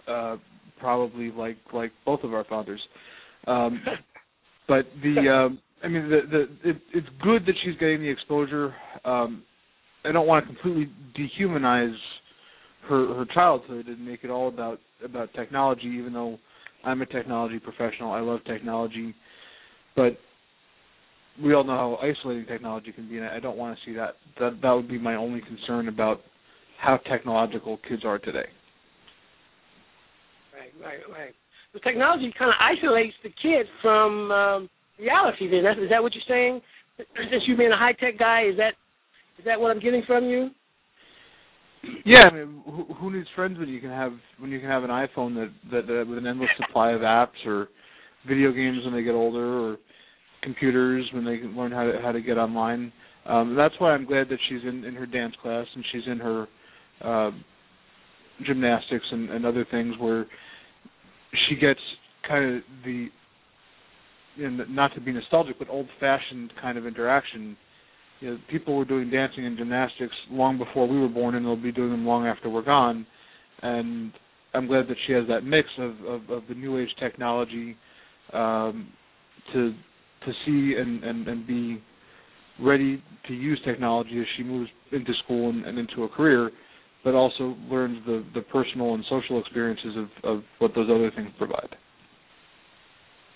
Uh, 0.08 0.36
probably 0.78 1.30
like 1.30 1.56
like 1.72 1.92
both 2.04 2.22
of 2.22 2.32
our 2.32 2.44
fathers. 2.44 2.80
Um, 3.46 3.82
but 4.68 4.86
the 5.02 5.28
um, 5.28 5.58
I 5.82 5.88
mean 5.88 6.08
the 6.08 6.20
the 6.30 6.70
it, 6.70 6.76
it's 6.94 7.08
good 7.22 7.44
that 7.46 7.54
she's 7.64 7.76
getting 7.78 8.00
the 8.00 8.08
exposure. 8.08 8.74
Um, 9.04 9.42
I 10.04 10.12
don't 10.12 10.26
want 10.26 10.46
to 10.46 10.54
completely 10.54 10.92
dehumanize 11.18 11.96
her 12.88 13.14
her 13.14 13.26
childhood 13.34 13.86
and 13.86 14.04
make 14.04 14.20
it 14.22 14.30
all 14.30 14.48
about 14.48 14.78
about 15.04 15.32
technology, 15.34 15.86
even 15.86 16.12
though 16.12 16.38
I'm 16.84 17.02
a 17.02 17.06
technology 17.06 17.58
professional. 17.58 18.12
I 18.12 18.20
love 18.20 18.40
technology, 18.46 19.14
but 19.96 20.18
we 21.42 21.54
all 21.54 21.64
know 21.64 21.98
how 21.98 21.98
isolating 22.02 22.46
technology 22.46 22.92
can 22.92 23.08
be, 23.08 23.18
and 23.18 23.26
I 23.26 23.40
don't 23.40 23.56
want 23.56 23.76
to 23.76 23.84
see 23.84 23.94
that. 23.96 24.14
That 24.38 24.60
that 24.62 24.70
would 24.70 24.88
be 24.88 24.98
my 24.98 25.16
only 25.16 25.40
concern 25.40 25.88
about 25.88 26.20
how 26.80 26.98
technological 26.98 27.78
kids 27.88 28.04
are 28.04 28.18
today. 28.18 28.46
Right, 30.54 30.72
right, 30.80 31.00
right. 31.10 31.34
The 31.74 31.80
technology 31.80 32.32
kind 32.38 32.50
of 32.50 32.56
isolates 32.60 33.14
the 33.22 33.28
kids 33.28 33.68
from 33.82 34.30
um, 34.30 34.70
reality. 34.98 35.50
Then 35.50 35.64
That's, 35.64 35.78
is 35.78 35.90
that 35.90 36.02
what 36.02 36.14
you're 36.14 36.24
saying? 36.28 36.60
Since 36.98 37.42
you 37.46 37.56
being 37.56 37.72
a 37.72 37.76
high 37.76 37.92
tech 37.92 38.18
guy, 38.18 38.44
is 38.48 38.56
that 38.56 38.72
is 39.38 39.44
that 39.44 39.60
what 39.60 39.70
I'm 39.70 39.80
getting 39.80 40.02
from 40.06 40.24
you? 40.24 40.50
Yeah, 42.04 42.30
I 42.32 42.34
mean, 42.34 42.62
who, 42.64 42.94
who 42.94 43.14
needs 43.14 43.28
friends 43.36 43.58
when 43.58 43.68
you 43.68 43.80
can 43.80 43.90
have 43.90 44.12
when 44.38 44.50
you 44.50 44.60
can 44.60 44.68
have 44.70 44.82
an 44.82 44.90
iPhone 44.90 45.34
that, 45.34 45.52
that 45.70 45.86
that 45.86 46.06
with 46.08 46.18
an 46.18 46.26
endless 46.26 46.48
supply 46.58 46.92
of 46.92 47.02
apps 47.02 47.44
or 47.44 47.68
video 48.26 48.50
games 48.50 48.78
when 48.84 48.94
they 48.94 49.02
get 49.02 49.14
older 49.14 49.58
or 49.58 49.76
computers 50.42 51.06
when 51.12 51.24
they 51.24 51.38
can 51.38 51.54
learn 51.56 51.72
how 51.72 51.84
to 51.84 51.98
how 52.02 52.12
to 52.12 52.20
get 52.20 52.38
online. 52.38 52.92
Um, 53.26 53.54
that's 53.56 53.74
why 53.78 53.92
I'm 53.92 54.06
glad 54.06 54.28
that 54.30 54.38
she's 54.48 54.62
in 54.62 54.84
in 54.84 54.94
her 54.94 55.06
dance 55.06 55.34
class 55.42 55.66
and 55.74 55.84
she's 55.92 56.06
in 56.06 56.18
her 56.18 56.46
uh, 57.02 57.30
gymnastics 58.46 59.04
and, 59.10 59.30
and 59.30 59.46
other 59.46 59.66
things 59.70 59.94
where 59.98 60.26
she 61.48 61.56
gets 61.56 61.80
kind 62.26 62.56
of 62.56 62.62
the 62.84 63.08
and 64.38 64.60
not 64.68 64.94
to 64.94 65.00
be 65.00 65.12
nostalgic 65.12 65.58
but 65.58 65.68
old 65.70 65.88
fashioned 65.98 66.52
kind 66.60 66.76
of 66.76 66.86
interaction 66.86 67.56
you 68.20 68.30
know, 68.30 68.38
people 68.50 68.76
were 68.76 68.84
doing 68.84 69.10
dancing 69.10 69.44
and 69.44 69.58
gymnastics 69.58 70.14
long 70.30 70.58
before 70.58 70.88
we 70.88 70.98
were 70.98 71.08
born, 71.08 71.34
and 71.34 71.44
they'll 71.44 71.56
be 71.56 71.72
doing 71.72 71.90
them 71.90 72.06
long 72.06 72.26
after 72.26 72.48
we're 72.48 72.64
gone. 72.64 73.06
And 73.62 74.12
I'm 74.54 74.66
glad 74.66 74.88
that 74.88 74.96
she 75.06 75.12
has 75.12 75.24
that 75.28 75.42
mix 75.44 75.68
of 75.78 75.90
of, 76.06 76.30
of 76.30 76.42
the 76.48 76.54
new 76.54 76.78
age 76.78 76.88
technology 76.98 77.76
um, 78.32 78.88
to 79.52 79.72
to 80.24 80.32
see 80.44 80.74
and, 80.78 81.04
and 81.04 81.28
and 81.28 81.46
be 81.46 81.82
ready 82.60 83.02
to 83.28 83.34
use 83.34 83.60
technology 83.66 84.18
as 84.18 84.26
she 84.36 84.42
moves 84.42 84.70
into 84.92 85.12
school 85.24 85.50
and, 85.50 85.66
and 85.66 85.78
into 85.78 86.04
a 86.04 86.08
career, 86.08 86.50
but 87.06 87.14
also 87.14 87.54
learns 87.70 88.04
the 88.04 88.24
the 88.34 88.42
personal 88.42 88.94
and 88.94 89.04
social 89.08 89.38
experiences 89.40 89.94
of 89.96 90.08
of 90.28 90.42
what 90.58 90.74
those 90.74 90.90
other 90.90 91.12
things 91.14 91.30
provide. 91.38 91.68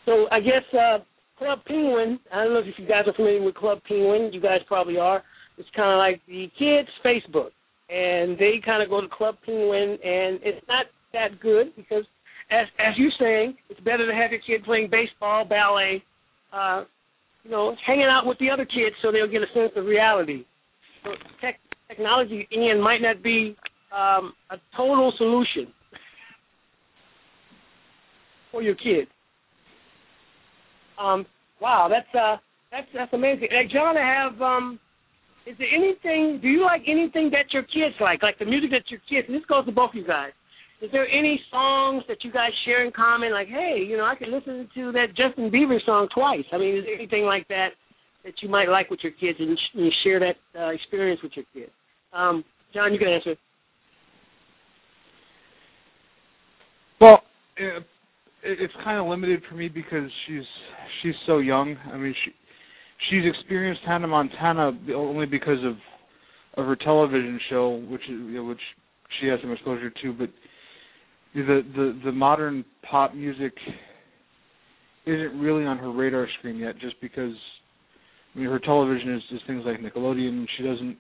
So 0.04 0.26
I 0.32 0.40
guess 0.40 0.66
uh, 0.74 0.98
Club 1.38 1.60
Penguin. 1.66 2.18
I 2.34 2.42
don't 2.42 2.52
know 2.52 2.58
if 2.58 2.66
you 2.76 2.86
guys 2.86 3.04
are 3.06 3.14
familiar 3.14 3.40
with 3.40 3.54
Club 3.54 3.78
Penguin. 3.86 4.32
You 4.32 4.40
guys 4.40 4.58
probably 4.66 4.98
are. 4.98 5.22
It's 5.56 5.68
kind 5.76 5.92
of 5.92 5.98
like 5.98 6.20
the 6.26 6.50
kids' 6.58 6.88
Facebook, 7.06 7.50
and 7.88 8.36
they 8.38 8.60
kind 8.64 8.82
of 8.82 8.90
go 8.90 9.00
to 9.00 9.06
Club 9.06 9.36
Penguin, 9.46 9.90
and 10.02 10.40
it's 10.42 10.66
not 10.66 10.86
that 11.12 11.38
good 11.40 11.70
because, 11.76 12.04
as 12.50 12.66
as 12.80 12.98
you're 12.98 13.14
saying, 13.20 13.56
it's 13.68 13.80
better 13.80 14.04
to 14.04 14.12
have 14.12 14.32
your 14.32 14.40
kid 14.44 14.64
playing 14.64 14.90
baseball, 14.90 15.44
ballet, 15.44 16.02
uh, 16.52 16.82
you 17.44 17.52
know, 17.52 17.76
hanging 17.86 18.10
out 18.10 18.26
with 18.26 18.38
the 18.40 18.50
other 18.50 18.64
kids 18.64 18.96
so 19.00 19.12
they'll 19.12 19.30
get 19.30 19.42
a 19.42 19.52
sense 19.54 19.70
of 19.76 19.84
reality. 19.84 20.44
So 21.04 21.10
tech, 21.40 21.60
technology, 21.91 22.49
Ian, 22.57 22.80
might 22.80 23.03
not 23.03 23.22
be 23.22 23.57
um, 23.93 24.32
a 24.51 24.57
total 24.76 25.12
solution 25.18 25.72
for 28.53 28.62
your 28.62 28.76
kid. 28.76 29.09
Um, 30.99 31.26
wow, 31.61 31.88
that's 31.91 32.14
uh, 32.14 32.36
that's 32.70 32.86
that's 32.95 33.12
amazing. 33.12 33.49
Hey, 33.51 33.68
John, 33.72 33.97
I 33.97 34.07
have 34.07 34.41
um, 34.41 34.78
is 35.47 35.57
there 35.59 35.68
anything? 35.74 36.38
Do 36.41 36.49
you 36.49 36.62
like 36.62 36.82
anything 36.86 37.30
that 37.30 37.53
your 37.53 37.62
kids 37.62 37.97
like, 38.01 38.22
like 38.22 38.38
the 38.38 38.45
music 38.45 38.70
that 38.70 38.84
your 38.91 39.01
kids? 39.09 39.26
And 39.28 39.36
this 39.36 39.47
goes 39.49 39.66
to 39.66 39.72
both 39.72 39.91
you 39.95 40.07
guys. 40.07 40.32
Is 40.82 40.91
there 40.93 41.09
any 41.09 41.38
songs 41.51 42.05
that 42.09 42.24
you 42.24 42.32
guys 42.32 42.51
share 42.64 42.84
in 42.84 42.93
common? 42.93 43.32
Like, 43.32 43.49
hey, 43.49 43.84
you 43.86 43.99
know, 43.99 44.05
I 44.05 44.14
can 44.14 44.32
listen 44.32 44.68
to 44.74 44.93
that 44.93 45.09
Justin 45.09 45.51
Bieber 45.51 45.78
song 45.84 46.09
twice. 46.14 46.45
I 46.53 46.59
mean, 46.59 46.76
is 46.76 46.84
there 46.84 46.95
anything 46.95 47.24
like 47.24 47.47
that 47.49 47.70
that 48.24 48.34
you 48.43 48.49
might 48.49 48.68
like 48.68 48.91
with 48.91 49.01
your 49.03 49.12
kids 49.12 49.38
and 49.41 49.59
sh- 49.59 49.76
you 49.76 49.91
share 50.05 50.20
that 50.20 50.36
uh, 50.59 50.68
experience 50.68 51.20
with 51.22 51.32
your 51.36 51.45
kids? 51.53 51.72
Um, 52.12 52.44
John, 52.74 52.92
you 52.92 52.98
can 52.98 53.08
answer. 53.08 53.36
Well, 57.00 57.22
uh, 57.58 57.80
it's 58.42 58.72
kind 58.84 58.98
of 58.98 59.06
limited 59.06 59.42
for 59.48 59.54
me 59.54 59.68
because 59.68 60.11
she's 60.26 60.44
she's 61.02 61.14
so 61.26 61.38
young. 61.38 61.76
I 61.92 61.96
mean, 61.96 62.14
she 62.24 62.32
she's 63.08 63.24
experienced 63.26 63.82
Hannah 63.86 64.06
Montana 64.06 64.72
only 64.94 65.26
because 65.26 65.58
of 65.64 65.76
of 66.56 66.66
her 66.66 66.76
television 66.76 67.40
show, 67.48 67.84
which 67.88 68.02
you 68.08 68.18
know, 68.18 68.44
which 68.44 68.61
she 69.20 69.26
has 69.28 69.40
some 69.40 69.52
exposure 69.52 69.90
to. 69.90 70.12
But 70.12 70.30
the 71.34 71.62
the 71.74 72.00
the 72.04 72.12
modern 72.12 72.64
pop 72.88 73.14
music 73.14 73.52
isn't 75.06 75.40
really 75.40 75.64
on 75.64 75.78
her 75.78 75.90
radar 75.90 76.28
screen 76.38 76.56
yet, 76.56 76.78
just 76.78 77.00
because 77.00 77.34
I 78.34 78.38
mean 78.38 78.48
her 78.48 78.58
television 78.58 79.14
is, 79.14 79.22
is 79.32 79.40
things 79.46 79.62
like 79.64 79.80
Nickelodeon. 79.80 80.46
She 80.56 80.64
doesn't 80.64 80.96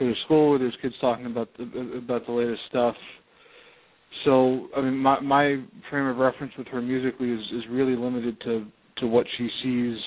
go 0.00 0.06
to 0.06 0.14
school 0.24 0.50
where 0.50 0.58
there's 0.58 0.76
kids 0.82 0.94
talking 1.00 1.26
about 1.26 1.48
the 1.56 1.98
about 1.98 2.26
the 2.26 2.32
latest 2.32 2.60
stuff. 2.68 2.96
So 4.24 4.68
I 4.76 4.80
mean, 4.80 4.96
my 4.96 5.20
my 5.20 5.62
frame 5.88 6.06
of 6.06 6.16
reference 6.16 6.52
with 6.58 6.66
her 6.68 6.82
musically 6.82 7.30
is 7.30 7.40
is 7.52 7.62
really 7.70 7.94
limited 7.94 8.40
to 8.40 8.66
to 8.98 9.06
what 9.06 9.26
she 9.38 9.48
sees 9.62 9.98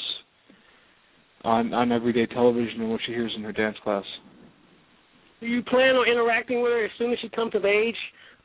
on 1.43 1.73
on 1.73 1.91
everyday 1.91 2.25
television 2.25 2.81
and 2.81 2.89
what 2.89 2.99
she 3.05 3.13
hears 3.13 3.31
in 3.37 3.43
her 3.43 3.53
dance 3.53 3.77
class. 3.83 4.03
Do 5.39 5.47
you 5.47 5.61
plan 5.61 5.95
on 5.95 6.09
interacting 6.09 6.61
with 6.61 6.71
her 6.71 6.85
as 6.85 6.91
soon 6.97 7.11
as 7.11 7.19
she 7.21 7.29
comes 7.29 7.53
of 7.53 7.65
age, 7.65 7.95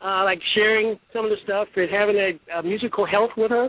uh, 0.05 0.25
like 0.25 0.41
sharing 0.55 0.99
some 1.13 1.25
of 1.25 1.31
the 1.31 1.37
stuff 1.45 1.69
and 1.77 1.89
having 1.91 2.17
a, 2.17 2.59
a 2.59 2.63
musical 2.63 3.07
health 3.07 3.31
with 3.37 3.51
her? 3.51 3.69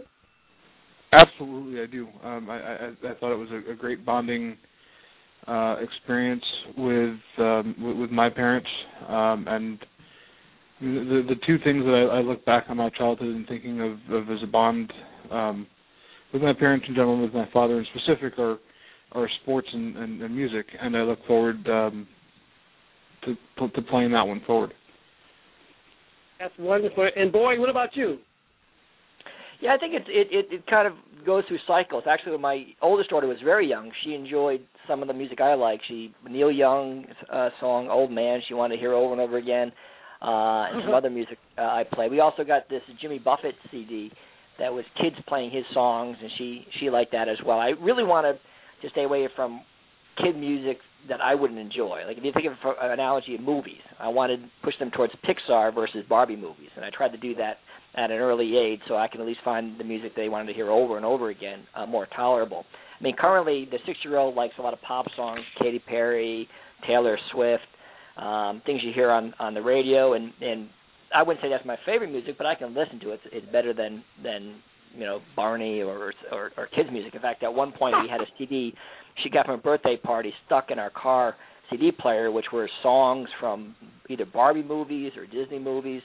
Absolutely, 1.11 1.81
I 1.81 1.85
do. 1.85 2.07
Um, 2.23 2.49
I, 2.49 2.57
I, 2.59 2.87
I 2.87 3.13
thought 3.19 3.33
it 3.33 3.37
was 3.37 3.49
a, 3.51 3.71
a 3.71 3.75
great 3.75 4.05
bonding 4.05 4.57
uh, 5.49 5.77
experience 5.81 6.43
with, 6.77 7.17
um, 7.39 7.75
with 7.81 7.97
with 7.97 8.11
my 8.11 8.29
parents, 8.29 8.69
um, 9.07 9.45
and 9.47 9.79
the 10.79 11.25
the 11.27 11.35
two 11.47 11.57
things 11.63 11.83
that 11.83 12.09
I, 12.11 12.17
I 12.17 12.21
look 12.21 12.45
back 12.45 12.65
on 12.69 12.77
my 12.77 12.89
childhood 12.91 13.35
and 13.35 13.47
thinking 13.47 13.81
of, 13.81 14.13
of 14.13 14.29
as 14.29 14.43
a 14.43 14.47
bond 14.47 14.93
um, 15.31 15.67
with 16.31 16.43
my 16.43 16.53
parents 16.53 16.85
in 16.87 16.93
general, 16.93 17.19
with 17.21 17.33
my 17.33 17.49
father 17.51 17.79
in 17.79 17.85
specific, 17.95 18.37
are 18.37 18.57
are 19.13 19.27
sports 19.41 19.67
and, 19.73 19.97
and, 19.97 20.21
and 20.21 20.35
music, 20.35 20.67
and 20.79 20.95
I 20.95 21.01
look 21.01 21.19
forward 21.25 21.67
um, 21.67 22.07
to 23.25 23.35
to 23.67 23.81
playing 23.89 24.11
that 24.11 24.27
one 24.27 24.41
forward. 24.45 24.71
That's 26.39 26.53
wonderful. 26.59 27.09
And 27.15 27.31
boy, 27.31 27.59
what 27.59 27.69
about 27.69 27.89
you? 27.95 28.19
Yeah, 29.61 29.73
I 29.73 29.77
think 29.77 29.95
it 29.95 30.03
it 30.07 30.27
it, 30.31 30.45
it 30.53 30.67
kind 30.67 30.87
of 30.87 30.93
goes 31.29 31.43
through 31.47 31.59
cycles. 31.67 32.03
Actually, 32.09 32.31
when 32.31 32.41
my 32.41 32.63
oldest 32.81 33.11
daughter 33.11 33.27
was 33.27 33.37
very 33.43 33.69
young, 33.69 33.91
she 34.03 34.15
enjoyed 34.15 34.61
some 34.87 35.03
of 35.03 35.07
the 35.07 35.13
music 35.13 35.39
I 35.39 35.53
like. 35.53 35.79
She 35.87 36.11
Neil 36.27 36.51
Young 36.51 37.05
uh, 37.31 37.49
song 37.59 37.87
"Old 37.87 38.11
Man" 38.11 38.41
she 38.47 38.55
wanted 38.55 38.77
to 38.77 38.79
hear 38.79 38.93
over 38.93 39.13
and 39.13 39.21
over 39.21 39.37
again, 39.37 39.71
uh, 40.23 40.73
and 40.73 40.81
some 40.83 40.95
other 40.95 41.11
music 41.11 41.37
uh, 41.55 41.61
I 41.61 41.83
play. 41.93 42.09
We 42.09 42.19
also 42.19 42.43
got 42.43 42.67
this 42.67 42.81
Jimmy 42.99 43.19
Buffett 43.19 43.53
CD 43.69 44.11
that 44.57 44.73
was 44.73 44.85
kids 44.99 45.17
playing 45.27 45.51
his 45.51 45.65
songs, 45.71 46.17
and 46.19 46.31
she 46.39 46.65
she 46.79 46.89
liked 46.89 47.11
that 47.11 47.29
as 47.29 47.37
well. 47.45 47.59
I 47.59 47.73
really 47.79 48.03
want 48.03 48.25
to 48.25 48.87
to 48.87 48.91
stay 48.91 49.03
away 49.03 49.29
from 49.35 49.61
kid 50.17 50.35
music 50.35 50.79
that 51.09 51.21
I 51.21 51.35
wouldn't 51.35 51.59
enjoy. 51.59 52.01
Like 52.07 52.17
if 52.17 52.23
you 52.23 52.31
think 52.33 52.47
of 52.47 52.53
an 52.81 52.91
analogy 52.91 53.35
of 53.35 53.41
movies, 53.41 53.85
I 53.99 54.07
wanted 54.07 54.37
to 54.37 54.47
push 54.63 54.73
them 54.79 54.89
towards 54.89 55.13
Pixar 55.23 55.75
versus 55.75 56.03
Barbie 56.09 56.35
movies, 56.35 56.69
and 56.75 56.83
I 56.83 56.89
tried 56.89 57.11
to 57.11 57.17
do 57.17 57.35
that 57.35 57.57
at 57.95 58.11
an 58.11 58.17
early 58.17 58.57
age 58.57 58.79
so 58.87 58.95
I 58.95 59.07
can 59.07 59.21
at 59.21 59.27
least 59.27 59.39
find 59.43 59.79
the 59.79 59.83
music 59.83 60.13
they 60.15 60.29
wanted 60.29 60.47
to 60.47 60.53
hear 60.53 60.69
over 60.69 60.97
and 60.97 61.05
over 61.05 61.29
again 61.29 61.65
uh, 61.75 61.85
more 61.85 62.07
tolerable. 62.15 62.65
I 62.99 63.03
mean, 63.03 63.15
currently 63.17 63.67
the 63.69 63.79
six-year-old 63.85 64.35
likes 64.35 64.53
a 64.59 64.61
lot 64.61 64.73
of 64.73 64.81
pop 64.81 65.05
songs, 65.15 65.41
Katy 65.61 65.79
Perry, 65.79 66.47
Taylor 66.87 67.17
Swift, 67.31 67.63
um, 68.17 68.61
things 68.65 68.81
you 68.83 68.91
hear 68.93 69.09
on 69.09 69.33
on 69.39 69.53
the 69.53 69.61
radio, 69.61 70.13
and 70.13 70.33
and 70.41 70.69
I 71.15 71.23
wouldn't 71.23 71.41
say 71.41 71.49
that's 71.49 71.65
my 71.65 71.77
favorite 71.85 72.11
music, 72.11 72.35
but 72.37 72.45
I 72.45 72.55
can 72.55 72.75
listen 72.75 72.99
to 73.01 73.11
it. 73.11 73.19
It's, 73.31 73.51
better 73.51 73.73
than 73.73 74.03
than 74.21 74.55
you 74.93 75.05
know 75.05 75.19
Barney 75.35 75.81
or, 75.81 76.13
or 76.31 76.51
or 76.57 76.67
kids 76.75 76.89
music. 76.91 77.15
In 77.15 77.21
fact, 77.21 77.43
at 77.43 77.53
one 77.53 77.71
point 77.71 77.95
we 78.03 78.09
had 78.09 78.19
a 78.19 78.27
CD 78.37 78.73
she 79.23 79.29
got 79.29 79.45
from 79.45 79.55
a 79.55 79.61
birthday 79.61 79.97
party 79.97 80.33
stuck 80.45 80.71
in 80.71 80.79
our 80.79 80.89
car 80.89 81.35
CD 81.69 81.91
player, 81.91 82.31
which 82.31 82.45
were 82.51 82.69
songs 82.81 83.27
from 83.39 83.75
either 84.09 84.25
Barbie 84.25 84.63
movies 84.63 85.11
or 85.17 85.25
Disney 85.25 85.59
movies, 85.59 86.01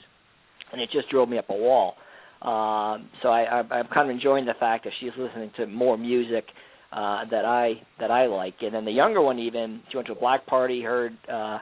and 0.71 0.81
it 0.81 0.89
just 0.91 1.09
drove 1.09 1.29
me 1.29 1.37
up 1.37 1.49
a 1.49 1.53
wall. 1.53 1.95
Um, 2.41 3.09
so 3.21 3.29
I, 3.29 3.43
I, 3.43 3.75
I'm 3.75 3.87
kind 3.87 4.09
of 4.09 4.15
enjoying 4.15 4.45
the 4.45 4.53
fact 4.59 4.83
that 4.83 4.93
she's 4.99 5.11
listening 5.17 5.51
to 5.57 5.65
more 5.65 5.97
music 5.97 6.45
uh, 6.91 7.25
that 7.31 7.45
I 7.45 7.73
that 7.99 8.11
I 8.11 8.27
like. 8.27 8.55
And 8.61 8.73
then 8.73 8.85
the 8.85 8.91
younger 8.91 9.21
one, 9.21 9.39
even 9.39 9.81
she 9.91 9.97
went 9.97 10.07
to 10.07 10.13
a 10.13 10.19
black 10.19 10.45
party, 10.45 10.81
heard 10.81 11.17
uh, 11.31 11.59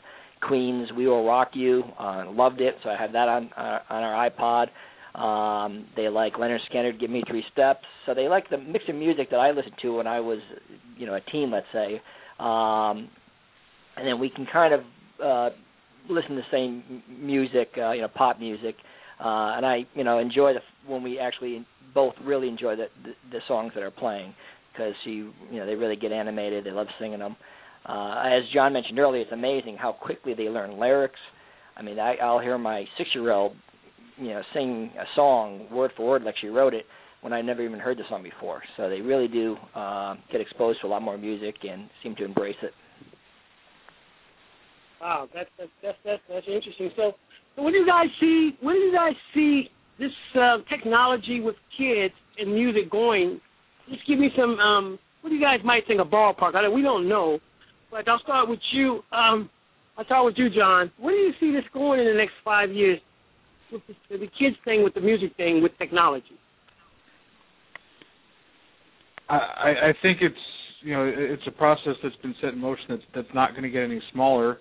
Queen's 0.47 0.89
"We 0.95 1.08
Will 1.08 1.26
Rock 1.26 1.51
You," 1.54 1.84
uh, 1.99 2.26
loved 2.30 2.60
it. 2.62 2.76
So 2.84 2.89
I 2.89 2.99
had 2.99 3.14
that 3.14 3.30
on 3.30 3.49
uh, 3.56 3.80
on 3.89 4.04
our 4.04 4.30
iPod. 4.30 4.68
Um, 5.16 5.86
they 5.95 6.10
like 6.10 6.34
Lynyrd 6.34 6.60
Skynyrd, 6.72 6.99
Give 6.99 7.10
Me 7.10 7.24
Three 7.28 7.43
Steps. 7.51 7.86
So 8.06 8.14
they 8.14 8.28
like 8.28 8.49
the 8.49 8.58
mix 8.58 8.86
of 8.89 8.95
music 8.95 9.30
that 9.30 9.38
I 9.38 9.51
listened 9.51 9.76
to 9.84 9.97
when 9.97 10.08
I 10.08 10.20
was, 10.20 10.39
you 10.97 11.06
know, 11.06 11.14
a 11.14 11.22
teen, 11.32 11.51
let's 11.51 11.68
say. 11.72 12.01
Um, 12.39 13.10
and 13.95 14.08
then 14.08 14.20
we 14.20 14.30
can 14.30 14.47
kind 14.51 14.74
of 14.74 14.82
uh, 15.24 15.56
listen 16.10 16.32
to 16.32 16.36
the 16.38 16.51
same 16.51 17.04
music, 17.08 17.70
uh, 17.78 17.91
you 17.91 18.01
know, 18.01 18.08
pop 18.08 18.39
music. 18.39 18.76
And 19.28 19.65
I, 19.65 19.86
you 19.93 20.03
know, 20.03 20.19
enjoy 20.19 20.53
the 20.53 20.59
when 20.91 21.03
we 21.03 21.19
actually 21.19 21.65
both 21.93 22.13
really 22.24 22.47
enjoy 22.47 22.76
the 22.76 22.88
the, 23.03 23.11
the 23.32 23.39
songs 23.47 23.71
that 23.76 23.84
are 23.84 23.91
playing 23.91 24.34
because 24.71 24.93
you, 25.05 25.32
you 25.51 25.59
know, 25.59 25.65
they 25.65 25.76
really 25.76 25.95
get 25.95 26.11
animated. 26.11 26.65
They 26.65 26.71
love 26.71 26.88
singing 26.99 27.19
them. 27.19 27.36
Uh, 27.86 28.24
as 28.26 28.43
John 28.53 28.74
mentioned 28.74 28.97
earlier, 28.97 29.21
it's 29.21 29.32
amazing 29.32 29.78
how 29.78 29.91
quickly 29.91 30.34
they 30.34 30.49
learn 30.49 30.80
lyrics. 30.80 31.19
I 31.76 31.82
mean, 31.82 31.99
I, 31.99 32.15
I'll 32.15 32.39
hear 32.39 32.57
my 32.57 32.86
six-year-old 32.97 33.53
you 34.17 34.30
know 34.30 34.41
sing 34.53 34.91
a 34.99 35.05
song 35.15 35.67
word 35.71 35.91
for 35.97 36.07
word 36.07 36.24
like 36.24 36.36
she 36.39 36.47
wrote 36.47 36.74
it 36.74 36.86
when 37.21 37.34
I 37.34 37.41
never 37.41 37.63
even 37.63 37.80
heard 37.80 37.97
the 37.97 38.03
song 38.09 38.21
before. 38.21 38.61
So 38.78 38.89
they 38.89 39.01
really 39.01 39.28
do 39.28 39.55
uh, 39.76 40.15
get 40.32 40.41
exposed 40.41 40.82
to 40.82 40.88
a 40.88 40.89
lot 40.89 41.01
more 41.01 41.17
music 41.17 41.55
and 41.63 41.89
seem 42.03 42.15
to 42.17 42.26
embrace 42.26 42.57
it. 42.61 42.74
Wow, 45.04 45.28
that's 45.34 45.49
that's 45.60 45.70
that's 45.84 45.97
that's, 46.06 46.22
that's 46.30 46.47
interesting. 46.47 46.89
So, 46.95 47.12
so 47.58 47.62
when 47.62 47.74
do 47.74 47.80
you 47.80 47.86
guys 47.86 48.08
see 48.22 48.56
when 48.62 48.76
do 48.76 48.82
you 48.82 48.93
guys 48.95 49.14
see 49.34 49.68
this 49.99 50.12
uh, 50.39 50.60
technology 50.70 51.41
with 51.41 51.56
kids 51.78 52.14
and 52.39 52.54
music 52.54 52.89
going? 52.89 53.41
Just 53.89 54.08
give 54.08 54.18
me 54.18 54.30
some. 54.38 54.58
Um, 54.60 54.97
what 55.20 55.30
do 55.30 55.36
you 55.36 55.41
guys 55.41 55.60
might 55.66 55.84
think 55.88 55.99
a 55.99 56.06
ballpark? 56.06 56.56
I 56.56 56.70
we 56.70 56.82
don't 56.82 57.10
know, 57.10 57.39
but 57.91 58.08
I'll 58.08 58.20
start 58.20 58.47
with 58.47 58.60
you. 58.72 59.01
Um, 59.12 59.49
I'll 59.97 60.06
start 60.06 60.24
with 60.24 60.36
you, 60.38 60.49
John. 60.49 60.89
Where 60.97 61.14
do 61.14 61.20
you 61.20 61.34
see 61.38 61.51
this 61.51 61.66
going 61.74 61.99
in 61.99 62.06
the 62.06 62.14
next 62.14 62.34
five 62.45 62.72
years? 62.72 62.99
with 63.74 63.82
the, 63.88 64.18
the 64.18 64.30
kids 64.39 64.56
thing, 64.64 64.84
with 64.84 64.93
the 64.93 65.01
music 65.01 65.36
thing, 65.36 65.62
with 65.62 65.72
technology? 65.78 66.38
I, 69.30 69.89
I 69.89 69.93
think 70.01 70.20
it's 70.22 70.36
you 70.82 70.93
know 70.93 71.12
it's 71.14 71.43
a 71.47 71.51
process 71.51 71.93
that's 72.04 72.16
been 72.18 72.36
set 72.39 72.54
in 72.54 72.60
motion 72.60 72.86
that's 72.89 73.01
that's 73.16 73.34
not 73.34 73.51
going 73.51 73.64
to 73.64 73.70
get 73.70 73.84
any 73.84 74.01
smaller. 74.12 74.60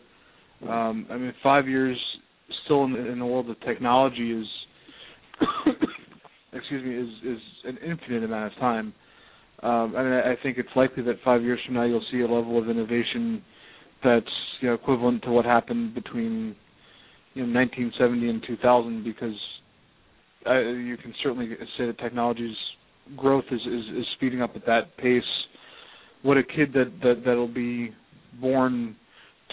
Um, 0.68 1.06
I 1.10 1.16
mean, 1.16 1.34
five 1.42 1.68
years 1.68 1.98
still 2.64 2.84
in 2.84 2.92
the, 2.92 3.10
in 3.10 3.18
the 3.18 3.26
world 3.26 3.50
of 3.50 3.60
technology 3.60 4.32
is 4.32 4.46
excuse 6.52 6.84
me 6.84 6.94
is 6.94 7.36
is 7.36 7.42
an 7.64 7.78
infinite 7.78 8.24
amount 8.24 8.52
of 8.52 8.58
time. 8.58 8.94
Um, 9.62 9.94
I 9.96 10.02
mean, 10.02 10.12
I 10.12 10.34
think 10.42 10.58
it's 10.58 10.68
likely 10.74 11.02
that 11.04 11.16
five 11.24 11.42
years 11.42 11.60
from 11.64 11.74
now 11.74 11.84
you'll 11.84 12.04
see 12.10 12.20
a 12.20 12.26
level 12.26 12.58
of 12.58 12.68
innovation 12.68 13.42
that's 14.02 14.26
you 14.60 14.68
know 14.68 14.74
equivalent 14.74 15.22
to 15.22 15.30
what 15.30 15.44
happened 15.44 15.94
between 15.94 16.56
you 17.34 17.46
know 17.46 17.60
1970 17.60 18.28
and 18.28 18.42
2000 18.46 19.04
because 19.04 19.34
uh, 20.46 20.58
you 20.58 20.96
can 20.96 21.14
certainly 21.22 21.50
say 21.78 21.86
that 21.86 21.98
technology's 21.98 22.56
growth 23.16 23.44
is, 23.50 23.60
is 23.60 23.98
is 23.98 24.06
speeding 24.16 24.42
up 24.42 24.52
at 24.56 24.66
that 24.66 24.96
pace. 24.96 25.22
What 26.22 26.36
a 26.36 26.42
kid 26.42 26.72
that 26.74 26.92
that 27.02 27.22
that'll 27.24 27.52
be 27.52 27.90
born 28.40 28.96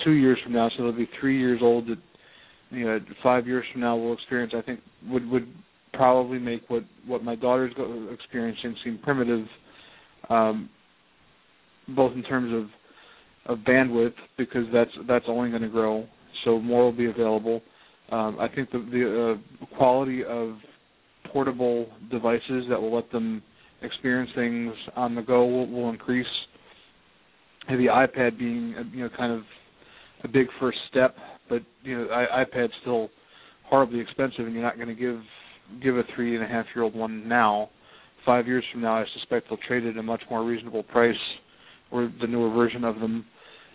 two 0.03 0.11
years 0.11 0.37
from 0.43 0.53
now, 0.53 0.69
so 0.75 0.83
they'll 0.83 0.91
be 0.91 1.09
three 1.19 1.39
years 1.39 1.59
old. 1.61 1.87
That 1.87 1.97
you 2.71 2.85
know, 2.85 2.99
five 3.23 3.47
years 3.47 3.65
from 3.71 3.81
now 3.81 3.95
we'll 3.95 4.13
experience. 4.13 4.53
I 4.55 4.61
think 4.61 4.79
would 5.07 5.27
would 5.29 5.47
probably 5.93 6.39
make 6.39 6.69
what 6.69 6.83
what 7.05 7.23
my 7.23 7.35
daughter's 7.35 7.73
experiencing 8.11 8.75
seem 8.83 8.99
primitive, 9.03 9.45
um, 10.29 10.69
both 11.89 12.13
in 12.13 12.23
terms 12.23 12.53
of 12.53 13.57
of 13.57 13.63
bandwidth 13.65 14.13
because 14.37 14.65
that's 14.73 14.91
that's 15.07 15.25
only 15.27 15.49
going 15.49 15.63
to 15.63 15.69
grow 15.69 16.07
so 16.45 16.59
more 16.59 16.83
will 16.83 16.91
be 16.91 17.07
available. 17.07 17.61
Um, 18.11 18.37
I 18.39 18.47
think 18.47 18.71
the, 18.71 18.79
the 18.79 19.37
uh, 19.63 19.75
quality 19.77 20.23
of 20.23 20.55
portable 21.31 21.87
devices 22.09 22.65
that 22.69 22.81
will 22.81 22.95
let 22.95 23.11
them 23.11 23.43
experience 23.81 24.31
things 24.35 24.73
on 24.95 25.15
the 25.15 25.21
go 25.21 25.45
will, 25.45 25.67
will 25.69 25.89
increase. 25.89 26.27
The 27.67 27.85
iPad 27.85 28.39
being 28.39 28.75
uh, 28.77 28.83
you 28.91 29.03
know 29.03 29.09
kind 29.15 29.31
of 29.31 29.43
a 30.23 30.27
big 30.27 30.47
first 30.59 30.77
step, 30.89 31.15
but 31.49 31.61
you 31.83 31.97
know 31.97 32.07
I, 32.09 32.43
iPad's 32.43 32.73
still 32.81 33.09
horribly 33.65 33.99
expensive, 33.99 34.45
and 34.45 34.53
you're 34.53 34.63
not 34.63 34.75
going 34.75 34.87
to 34.87 34.95
give 34.95 35.19
give 35.83 35.97
a 35.97 36.03
three 36.15 36.35
and 36.35 36.43
a 36.43 36.47
half 36.47 36.65
year 36.75 36.83
old 36.83 36.95
one 36.95 37.27
now. 37.27 37.69
Five 38.25 38.47
years 38.47 38.63
from 38.71 38.81
now, 38.81 38.97
I 38.97 39.05
suspect 39.13 39.47
they'll 39.49 39.59
trade 39.67 39.85
it 39.85 39.91
at 39.91 39.97
a 39.97 40.03
much 40.03 40.21
more 40.29 40.43
reasonable 40.43 40.83
price, 40.83 41.15
or 41.91 42.11
the 42.19 42.27
newer 42.27 42.53
version 42.53 42.83
of 42.83 42.99
them 42.99 43.25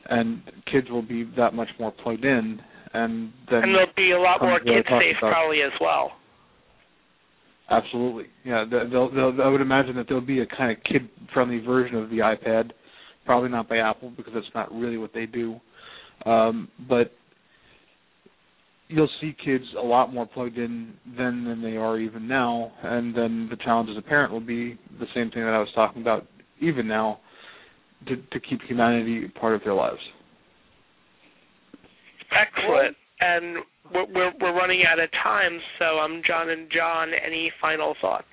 and 0.09 0.43
kids 0.71 0.91
will 0.91 1.03
be 1.03 1.25
that 1.37 1.55
much 1.55 1.69
more 1.79 1.93
plugged 1.93 2.25
in, 2.25 2.61
and 2.93 3.33
then 3.51 3.63
and 3.63 3.75
there'll 3.75 3.87
be 3.97 4.13
a 4.13 4.21
lot 4.21 4.41
more 4.41 4.61
kid 4.61 4.85
safe 4.85 5.17
probably 5.21 5.63
as 5.63 5.73
well. 5.81 6.13
Absolutely, 7.71 8.27
yeah. 8.45 8.65
They'll, 8.71 9.11
they'll, 9.11 9.43
I 9.43 9.49
would 9.49 9.63
imagine 9.63 9.97
that 9.97 10.07
there'll 10.09 10.25
be 10.25 10.41
a 10.41 10.47
kind 10.47 10.71
of 10.71 10.85
kid-friendly 10.85 11.61
version 11.61 11.97
of 11.97 12.11
the 12.11 12.19
iPad, 12.19 12.73
probably 13.25 13.49
not 13.49 13.69
by 13.69 13.79
Apple 13.79 14.13
because 14.15 14.35
that's 14.35 14.47
not 14.55 14.73
really 14.73 14.99
what 14.99 15.13
they 15.15 15.25
do. 15.25 15.57
Um, 16.27 16.69
but 16.89 17.12
you'll 18.89 19.09
see 19.21 19.35
kids 19.45 19.65
a 19.79 19.83
lot 19.83 20.12
more 20.12 20.27
plugged 20.27 20.59
in 20.59 20.95
then 21.17 21.45
than 21.45 21.62
they 21.62 21.77
are 21.77 21.99
even 21.99 22.29
now, 22.29 22.73
and 22.83 23.15
then 23.15 23.49
the 23.51 23.57
challenge 23.57 23.91
as 23.91 23.97
a 23.97 24.03
parent 24.03 24.33
will 24.33 24.41
be 24.41 24.79
the 24.99 25.07
same 25.15 25.31
thing 25.31 25.43
that 25.43 25.55
I 25.55 25.59
was 25.59 25.69
talking 25.75 26.03
about 26.03 26.27
even 26.61 26.87
now, 26.87 27.21
to 28.07 28.17
to 28.17 28.41
keep 28.41 28.61
humanity 28.62 29.29
part 29.41 29.55
of 29.55 29.62
their 29.65 29.75
lives. 29.75 30.01
Excellent. 32.31 32.97
And 33.21 33.59
we're, 33.93 34.33
we're 34.41 34.55
running 34.55 34.83
out 34.91 34.99
of 34.99 35.09
time, 35.23 35.59
so 35.79 35.99
um, 35.99 36.23
John 36.27 36.51
and 36.51 36.69
John. 36.75 37.11
Any 37.15 37.51
final 37.61 37.95
thoughts? 38.01 38.27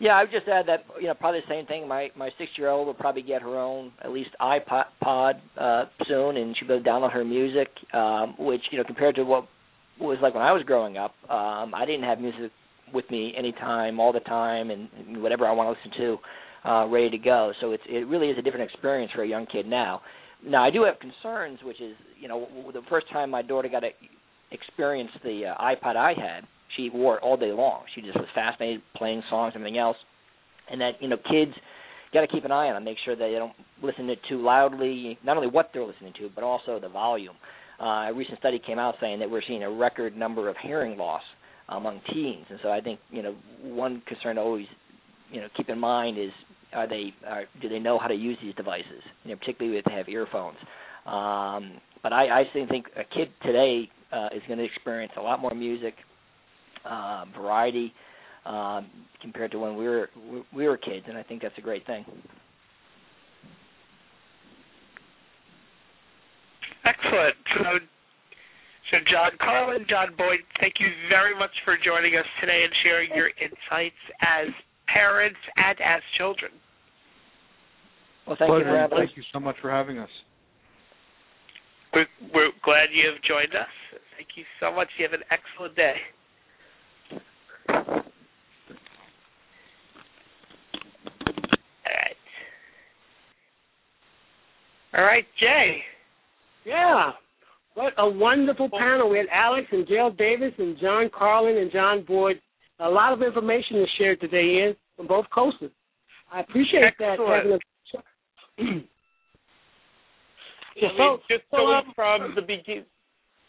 Yeah, 0.00 0.12
I 0.12 0.22
would 0.22 0.32
just 0.32 0.48
add 0.48 0.66
that 0.66 0.84
you 1.00 1.06
know 1.06 1.14
probably 1.14 1.40
the 1.40 1.52
same 1.52 1.66
thing. 1.66 1.86
My 1.86 2.08
my 2.16 2.30
six 2.38 2.50
year 2.56 2.68
old 2.68 2.86
will 2.86 2.94
probably 2.94 3.22
get 3.22 3.42
her 3.42 3.58
own 3.58 3.92
at 4.02 4.10
least 4.10 4.30
iPod 4.40 5.34
uh, 5.56 5.84
soon, 6.08 6.36
and 6.36 6.56
she'll 6.56 6.68
be 6.68 6.74
able 6.74 6.84
to 6.84 6.90
download 6.90 7.12
her 7.12 7.24
music. 7.24 7.68
Um, 7.92 8.34
which 8.38 8.62
you 8.70 8.78
know 8.78 8.84
compared 8.84 9.14
to 9.16 9.24
what 9.24 9.46
was 10.00 10.18
like 10.20 10.34
when 10.34 10.42
I 10.42 10.52
was 10.52 10.62
growing 10.64 10.96
up, 10.96 11.14
um, 11.30 11.74
I 11.74 11.84
didn't 11.86 12.04
have 12.04 12.18
music 12.18 12.50
with 12.92 13.10
me 13.10 13.32
anytime, 13.36 13.98
all 13.98 14.12
the 14.12 14.20
time, 14.20 14.70
and, 14.70 14.88
whatever 15.22 15.46
I 15.46 15.52
want 15.52 15.76
to 15.76 15.80
listen 15.88 16.00
to, 16.64 16.68
uh, 16.68 16.86
ready 16.88 17.10
to 17.10 17.18
go. 17.18 17.52
So 17.60 17.72
it's 17.72 17.82
it 17.88 18.06
really 18.08 18.28
is 18.28 18.38
a 18.38 18.42
different 18.42 18.70
experience 18.70 19.12
for 19.14 19.22
a 19.22 19.28
young 19.28 19.46
kid 19.46 19.66
now. 19.66 20.02
Now 20.44 20.64
I 20.64 20.70
do 20.70 20.84
have 20.84 20.94
concerns, 20.98 21.60
which 21.62 21.80
is 21.80 21.94
you 22.20 22.28
know 22.28 22.48
the 22.72 22.82
first 22.90 23.06
time 23.12 23.30
my 23.30 23.42
daughter 23.42 23.68
got 23.68 23.80
to 23.80 23.90
experience 24.50 25.10
the 25.22 25.54
uh, 25.56 25.62
iPod 25.62 25.96
I 25.96 26.14
had, 26.14 26.44
she 26.76 26.90
wore 26.90 27.16
it 27.16 27.22
all 27.22 27.36
day 27.36 27.52
long. 27.52 27.82
She 27.94 28.00
just 28.00 28.16
was 28.16 28.28
fascinated 28.34 28.82
playing 28.96 29.22
songs 29.30 29.52
and 29.54 29.62
everything 29.62 29.78
else, 29.78 29.96
and 30.70 30.80
that 30.80 30.92
you 31.00 31.08
know 31.08 31.16
kids 31.16 31.52
got 32.12 32.20
to 32.20 32.28
keep 32.28 32.44
an 32.44 32.52
eye 32.52 32.68
on 32.68 32.74
them, 32.74 32.84
make 32.84 32.98
sure 33.04 33.16
that 33.16 33.26
they 33.26 33.32
don't 33.32 33.54
listen 33.82 34.06
to 34.06 34.14
too 34.28 34.42
loudly. 34.42 35.18
Not 35.24 35.36
only 35.36 35.48
what 35.48 35.70
they're 35.72 35.84
listening 35.84 36.12
to, 36.20 36.30
but 36.34 36.44
also 36.44 36.78
the 36.78 36.88
volume. 36.88 37.34
Uh, 37.80 38.08
a 38.08 38.14
recent 38.14 38.38
study 38.38 38.60
came 38.64 38.78
out 38.78 38.94
saying 39.00 39.18
that 39.18 39.28
we're 39.28 39.42
seeing 39.46 39.64
a 39.64 39.70
record 39.70 40.16
number 40.16 40.48
of 40.48 40.56
hearing 40.62 40.96
loss 40.96 41.22
among 41.68 42.00
teens, 42.12 42.46
and 42.50 42.58
so 42.62 42.70
I 42.70 42.80
think 42.80 43.00
you 43.10 43.22
know 43.22 43.34
one 43.62 44.02
concern 44.06 44.36
to 44.36 44.42
always 44.42 44.66
you 45.30 45.40
know 45.40 45.48
keep 45.56 45.68
in 45.68 45.78
mind 45.78 46.18
is 46.18 46.30
are 46.72 46.88
they 46.88 47.14
are, 47.26 47.44
do 47.60 47.68
they 47.68 47.78
know 47.78 47.98
how 47.98 48.08
to 48.08 48.14
use 48.14 48.38
these 48.42 48.54
devices? 48.54 49.02
You 49.24 49.30
know, 49.30 49.36
particularly 49.36 49.78
if 49.78 49.84
they 49.84 49.94
have 49.94 50.08
earphones. 50.08 50.56
Um, 51.06 51.80
but 52.02 52.12
I, 52.12 52.40
I 52.40 52.44
think 52.52 52.86
a 52.96 53.04
kid 53.04 53.28
today 53.42 53.88
uh, 54.12 54.28
is 54.34 54.42
going 54.46 54.58
to 54.58 54.64
experience 54.64 55.12
a 55.16 55.20
lot 55.20 55.40
more 55.40 55.54
music, 55.54 55.94
uh, 56.84 57.24
variety 57.36 57.92
um, 58.46 58.90
compared 59.22 59.50
to 59.52 59.58
when 59.58 59.76
we 59.76 59.84
were 59.86 60.08
we 60.54 60.68
were 60.68 60.76
kids, 60.76 61.06
and 61.08 61.16
I 61.16 61.22
think 61.22 61.42
that's 61.42 61.56
a 61.58 61.62
great 61.62 61.86
thing. 61.86 62.04
Excellent. 66.84 67.34
So, 67.56 67.64
so 68.90 68.96
John 69.10 69.30
Carlin, 69.40 69.86
John 69.88 70.08
Boyd, 70.18 70.44
thank 70.60 70.74
you 70.78 70.88
very 71.08 71.36
much 71.38 71.50
for 71.64 71.76
joining 71.82 72.16
us 72.16 72.26
today 72.40 72.60
and 72.64 72.72
sharing 72.82 73.10
your 73.16 73.30
insights 73.40 73.96
as 74.20 74.52
parents 74.92 75.40
and 75.56 75.78
as 75.80 76.02
children. 76.18 76.52
Well, 78.26 78.36
thank 78.38 78.50
Pleasure. 78.50 78.64
you 78.64 78.72
for 78.72 78.78
having 78.78 78.98
Thank 78.98 79.16
you 79.16 79.22
so 79.32 79.40
much 79.40 79.56
for 79.60 79.70
having 79.70 79.98
us. 79.98 80.10
We're, 81.94 82.06
we're 82.34 82.52
glad 82.64 82.92
you 82.92 83.08
have 83.08 83.22
joined 83.22 83.54
us. 83.54 83.70
Thank 84.16 84.36
you 84.36 84.44
so 84.60 84.74
much. 84.74 84.88
You 84.98 85.06
have 85.08 85.14
an 85.14 85.24
excellent 85.30 85.76
day. 85.76 85.96
All 87.68 87.76
right. 91.86 92.16
All 94.94 95.04
right, 95.04 95.24
Jaee. 95.42 95.78
Yeah. 96.64 97.12
What 97.74 97.92
a 97.98 98.08
wonderful 98.08 98.70
panel. 98.70 99.10
We 99.10 99.18
had 99.18 99.26
Alex 99.32 99.66
and 99.72 99.86
Gail 99.86 100.10
Davis 100.10 100.52
and 100.58 100.78
John 100.80 101.10
Carlin 101.16 101.58
and 101.58 101.72
John 101.72 102.04
Boyd. 102.06 102.40
A 102.80 102.88
lot 102.88 103.12
of 103.12 103.22
information 103.22 103.76
to 103.76 103.86
share 103.98 104.16
today 104.16 104.64
in 104.64 104.76
from 104.96 105.06
both 105.06 105.26
coasts. 105.34 105.62
I 106.32 106.40
appreciate 106.40 106.82
Excellent. 106.84 107.18
that. 107.18 107.60
A, 108.58 108.78
mean, 110.98 111.18
just 111.28 111.42
so, 111.50 111.56
going 111.56 111.76
um, 111.86 111.92
from 111.94 112.34
the 112.34 112.42
begin, 112.42 112.84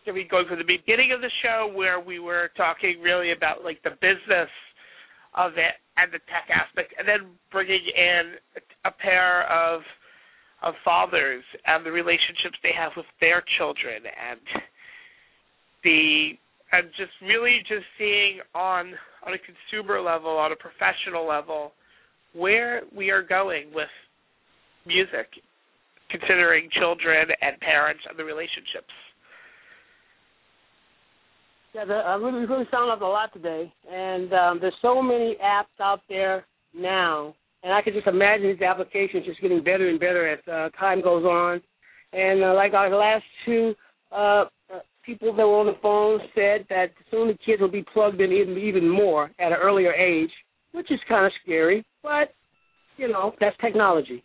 can 0.06 0.14
we 0.14 0.24
go 0.24 0.43
from 0.47 0.60
the 0.60 0.64
beginning 0.64 1.12
of 1.12 1.22
the 1.22 1.32
show 1.41 1.72
where 1.74 1.99
we 1.99 2.20
were 2.20 2.51
talking 2.56 3.01
really 3.01 3.32
about 3.32 3.64
like 3.64 3.82
the 3.84 3.97
business 3.99 4.49
of 5.36 5.53
it 5.58 5.76
and 5.97 6.14
the 6.14 6.20
tech 6.30 6.47
aspect, 6.53 6.93
and 6.97 7.08
then 7.08 7.34
bringing 7.51 7.82
in 7.82 8.38
a 8.86 8.91
pair 8.91 9.51
of 9.51 9.82
of 10.64 10.74
fathers 10.84 11.43
and 11.68 11.86
the 11.86 11.91
relationships 11.91 12.58
they 12.64 12.72
have 12.76 12.91
with 12.95 13.06
their 13.20 13.43
children 13.58 14.03
and 14.06 14.39
the 15.84 16.32
and 16.72 16.89
just 16.97 17.12
really 17.22 17.60
just 17.68 17.86
seeing 17.97 18.39
on 18.53 18.93
on 19.26 19.34
a 19.34 19.41
consumer 19.41 20.01
level, 20.01 20.38
on 20.38 20.51
a 20.51 20.56
professional 20.56 21.28
level, 21.28 21.74
where 22.34 22.82
we 22.95 23.10
are 23.10 23.24
going 23.24 23.74
with 23.74 23.89
music, 24.86 25.28
considering 26.12 26.70
children 26.78 27.28
and 27.41 27.60
parents 27.60 28.03
and 28.08 28.20
the 28.20 28.24
relationships. 28.24 28.93
Yeah, 31.76 31.84
the, 31.84 31.93
I 31.95 32.15
really, 32.15 32.45
really 32.45 32.63
found 32.71 32.89
out 32.89 33.01
a 33.01 33.05
lot 33.05 33.34
today, 33.34 33.69
and 33.91 34.32
um, 34.32 34.59
there's 34.61 34.73
so 34.82 35.01
many 35.01 35.36
apps 35.43 35.78
out 35.82 35.99
there 36.07 36.45
now, 36.73 37.36
and 37.63 37.73
I 37.73 37.82
can 37.82 37.91
just 37.91 38.07
imagine 38.07 38.47
these 38.47 38.61
applications 38.61 39.26
just 39.26 39.41
getting 39.41 39.61
better 39.61 39.89
and 39.89 39.99
better 39.99 40.26
as 40.26 40.39
uh, 40.47 40.69
time 40.80 41.01
goes 41.01 41.26
on. 41.26 41.61
And 42.13 42.45
uh, 42.45 42.53
like 42.53 42.71
our 42.73 42.89
last 42.95 43.26
two 43.45 43.73
uh, 44.13 44.45
uh, 44.73 44.80
people 45.05 45.36
that 45.36 45.45
were 45.45 45.59
on 45.59 45.65
the 45.65 45.76
phone 45.82 46.21
said, 46.34 46.65
that 46.69 46.91
soon 47.11 47.28
the 47.28 47.38
kids 47.45 47.59
will 47.59 47.67
be 47.67 47.84
plugged 47.93 48.21
in 48.21 48.32
even 48.32 48.57
even 48.57 48.89
more 48.89 49.26
at 49.38 49.51
an 49.51 49.57
earlier 49.61 49.91
age, 49.91 50.32
which 50.71 50.89
is 50.89 50.99
kind 51.09 51.26
of 51.26 51.34
scary, 51.43 51.86
but 52.01 52.34
you 52.95 53.09
know 53.09 53.34
that's 53.41 53.57
technology. 53.59 54.23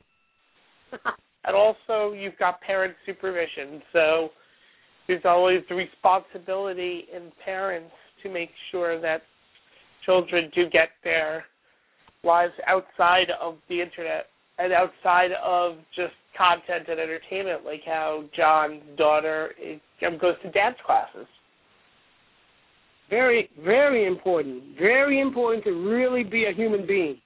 and 1.45 1.57
also 1.57 2.13
you've 2.13 2.39
got 2.39 2.61
parent 2.61 2.95
supervision. 3.05 3.83
So 3.93 4.29
there's 5.11 5.25
always 5.25 5.61
the 5.69 5.75
responsibility 5.75 7.07
in 7.13 7.33
parents 7.45 7.91
to 8.23 8.31
make 8.31 8.51
sure 8.71 9.01
that 9.01 9.23
children 10.07 10.49
do 10.55 10.71
get 10.71 10.91
their 11.03 11.45
lives 12.23 12.53
outside 12.69 13.27
of 13.43 13.57
the 13.69 13.81
internet 13.81 14.27
and 14.61 14.73
outside 14.73 15.31
of 15.45 15.79
just 15.97 16.13
content 16.39 16.87
and 16.89 17.01
entertainment, 17.01 17.65
like 17.65 17.81
how 17.85 18.23
John's 18.37 18.83
daughter 18.97 19.51
is, 19.61 19.81
goes 20.21 20.35
to 20.45 20.51
dance 20.53 20.77
classes. 20.87 21.27
Very, 23.09 23.51
very 23.65 24.07
important. 24.07 24.63
Very 24.79 25.21
important 25.21 25.65
to 25.65 25.73
really 25.73 26.23
be 26.23 26.45
a 26.45 26.55
human 26.55 26.87
being. 26.87 27.17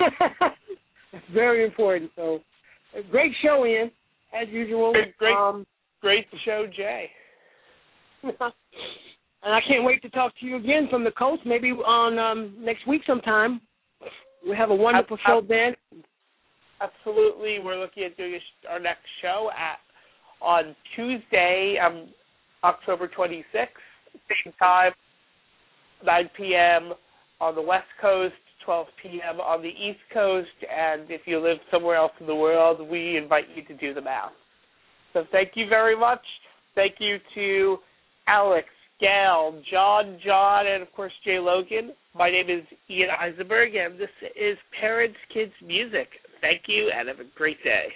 Very 1.32 1.64
important. 1.64 2.10
So, 2.16 2.40
great 3.12 3.30
show, 3.44 3.64
Ian, 3.64 3.92
as 4.34 4.48
usual. 4.48 4.92
Great, 4.92 5.16
great, 5.18 5.36
um, 5.36 5.64
great 6.02 6.30
to 6.32 6.36
show, 6.44 6.66
Jaee. 6.78 7.06
and 8.22 8.34
I 9.42 9.60
can't 9.66 9.84
wait 9.84 10.02
to 10.02 10.10
talk 10.10 10.32
to 10.40 10.46
you 10.46 10.56
again 10.56 10.88
from 10.90 11.04
the 11.04 11.12
coast, 11.12 11.42
maybe 11.46 11.70
on 11.70 12.18
um, 12.18 12.54
next 12.58 12.86
week 12.86 13.02
sometime. 13.06 13.60
We 14.46 14.56
have 14.56 14.70
a 14.70 14.74
wonderful 14.74 15.16
Ab- 15.24 15.26
show 15.26 15.38
ab- 15.38 15.48
then. 15.48 16.02
Absolutely, 16.80 17.58
we're 17.64 17.80
looking 17.80 18.02
at 18.02 18.16
doing 18.16 18.34
a 18.34 18.68
our 18.70 18.80
next 18.80 19.06
show 19.22 19.50
at 19.56 19.78
on 20.44 20.74
Tuesday, 20.96 21.76
um, 21.78 22.08
October 22.64 23.08
26th, 23.08 23.44
same 24.12 24.52
time, 24.58 24.90
9 26.04 26.30
p.m. 26.36 26.92
on 27.40 27.54
the 27.54 27.62
West 27.62 27.86
Coast, 28.00 28.34
12 28.64 28.86
p.m. 29.00 29.40
on 29.40 29.62
the 29.62 29.68
East 29.68 30.00
Coast, 30.12 30.48
and 30.68 31.08
if 31.08 31.20
you 31.26 31.38
live 31.38 31.58
somewhere 31.70 31.94
else 31.94 32.12
in 32.18 32.26
the 32.26 32.34
world, 32.34 32.88
we 32.88 33.16
invite 33.16 33.44
you 33.54 33.62
to 33.64 33.74
do 33.74 33.94
the 33.94 34.00
math. 34.00 34.32
So 35.12 35.24
thank 35.30 35.52
you 35.54 35.68
very 35.68 35.98
much. 35.98 36.22
Thank 36.74 36.94
you 36.98 37.18
to 37.34 37.76
Alex, 38.26 38.66
Gail, 39.00 39.60
John, 39.70 40.18
John, 40.24 40.66
and 40.66 40.82
of 40.82 40.92
course 40.92 41.12
Jaee 41.26 41.42
Logan. 41.42 41.92
My 42.14 42.30
name 42.30 42.48
is 42.48 42.64
Ian 42.90 43.08
Eisenberg, 43.20 43.74
and 43.74 43.98
this 43.98 44.10
is 44.36 44.56
Parents 44.80 45.16
Kids 45.32 45.52
Music. 45.64 46.08
Thank 46.40 46.62
you, 46.66 46.90
and 46.96 47.08
have 47.08 47.20
a 47.20 47.28
great 47.36 47.58
day. 47.62 47.88